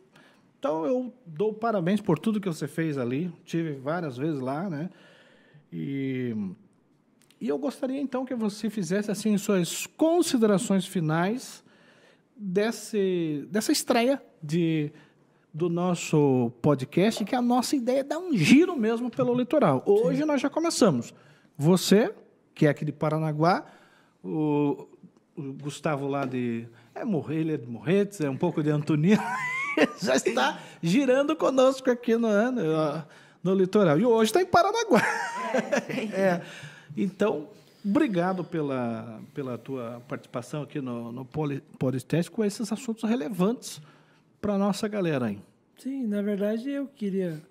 [0.60, 3.32] então eu dou parabéns por tudo que você fez ali.
[3.46, 4.90] Tive várias vezes lá, né?
[5.74, 6.36] E,
[7.40, 11.64] e eu gostaria então que você fizesse assim suas considerações finais
[12.40, 14.91] desse, dessa estreia de
[15.52, 19.84] do nosso podcast, que a nossa ideia é dar um giro mesmo pelo litoral.
[19.86, 21.11] Hoje nós já começamos.
[21.57, 22.14] Você,
[22.53, 23.66] que é aqui de Paranaguá,
[24.24, 24.88] o,
[25.36, 26.68] o Gustavo lá de.
[26.94, 29.24] É Morre- ele é de Morretes, é um pouco de Antonina,
[30.02, 33.02] já está girando conosco aqui no, ano, ó,
[33.44, 33.99] no litoral.
[33.99, 35.02] E hoje está em Paranaguá.
[36.14, 36.41] É.
[36.95, 37.48] Então,
[37.85, 43.81] obrigado pela, pela tua participação aqui no, no Poli- podcast com esses assuntos relevantes
[44.41, 45.39] para a nossa galera aí.
[45.77, 47.41] Sim, na verdade eu queria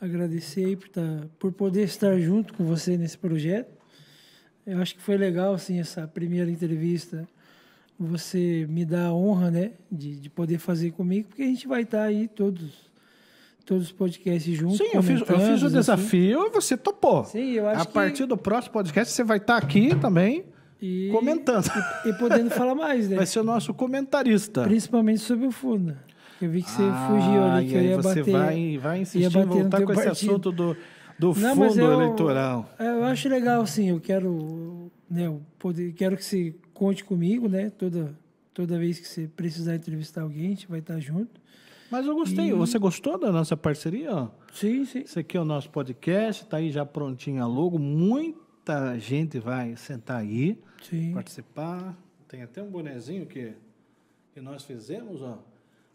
[0.00, 3.76] agradecer por, tá, por poder estar junto com você nesse projeto.
[4.66, 7.28] Eu acho que foi legal assim essa primeira entrevista.
[7.98, 11.82] Você me dá a honra, né, de, de poder fazer comigo, porque a gente vai
[11.82, 12.87] estar aí todos
[13.68, 14.78] todos os podcasts juntos.
[14.78, 17.24] Sim, eu fiz, eu fiz o os desafio e você topou.
[17.24, 20.44] Sim, eu acho A que- partir do próximo podcast, você vai estar aqui também
[20.80, 21.68] E, comentando.
[22.06, 23.16] E podendo falar mais, né?
[23.18, 24.62] Vai ser o nosso comentarista.
[24.62, 25.98] Principalmente sobre o Funa.
[26.40, 28.32] Eu vi que você Ah, fugiu ali, que e eu ia você bater.
[28.32, 30.30] vai, vai insistir em voltar com esse partido.
[30.30, 30.76] assunto do,
[31.18, 32.70] do Não, fundo eu- eleitoral.
[32.78, 33.90] é, Eu acho legal, sim.
[33.90, 37.70] Eu quero, né, eu poder, quero que você conte comigo, né?
[37.76, 38.14] Toda,
[38.54, 41.40] toda vez que você precisar entrevistar alguém, a gente vai estar junto.
[41.90, 42.52] Mas eu gostei.
[42.52, 44.30] Você gostou da nossa parceria?
[44.52, 45.00] Sim, sim.
[45.00, 47.78] Esse aqui é o nosso podcast, está aí já prontinho a logo.
[47.78, 51.12] Muita gente vai sentar aí, Sim.
[51.14, 51.96] participar.
[52.28, 53.54] Tem até um bonezinho que,
[54.34, 55.38] que nós fizemos, ó.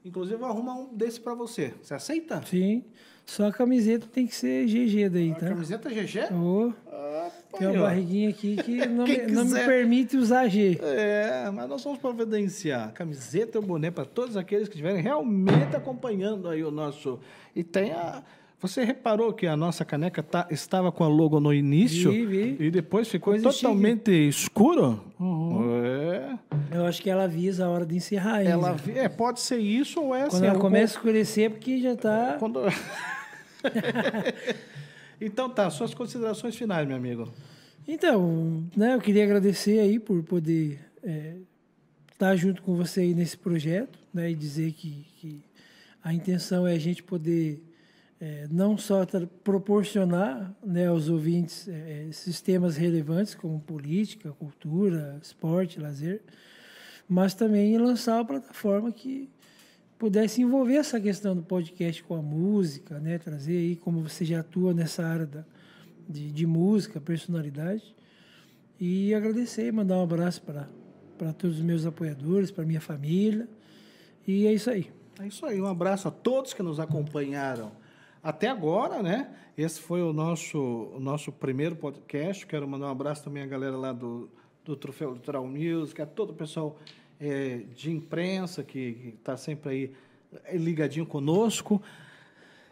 [0.04, 1.74] Inclusive, eu vou arrumar um desse para você.
[1.82, 2.42] Você aceita?
[2.46, 2.84] Sim.
[3.26, 5.48] Só a camiseta tem que ser GG daí, A tá?
[5.48, 6.34] camiseta GG?
[6.34, 10.80] Ô, Ah, tem uma barriguinha aqui que não, me, não me permite usar G.
[10.82, 15.76] É, mas nós vamos providenciar camiseta e o boné para todos aqueles que estiverem realmente
[15.76, 17.20] acompanhando aí o nosso.
[17.56, 18.24] E tem a.
[18.60, 22.56] Você reparou que a nossa caneca tá, estava com a logo no início Vi, vi.
[22.62, 25.04] e depois ficou Coisa totalmente escuro?
[26.72, 26.78] É.
[26.78, 28.52] Eu acho que ela avisa a hora de encerrar ainda.
[28.52, 31.82] Ela vi- é, pode ser isso ou é Quando ela começa a escurecer, é porque
[31.82, 32.38] já tá.
[32.40, 32.62] Quando...
[35.26, 37.32] então tá, suas considerações finais, meu amigo.
[37.88, 41.36] Então, né, eu queria agradecer aí por poder é,
[42.12, 45.42] estar junto com você aí nesse projeto, né, e dizer que, que
[46.04, 47.62] a intenção é a gente poder
[48.22, 49.06] é, não só
[49.44, 56.22] proporcionar né, aos ouvintes é, esses temas relevantes como política, cultura, esporte, lazer,
[57.08, 59.30] mas também lançar uma plataforma que
[60.04, 64.42] pudesse envolver essa questão do podcast com a música, né, trazer aí como você já
[64.42, 65.46] atua nessa área da,
[66.10, 67.96] de, de música, personalidade.
[68.78, 73.48] E agradecer, mandar um abraço para todos os meus apoiadores, para minha família.
[74.28, 74.92] E é isso aí.
[75.22, 77.72] É isso aí, um abraço a todos que nos acompanharam
[78.22, 79.34] até agora, né?
[79.58, 80.60] Esse foi o nosso,
[80.94, 82.46] o nosso primeiro podcast.
[82.46, 84.30] Quero mandar um abraço também à galera lá do,
[84.66, 86.78] do Troféu Litoral Music, a todo o pessoal
[87.24, 89.92] é, de imprensa que está sempre aí
[90.44, 91.82] é, ligadinho conosco.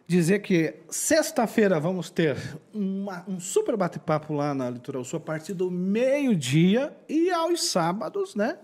[0.05, 2.35] Dizer que sexta-feira vamos ter
[2.73, 8.35] uma, um super bate-papo lá na Litoral Sul a partir do meio-dia e aos sábados,
[8.35, 8.57] né?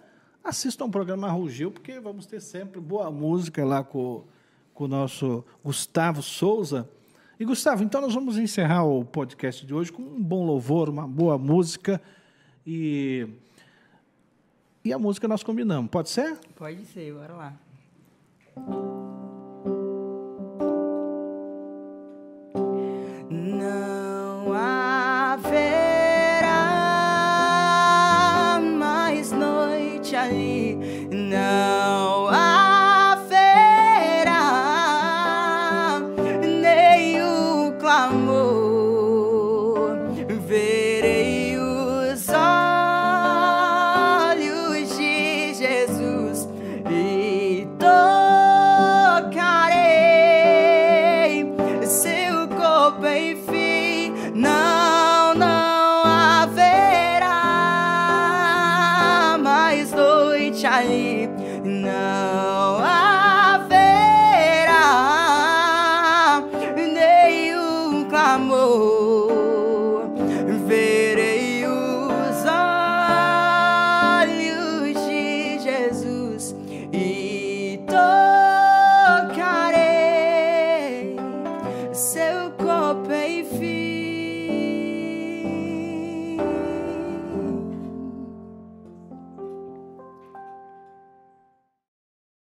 [0.44, 4.26] Assistam o programa Rugil, porque vamos ter sempre boa música lá com,
[4.74, 6.90] com o nosso Gustavo Souza.
[7.40, 11.08] E, Gustavo, então nós vamos encerrar o podcast de hoje com um bom louvor, uma
[11.08, 12.02] boa música.
[12.66, 13.28] E,
[14.88, 15.92] e a música nós combinamos.
[15.92, 16.38] Pode ser?
[16.56, 18.87] Pode ser, bora lá.